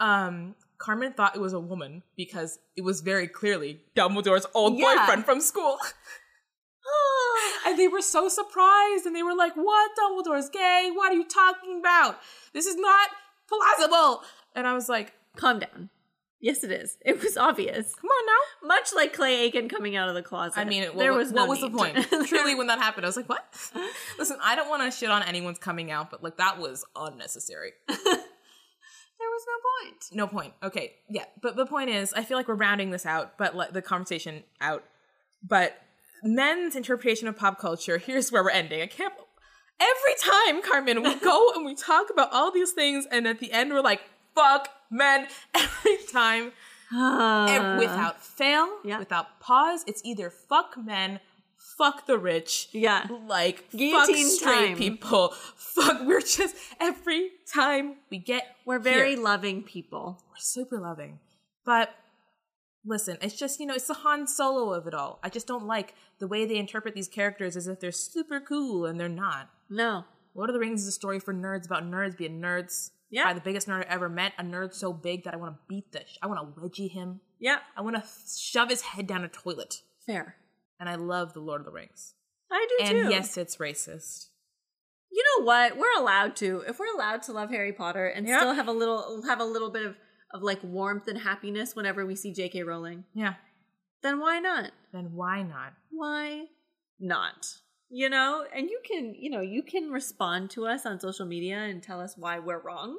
Um, 0.00 0.54
Carmen 0.78 1.12
thought 1.12 1.34
it 1.34 1.40
was 1.40 1.52
a 1.52 1.60
woman 1.60 2.02
because 2.16 2.58
it 2.76 2.82
was 2.82 3.00
very 3.00 3.28
clearly 3.28 3.80
Dumbledore's 3.96 4.46
old 4.54 4.78
Yeah. 4.78 4.94
boyfriend 4.96 5.24
from 5.24 5.40
school. 5.40 5.78
and 7.66 7.78
they 7.78 7.88
were 7.88 8.02
so 8.02 8.28
surprised, 8.28 9.06
and 9.06 9.16
they 9.16 9.22
were 9.22 9.34
like, 9.34 9.54
"What? 9.54 9.90
Dumbledore's 9.96 10.50
gay? 10.50 10.90
What 10.94 11.12
are 11.12 11.16
you 11.16 11.24
talking 11.24 11.80
about? 11.80 12.18
This 12.52 12.66
is 12.66 12.76
not 12.76 13.08
plausible." 13.48 14.22
And 14.54 14.66
I 14.66 14.72
was 14.72 14.88
like, 14.88 15.12
Calm 15.36 15.58
down. 15.58 15.90
Yes, 16.40 16.62
it 16.62 16.70
is. 16.70 16.98
It 17.04 17.22
was 17.22 17.36
obvious. 17.36 17.94
"Come 17.94 18.10
on 18.10 18.26
now." 18.26 18.68
Much 18.68 18.90
like 18.94 19.12
Clay 19.14 19.40
Aiken 19.42 19.68
coming 19.68 19.96
out 19.96 20.08
of 20.08 20.14
the 20.14 20.22
closet. 20.22 20.58
I 20.58 20.64
mean, 20.64 20.84
what, 20.84 20.98
there 20.98 21.12
was 21.12 21.32
what 21.32 21.44
no 21.44 21.46
was 21.46 21.60
the 21.60 21.70
point? 21.70 21.96
Truly, 22.26 22.54
when 22.54 22.66
that 22.66 22.78
happened, 22.78 23.06
I 23.06 23.08
was 23.08 23.16
like, 23.16 23.28
"What?" 23.28 23.44
Listen, 24.18 24.36
I 24.42 24.54
don't 24.54 24.68
want 24.68 24.82
to 24.82 24.96
shit 24.96 25.10
on 25.10 25.22
anyone's 25.22 25.58
coming 25.58 25.90
out, 25.90 26.10
but 26.10 26.22
like 26.22 26.36
that 26.36 26.58
was 26.58 26.84
unnecessary. 26.94 27.72
there 27.88 27.96
was 27.96 29.46
no 29.46 29.88
point. 29.88 30.04
No 30.12 30.26
point. 30.26 30.52
Okay, 30.62 30.96
yeah, 31.08 31.24
but 31.40 31.56
the 31.56 31.66
point 31.66 31.90
is, 31.90 32.12
I 32.12 32.22
feel 32.22 32.36
like 32.36 32.48
we're 32.48 32.54
rounding 32.54 32.90
this 32.90 33.06
out, 33.06 33.38
but 33.38 33.56
let 33.56 33.72
the 33.72 33.82
conversation 33.82 34.44
out. 34.60 34.84
But 35.42 35.76
men's 36.22 36.76
interpretation 36.76 37.28
of 37.28 37.36
pop 37.36 37.58
culture. 37.58 37.98
Here's 37.98 38.30
where 38.30 38.42
we're 38.42 38.50
ending. 38.50 38.82
I 38.82 38.86
can't. 38.86 39.14
Every 39.78 40.14
time, 40.20 40.62
Carmen, 40.62 41.02
we 41.02 41.14
go 41.20 41.52
and 41.54 41.64
we 41.64 41.74
talk 41.74 42.10
about 42.10 42.32
all 42.32 42.50
these 42.50 42.72
things, 42.72 43.06
and 43.10 43.26
at 43.26 43.40
the 43.40 43.52
end, 43.52 43.72
we're 43.72 43.80
like, 43.80 44.00
fuck 44.34 44.68
men. 44.90 45.26
Every 45.54 45.96
time, 46.12 46.52
ev- 46.92 47.78
without 47.78 48.22
fail, 48.22 48.64
Uh. 48.64 48.76
yeah. 48.84 48.98
without 48.98 49.40
pause, 49.40 49.84
it's 49.86 50.00
either 50.04 50.30
fuck 50.30 50.76
men, 50.76 51.20
fuck 51.78 52.06
the 52.06 52.18
rich, 52.18 52.68
Yeah. 52.72 53.06
like 53.26 53.58
fuck 53.70 53.78
Guillotine 53.78 54.28
straight 54.28 54.68
time. 54.68 54.76
people, 54.76 55.28
fuck. 55.56 56.02
We're 56.06 56.20
just 56.20 56.56
every 56.80 57.30
time 57.52 57.96
we 58.10 58.18
get 58.18 58.44
We're 58.64 58.74
here, 58.82 58.92
very 58.94 59.16
loving 59.16 59.62
people. 59.62 60.22
we're 60.30 60.36
super 60.38 60.78
loving, 60.80 61.18
but 61.64 61.90
listen, 62.84 63.18
it's 63.20 63.34
just 63.36 63.58
you 63.60 63.66
know 63.66 63.74
it's 63.74 63.88
the 63.88 63.94
Han 63.94 64.26
Solo 64.26 64.72
of 64.72 64.86
it 64.86 64.94
all. 64.94 65.18
I 65.22 65.28
just 65.28 65.46
don't 65.46 65.66
like 65.66 65.94
the 66.18 66.26
way 66.28 66.46
they 66.46 66.56
interpret 66.56 66.94
these 66.94 67.08
characters 67.08 67.56
as 67.56 67.66
if 67.66 67.80
they're 67.80 67.92
super 67.92 68.40
cool 68.40 68.86
and 68.86 68.98
they're 68.98 69.08
not. 69.08 69.50
No. 69.68 70.04
Lord 70.34 70.50
of 70.50 70.54
the 70.54 70.60
Rings 70.60 70.82
is 70.82 70.88
a 70.88 70.92
story 70.92 71.18
for 71.18 71.32
nerds 71.34 71.64
about 71.66 71.82
nerds 71.84 72.16
being 72.16 72.40
nerds. 72.40 72.90
Yeah. 73.16 73.24
By 73.24 73.32
the 73.32 73.40
biggest 73.40 73.66
nerd 73.66 73.80
I 73.88 73.92
ever 73.94 74.08
met, 74.10 74.32
a 74.38 74.42
nerd 74.42 74.74
so 74.74 74.92
big 74.92 75.24
that 75.24 75.32
I 75.32 75.38
want 75.38 75.54
to 75.54 75.58
beat 75.68 75.90
the. 75.92 76.00
Sh- 76.00 76.18
I 76.22 76.26
want 76.26 76.54
to 76.54 76.60
wedgie 76.60 76.90
him. 76.90 77.20
Yeah. 77.40 77.58
I 77.76 77.80
want 77.80 77.96
to 77.96 78.04
shove 78.38 78.68
his 78.68 78.82
head 78.82 79.06
down 79.06 79.24
a 79.24 79.28
toilet. 79.28 79.76
Fair. 80.06 80.36
And 80.78 80.86
I 80.88 80.96
love 80.96 81.32
the 81.32 81.40
Lord 81.40 81.60
of 81.62 81.64
the 81.64 81.72
Rings. 81.72 82.12
I 82.52 82.66
do 82.78 82.84
And 82.84 83.04
too. 83.06 83.10
yes, 83.10 83.36
it's 83.38 83.56
racist. 83.56 84.26
You 85.10 85.24
know 85.38 85.46
what? 85.46 85.78
We're 85.78 85.98
allowed 85.98 86.36
to. 86.36 86.62
If 86.68 86.78
we're 86.78 86.94
allowed 86.94 87.22
to 87.22 87.32
love 87.32 87.48
Harry 87.48 87.72
Potter 87.72 88.06
and 88.06 88.26
Yeah. 88.28 88.38
still 88.38 88.52
have 88.54 88.68
a 88.68 88.72
little 88.72 89.22
have 89.26 89.40
a 89.40 89.44
little 89.44 89.70
bit 89.70 89.86
of 89.86 89.96
of 90.34 90.42
like 90.42 90.62
warmth 90.62 91.08
and 91.08 91.18
happiness 91.18 91.74
whenever 91.74 92.04
we 92.04 92.14
see 92.16 92.34
J.K. 92.34 92.64
Rowling, 92.64 93.04
Yeah. 93.14 93.34
then 94.02 94.20
why 94.20 94.40
not? 94.40 94.72
Then 94.92 95.12
why 95.14 95.42
not? 95.42 95.72
Why 95.90 96.46
not? 97.00 97.46
You 97.88 98.10
know, 98.10 98.44
and 98.54 98.68
you 98.68 98.80
can, 98.84 99.14
you 99.14 99.30
know, 99.30 99.40
you 99.40 99.62
can 99.62 99.90
respond 99.90 100.50
to 100.50 100.66
us 100.66 100.84
on 100.84 100.98
social 100.98 101.24
media 101.24 101.58
and 101.58 101.82
tell 101.82 102.00
us 102.00 102.14
why 102.16 102.38
we're 102.38 102.60
wrong. 102.60 102.98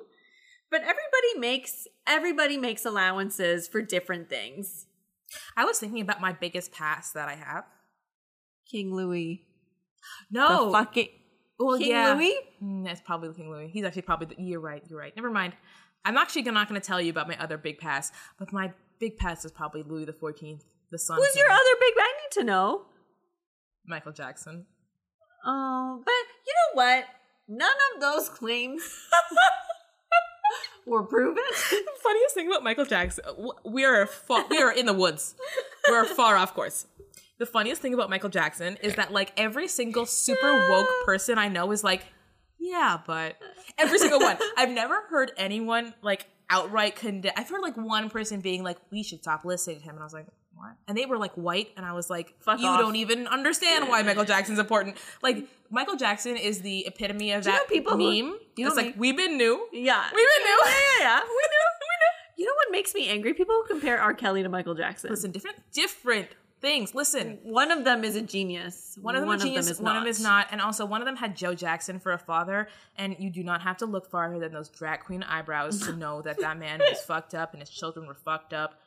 But 0.71 0.81
everybody 0.81 1.39
makes 1.39 1.87
everybody 2.05 2.57
makes 2.57 2.85
allowances 2.85 3.67
for 3.67 3.81
different 3.81 4.29
things. 4.29 4.85
I 5.57 5.65
was 5.65 5.79
thinking 5.79 6.01
about 6.01 6.21
my 6.21 6.33
biggest 6.33 6.71
past 6.71 7.13
that 7.13 7.27
I 7.27 7.35
have. 7.35 7.65
King 8.69 8.93
Louis. 8.93 9.45
No. 10.31 10.65
The 10.65 10.71
fucking 10.71 11.07
well, 11.59 11.77
King 11.77 11.89
yeah. 11.89 12.13
Louis? 12.13 12.35
Mm, 12.63 12.85
that's 12.85 13.01
probably 13.01 13.33
King 13.33 13.49
Louis. 13.49 13.69
He's 13.71 13.83
actually 13.83 14.03
probably. 14.03 14.35
The, 14.35 14.41
you're 14.41 14.59
right. 14.59 14.83
You're 14.89 14.99
right. 14.99 15.15
Never 15.15 15.31
mind. 15.31 15.53
I'm 16.05 16.17
actually 16.17 16.43
not 16.43 16.69
going 16.69 16.79
to 16.79 16.85
tell 16.85 17.01
you 17.01 17.09
about 17.09 17.27
my 17.27 17.37
other 17.37 17.57
big 17.57 17.79
past, 17.79 18.13
but 18.39 18.53
my 18.53 18.71
big 18.99 19.17
past 19.17 19.43
is 19.43 19.51
probably 19.51 19.83
Louis 19.83 20.05
the 20.05 20.13
Fourteenth, 20.13 20.63
the 20.91 20.99
son. 20.99 21.17
Who's 21.17 21.35
your 21.35 21.49
other 21.49 21.75
big 21.79 21.93
I 21.99 22.13
need 22.21 22.41
to 22.41 22.43
know. 22.43 22.85
Michael 23.85 24.11
Jackson. 24.11 24.65
Oh, 25.45 26.01
but 26.03 26.11
you 26.45 26.53
know 26.53 26.81
what? 26.81 27.05
None 27.47 27.75
of 27.95 28.01
those 28.01 28.29
claims 28.29 28.81
were 30.85 31.03
proven. 31.03 31.35
the 31.71 31.85
funniest 32.03 32.33
thing 32.33 32.47
about 32.47 32.63
Michael 32.63 32.85
Jackson, 32.85 33.23
uh, 33.27 33.51
we 33.65 33.85
are 33.85 34.05
far, 34.05 34.45
we 34.49 34.61
are 34.61 34.71
in 34.71 34.85
the 34.85 34.93
woods. 34.93 35.35
We're 35.89 36.05
far 36.05 36.35
off 36.35 36.53
course. 36.53 36.87
The 37.39 37.45
funniest 37.45 37.81
thing 37.81 37.93
about 37.93 38.09
Michael 38.09 38.29
Jackson 38.29 38.77
is 38.81 38.95
that 38.95 39.13
like 39.13 39.31
every 39.37 39.67
single 39.67 40.05
super 40.05 40.69
woke 40.69 40.89
person 41.05 41.37
I 41.37 41.49
know 41.49 41.71
is 41.71 41.83
like, 41.83 42.03
yeah, 42.59 42.97
but 43.05 43.37
every 43.77 43.99
single 43.99 44.19
one. 44.19 44.37
I've 44.57 44.71
never 44.71 45.01
heard 45.09 45.31
anyone 45.37 45.93
like 46.01 46.25
outright 46.49 46.95
condemn. 46.95 47.33
I've 47.37 47.49
heard 47.49 47.61
like 47.61 47.77
one 47.77 48.09
person 48.09 48.41
being 48.41 48.63
like, 48.63 48.77
we 48.91 49.03
should 49.03 49.21
stop 49.21 49.45
listening 49.45 49.77
to 49.79 49.83
him, 49.83 49.91
and 49.91 49.99
I 49.99 50.03
was 50.03 50.13
like. 50.13 50.27
And 50.87 50.97
they 50.97 51.05
were 51.05 51.17
like 51.17 51.33
white, 51.33 51.69
and 51.77 51.85
I 51.85 51.93
was 51.93 52.09
like, 52.09 52.33
Fuck 52.39 52.59
"You 52.59 52.67
off. 52.67 52.79
don't 52.79 52.95
even 52.95 53.27
understand 53.27 53.87
why 53.89 54.01
Michael 54.03 54.25
Jackson's 54.25 54.59
important." 54.59 54.97
Like 55.21 55.45
Michael 55.69 55.95
Jackson 55.95 56.37
is 56.37 56.61
the 56.61 56.85
epitome 56.87 57.31
of 57.31 57.45
you 57.45 57.51
know 57.51 57.57
that 57.57 57.67
people 57.67 57.93
who- 57.97 57.99
meme. 58.23 58.39
you 58.55 58.63
know 58.65 58.67
it's 58.69 58.77
like 58.77 58.87
me- 58.87 58.93
we've 58.97 59.17
been 59.17 59.37
new, 59.37 59.67
Yeah. 59.71 60.03
we've 60.13 60.27
been 60.35 60.43
new. 60.43 60.59
Yeah, 60.65 60.71
yeah, 60.99 61.01
yeah. 61.01 61.19
We 61.19 61.27
knew. 61.27 61.67
We 61.81 61.95
knew. 61.99 62.13
You 62.39 62.45
know 62.45 62.53
what 62.55 62.71
makes 62.71 62.93
me 62.93 63.07
angry? 63.09 63.33
People 63.33 63.55
who 63.55 63.67
compare 63.67 63.99
R. 63.99 64.13
Kelly 64.13 64.43
to 64.43 64.49
Michael 64.49 64.75
Jackson. 64.75 65.09
Listen, 65.09 65.31
different 65.31 65.57
different 65.73 66.27
things. 66.59 66.95
Listen, 66.95 67.37
One 67.43 67.69
of 67.71 67.83
them 67.83 68.03
is 68.03 68.15
a 68.15 68.21
genius. 68.21 68.97
one 68.99 69.15
of 69.15 69.21
them 69.21 69.31
is 69.31 69.43
genius, 69.43 69.75
one 69.79 69.83
not. 69.85 69.97
of 69.97 70.03
them 70.03 70.09
is 70.09 70.19
not, 70.21 70.47
and 70.51 70.59
also 70.59 70.85
one 70.87 71.01
of 71.01 71.05
them 71.05 71.15
had 71.15 71.35
Joe 71.37 71.53
Jackson 71.53 71.99
for 71.99 72.13
a 72.13 72.17
father. 72.17 72.67
And 72.95 73.15
you 73.19 73.29
do 73.29 73.43
not 73.43 73.61
have 73.61 73.77
to 73.77 73.85
look 73.85 74.09
farther 74.09 74.39
than 74.39 74.53
those 74.53 74.67
drag 74.69 75.01
queen 75.01 75.21
eyebrows 75.21 75.85
to 75.85 75.93
know 75.93 76.21
that 76.23 76.39
that 76.39 76.57
man 76.57 76.79
was 76.79 76.99
fucked 77.05 77.35
up 77.35 77.53
and 77.53 77.61
his 77.61 77.69
children 77.69 78.07
were 78.07 78.15
fucked 78.15 78.53
up. 78.53 78.79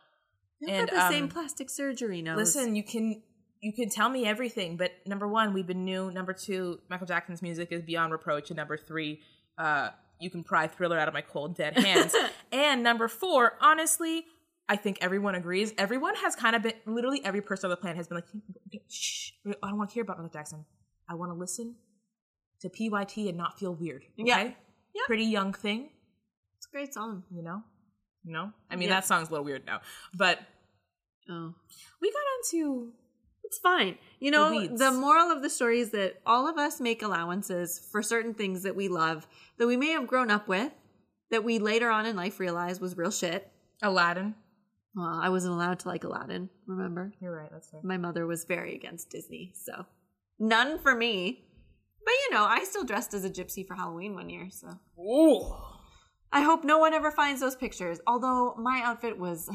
And, 0.66 0.88
got 0.88 0.94
the 0.94 1.08
same 1.10 1.24
um, 1.24 1.30
plastic 1.30 1.70
surgery 1.70 2.22
nose. 2.22 2.36
Listen, 2.36 2.76
you 2.76 2.82
can 2.82 3.22
you 3.60 3.72
can 3.72 3.88
tell 3.90 4.08
me 4.08 4.26
everything, 4.26 4.76
but 4.76 4.92
number 5.06 5.28
one, 5.28 5.52
we've 5.52 5.66
been 5.66 5.84
new. 5.84 6.10
Number 6.10 6.32
two, 6.32 6.80
Michael 6.88 7.06
Jackson's 7.06 7.42
music 7.42 7.72
is 7.72 7.82
beyond 7.82 8.12
reproach, 8.12 8.50
and 8.50 8.56
number 8.56 8.76
three, 8.76 9.20
uh, 9.58 9.90
you 10.18 10.30
can 10.30 10.44
pry 10.44 10.66
Thriller 10.66 10.98
out 10.98 11.08
of 11.08 11.14
my 11.14 11.20
cold 11.22 11.56
dead 11.56 11.78
hands. 11.78 12.14
and 12.52 12.82
number 12.82 13.08
four, 13.08 13.54
honestly, 13.60 14.24
I 14.68 14.76
think 14.76 14.98
everyone 15.00 15.34
agrees. 15.34 15.72
Everyone 15.76 16.14
has 16.16 16.36
kind 16.36 16.54
of 16.54 16.62
been, 16.62 16.74
literally 16.86 17.22
every 17.24 17.42
person 17.42 17.66
on 17.66 17.70
the 17.70 17.76
planet 17.76 17.96
has 17.96 18.08
been 18.08 18.16
like, 18.16 18.82
shh, 18.88 19.32
I 19.46 19.68
don't 19.68 19.78
want 19.78 19.90
to 19.90 19.94
hear 19.94 20.02
about 20.02 20.18
Michael 20.18 20.30
Jackson. 20.30 20.64
I 21.08 21.14
want 21.14 21.32
to 21.32 21.36
listen 21.36 21.74
to 22.60 22.68
PYT 22.68 23.28
and 23.28 23.36
not 23.36 23.58
feel 23.58 23.74
weird. 23.74 24.04
Okay? 24.18 24.28
Yeah. 24.28 24.42
Yeah. 24.94 25.02
Pretty 25.06 25.24
young 25.24 25.52
thing, 25.52 25.90
It's 26.56 26.66
a 26.66 26.70
great 26.70 26.94
song. 26.94 27.24
you 27.34 27.42
know? 27.42 27.62
Know? 28.24 28.52
I 28.70 28.76
mean, 28.76 28.88
Yeah. 28.88 28.96
that 28.96 29.06
song's 29.06 29.28
a 29.28 29.30
little 29.32 29.44
weird 29.44 29.64
now, 29.66 29.80
but 30.14 30.38
Oh. 31.28 31.54
we 32.00 32.10
got 32.12 32.22
into 32.54 32.92
It's 33.44 33.58
fine. 33.58 33.98
You 34.20 34.30
know, 34.30 34.50
weeds. 34.50 34.78
the 34.78 34.92
moral 34.92 35.30
of 35.30 35.42
the 35.42 35.50
story 35.50 35.80
is 35.80 35.90
that 35.90 36.20
all 36.26 36.46
of 36.48 36.56
us 36.58 36.80
make 36.80 37.02
allowances 37.02 37.78
for 37.90 38.02
certain 38.02 38.34
things 38.34 38.62
that 38.62 38.76
we 38.76 38.88
love, 38.88 39.26
that 39.58 39.66
we 39.66 39.76
may 39.76 39.88
have 39.92 40.06
grown 40.06 40.30
up 40.30 40.46
with, 40.48 40.72
that 41.30 41.42
we 41.44 41.58
later 41.58 41.90
on 41.90 42.06
in 42.06 42.14
life 42.16 42.38
realize 42.38 42.80
was 42.80 42.96
real 42.96 43.10
shit. 43.10 43.50
Aladdin. 43.82 44.34
Well, 44.94 45.18
I 45.22 45.28
wasn't 45.30 45.54
allowed 45.54 45.78
to 45.80 45.88
like 45.88 46.04
Aladdin, 46.04 46.50
remember? 46.66 47.12
You're 47.20 47.34
right, 47.36 47.50
that's 47.50 47.72
right. 47.72 47.82
My 47.84 47.96
mother 47.96 48.26
was 48.26 48.44
very 48.44 48.74
against 48.74 49.08
Disney, 49.10 49.52
so 49.54 49.86
none 50.38 50.78
for 50.80 50.94
me. 50.94 51.44
But 52.04 52.12
you 52.24 52.30
know, 52.36 52.44
I 52.44 52.64
still 52.64 52.84
dressed 52.84 53.14
as 53.14 53.24
a 53.24 53.30
gypsy 53.30 53.64
for 53.66 53.74
Halloween 53.74 54.14
one 54.14 54.28
year, 54.28 54.48
so 54.50 54.78
Ooh. 54.98 55.54
I 56.32 56.42
hope 56.42 56.64
no 56.64 56.78
one 56.78 56.94
ever 56.94 57.10
finds 57.10 57.40
those 57.40 57.56
pictures. 57.56 58.00
Although 58.06 58.54
my 58.56 58.80
outfit 58.84 59.18
was 59.18 59.50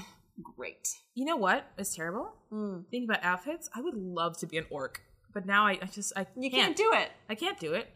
great. 0.57 0.89
You 1.13 1.25
know 1.25 1.37
what 1.37 1.65
is 1.77 1.95
terrible? 1.95 2.33
Mm. 2.51 2.83
Thinking 2.91 3.09
about 3.09 3.23
outfits, 3.23 3.69
I 3.73 3.81
would 3.81 3.95
love 3.95 4.37
to 4.39 4.47
be 4.47 4.57
an 4.57 4.65
orc, 4.69 5.01
but 5.33 5.45
now 5.45 5.65
I, 5.65 5.79
I 5.81 5.85
just 5.85 6.11
I 6.17 6.27
You 6.35 6.49
can't. 6.51 6.63
can't 6.65 6.77
do 6.77 6.91
it, 6.93 7.11
I 7.29 7.35
can't 7.35 7.57
do 7.59 7.73
it. 7.73 7.87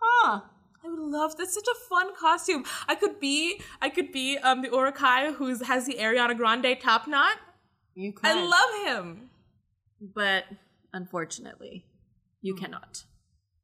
huh? 0.00 0.40
I 0.84 0.88
would 0.88 0.98
love 1.00 1.36
that's 1.36 1.54
such 1.54 1.66
a 1.66 1.78
fun 1.88 2.14
costume. 2.16 2.64
I 2.88 2.94
could 2.94 3.18
be 3.20 3.60
I 3.82 3.88
could 3.88 4.10
be 4.12 4.38
um 4.38 4.62
the 4.62 4.68
Uruk-hai 4.68 5.32
who 5.32 5.46
has 5.64 5.86
the 5.86 5.94
Ariana 5.94 6.36
Grande 6.36 6.76
top 6.80 7.06
knot. 7.08 7.36
You 7.94 8.12
could. 8.12 8.26
I 8.26 8.34
love 8.44 8.86
him. 8.86 9.30
but 10.00 10.44
unfortunately, 10.92 11.84
you 12.42 12.54
cannot. 12.54 13.04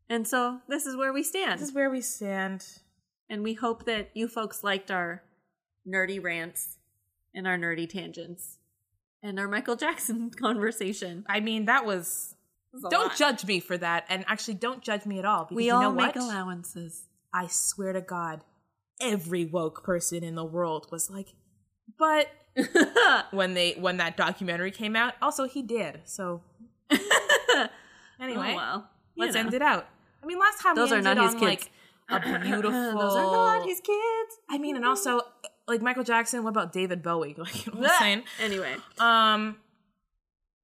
And 0.09 0.27
so 0.29 0.61
this 0.69 0.87
is 0.87 0.97
where 0.97 1.13
we 1.13 1.23
stand. 1.23 1.61
This 1.61 1.69
is 1.69 1.75
where 1.75 1.89
we 1.91 2.01
stand. 2.01 2.67
And 3.31 3.43
we 3.43 3.55
hope 3.55 3.85
that 3.87 4.11
you 4.15 4.29
folks 4.29 4.63
liked 4.65 4.91
our 4.91 5.23
nerdy 5.87 6.23
rants 6.23 6.79
and 7.35 7.47
our 7.47 7.59
nerdy 7.59 7.89
tangents 7.89 8.59
and 9.23 9.39
our 9.41 9.49
Michael 9.49 9.77
Jackson 9.77 10.31
conversation. 10.39 11.25
I 11.29 11.41
mean, 11.41 11.65
that 11.67 11.85
was 11.85 12.35
was 12.73 12.85
don't 12.91 13.09
lot. 13.09 13.17
judge 13.17 13.45
me 13.47 13.61
for 13.61 13.77
that, 13.79 14.05
and 14.09 14.25
actually 14.29 14.55
don't 14.55 14.83
judge 14.83 15.07
me 15.07 15.19
at 15.19 15.25
all. 15.25 15.45
Because 15.45 15.57
We 15.57 15.67
you 15.67 15.75
all 15.75 15.83
know 15.83 15.93
make 15.93 16.15
what? 16.17 16.25
allowances. 16.25 17.05
I 17.33 17.47
swear 17.49 17.93
to 17.93 18.01
God, 18.01 18.43
every 19.01 19.45
woke 19.45 19.83
person 19.85 20.23
in 20.25 20.35
the 20.35 20.45
world 20.45 20.87
was 20.93 21.09
like, 21.11 21.35
but 21.99 22.29
when 23.31 23.55
they 23.55 23.73
when 23.73 23.97
that 23.99 24.17
documentary 24.17 24.71
came 24.71 24.95
out, 24.97 25.15
also 25.23 25.45
he 25.49 25.63
did. 25.63 26.01
So 26.05 26.43
anyway, 28.21 28.53
Oh, 28.53 28.57
well. 28.57 28.91
let's 29.17 29.35
know. 29.35 29.41
end 29.41 29.55
it 29.55 29.63
out. 29.63 29.87
I 30.23 30.27
mean, 30.27 30.39
last 30.39 30.61
time 30.63 30.75
Those 30.77 30.91
we 30.91 30.97
are 30.97 30.99
ended 30.99 31.17
not 31.17 31.25
his 31.27 31.35
on 31.35 31.41
kids. 31.41 31.63
like 31.65 31.73
a 32.09 32.39
beautiful. 32.41 32.71
Those 33.01 33.17
are 33.17 33.23
not 33.59 33.65
his 33.67 33.81
kids. 33.81 34.39
I 34.51 34.59
mean, 34.59 34.77
and 34.77 34.85
also 34.85 35.21
like 35.67 35.81
Michael 35.83 36.05
Jackson. 36.05 36.43
What 36.45 36.51
about 36.51 36.73
David 36.73 37.03
Bowie? 37.03 37.35
Like 37.39 37.67
you 37.67 37.73
know 37.73 37.81
what 37.81 37.91
I'm 37.91 37.99
saying. 37.99 38.23
Anyway, 38.41 38.77
Um. 38.99 39.57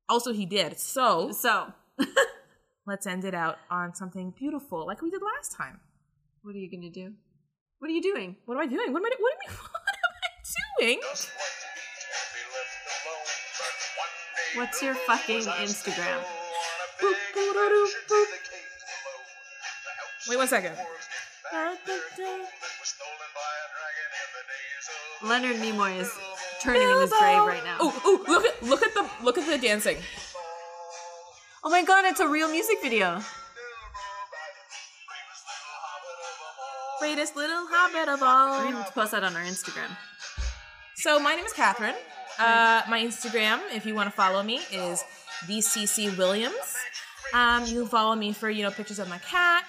Also, 0.09 0.33
he 0.33 0.45
did. 0.47 0.79
So 0.79 1.31
so 1.33 1.73
let's 2.87 3.07
end 3.07 3.25
it 3.25 3.35
out 3.35 3.59
on 3.71 3.95
something 3.95 4.33
beautiful, 4.37 4.87
like 4.87 5.01
we 5.03 5.11
did 5.11 5.23
last 5.23 5.53
time. 5.57 5.81
what 6.43 6.55
are 6.55 6.59
you 6.59 6.71
gonna 6.71 6.91
do? 6.91 7.13
What 7.79 7.89
are 7.91 7.95
you 7.95 8.03
doing? 8.03 8.37
What 8.45 8.57
am 8.57 8.61
I 8.61 8.67
doing? 8.67 8.93
What 8.93 9.01
am 9.01 9.07
I? 9.07 9.17
What 9.19 9.33
am 9.33 9.39
I? 9.47 9.57
What 9.71 9.81
am 9.81 10.83
I 10.83 10.85
doing? 10.85 11.01
What's 14.57 14.83
your 14.83 14.95
fucking 14.95 15.43
Instagram? 15.43 16.21
Wait 20.29 20.37
one 20.37 20.49
second. 20.49 20.77
Leonard 25.23 25.57
Nimoy 25.57 26.01
is 26.01 26.11
turning 26.61 26.83
in 26.83 27.01
his 27.01 27.11
grave 27.11 27.45
right 27.47 27.65
now. 27.65 27.77
Oh, 27.81 28.01
oh, 28.05 28.25
look 28.29 28.45
at 28.45 28.63
look 28.63 28.83
at 28.83 28.95
the 28.95 29.09
look 29.25 29.39
at 29.39 29.47
the 29.47 29.59
dancing. 29.59 29.97
Oh 31.63 31.71
my 31.71 31.83
god, 31.83 32.05
it's 32.07 32.21
a 32.21 32.29
real 32.29 32.51
music 32.51 32.79
video. 32.83 33.21
Greatest 36.99 37.37
little 37.37 37.67
hobbit 37.69 38.09
of 38.09 38.23
all. 38.23 38.65
We're 38.65 38.85
to 38.85 38.93
post 38.93 39.13
that 39.13 39.25
on 39.25 39.35
our 39.35 39.43
Instagram. 39.43 39.91
So 40.97 41.19
my 41.19 41.35
name 41.35 41.45
is 41.45 41.53
Catherine. 41.53 41.95
Uh, 42.39 42.83
my 42.89 43.01
Instagram, 43.01 43.61
if 43.75 43.85
you 43.87 43.95
want 43.95 44.09
to 44.09 44.15
follow 44.15 44.43
me, 44.43 44.61
is 44.73 45.03
VCC 45.47 46.17
Williams. 46.17 46.77
Um, 47.35 47.65
you 47.67 47.81
can 47.81 47.89
follow 47.89 48.15
me 48.15 48.33
for 48.33 48.51
you 48.51 48.63
know 48.63 48.71
pictures 48.71 48.99
of 48.99 49.09
my 49.09 49.19
cat 49.19 49.65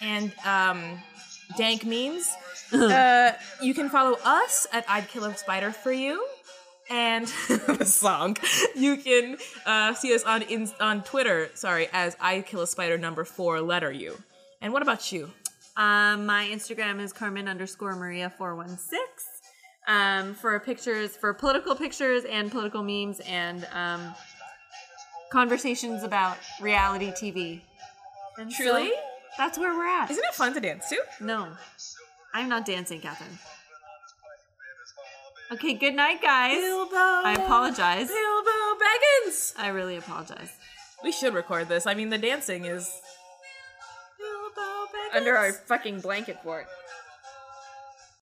and 0.00 0.32
um, 0.44 0.98
dank 1.56 1.84
memes. 1.84 2.30
uh, 2.72 3.32
you 3.62 3.74
can 3.74 3.88
follow 3.88 4.16
us 4.24 4.66
at 4.72 4.84
I'd 4.88 5.08
Kill 5.08 5.24
a 5.24 5.36
Spider 5.36 5.70
for 5.72 5.92
You. 5.92 6.24
And 6.90 7.26
the 7.48 7.84
song. 7.86 8.36
You 8.74 8.96
can 8.96 9.38
uh, 9.64 9.94
see 9.94 10.14
us 10.14 10.22
on 10.24 10.42
in, 10.42 10.70
on 10.80 11.02
Twitter. 11.02 11.50
Sorry, 11.54 11.88
as 11.92 12.14
I 12.20 12.42
kill 12.42 12.60
a 12.60 12.66
spider 12.66 12.98
number 12.98 13.24
four 13.24 13.62
letter 13.62 13.90
U. 13.90 14.18
And 14.60 14.72
what 14.72 14.82
about 14.82 15.10
you? 15.10 15.30
Um, 15.76 16.26
my 16.26 16.46
Instagram 16.52 17.00
is 17.00 17.12
Carmen 17.12 17.48
underscore 17.48 17.96
Maria 17.96 18.28
four 18.28 18.54
one 18.54 18.76
six. 18.76 19.30
Um, 19.86 20.34
for 20.34 20.58
pictures, 20.60 21.16
for 21.16 21.34
political 21.34 21.74
pictures 21.74 22.24
and 22.24 22.50
political 22.50 22.82
memes 22.82 23.20
and 23.20 23.66
um, 23.72 24.14
conversations 25.30 26.02
about 26.02 26.38
reality 26.60 27.10
TV. 27.10 27.60
And 28.38 28.50
so 28.52 28.64
Truly? 28.64 28.92
That's 29.38 29.58
where 29.58 29.74
we're 29.74 29.86
at. 29.86 30.10
Isn't 30.10 30.24
it 30.24 30.34
fun 30.34 30.54
to 30.54 30.60
dance 30.60 30.88
to? 30.88 30.98
No, 31.20 31.48
I'm 32.32 32.48
not 32.48 32.64
dancing, 32.66 33.00
Catherine. 33.00 33.38
Okay, 35.52 35.74
good 35.74 35.94
night, 35.94 36.22
guys. 36.22 36.56
Bilbo. 36.56 36.96
I 36.96 37.34
apologize. 37.34 38.08
Bilbo 38.08 38.50
Baggins. 38.80 39.52
I 39.58 39.68
really 39.68 39.96
apologize. 39.96 40.50
We 41.02 41.12
should 41.12 41.34
record 41.34 41.68
this. 41.68 41.86
I 41.86 41.94
mean, 41.94 42.10
the 42.10 42.18
dancing 42.18 42.64
is. 42.64 42.90
Under 45.12 45.36
our 45.36 45.52
fucking 45.52 46.00
blanket 46.00 46.42
fort. 46.42 46.66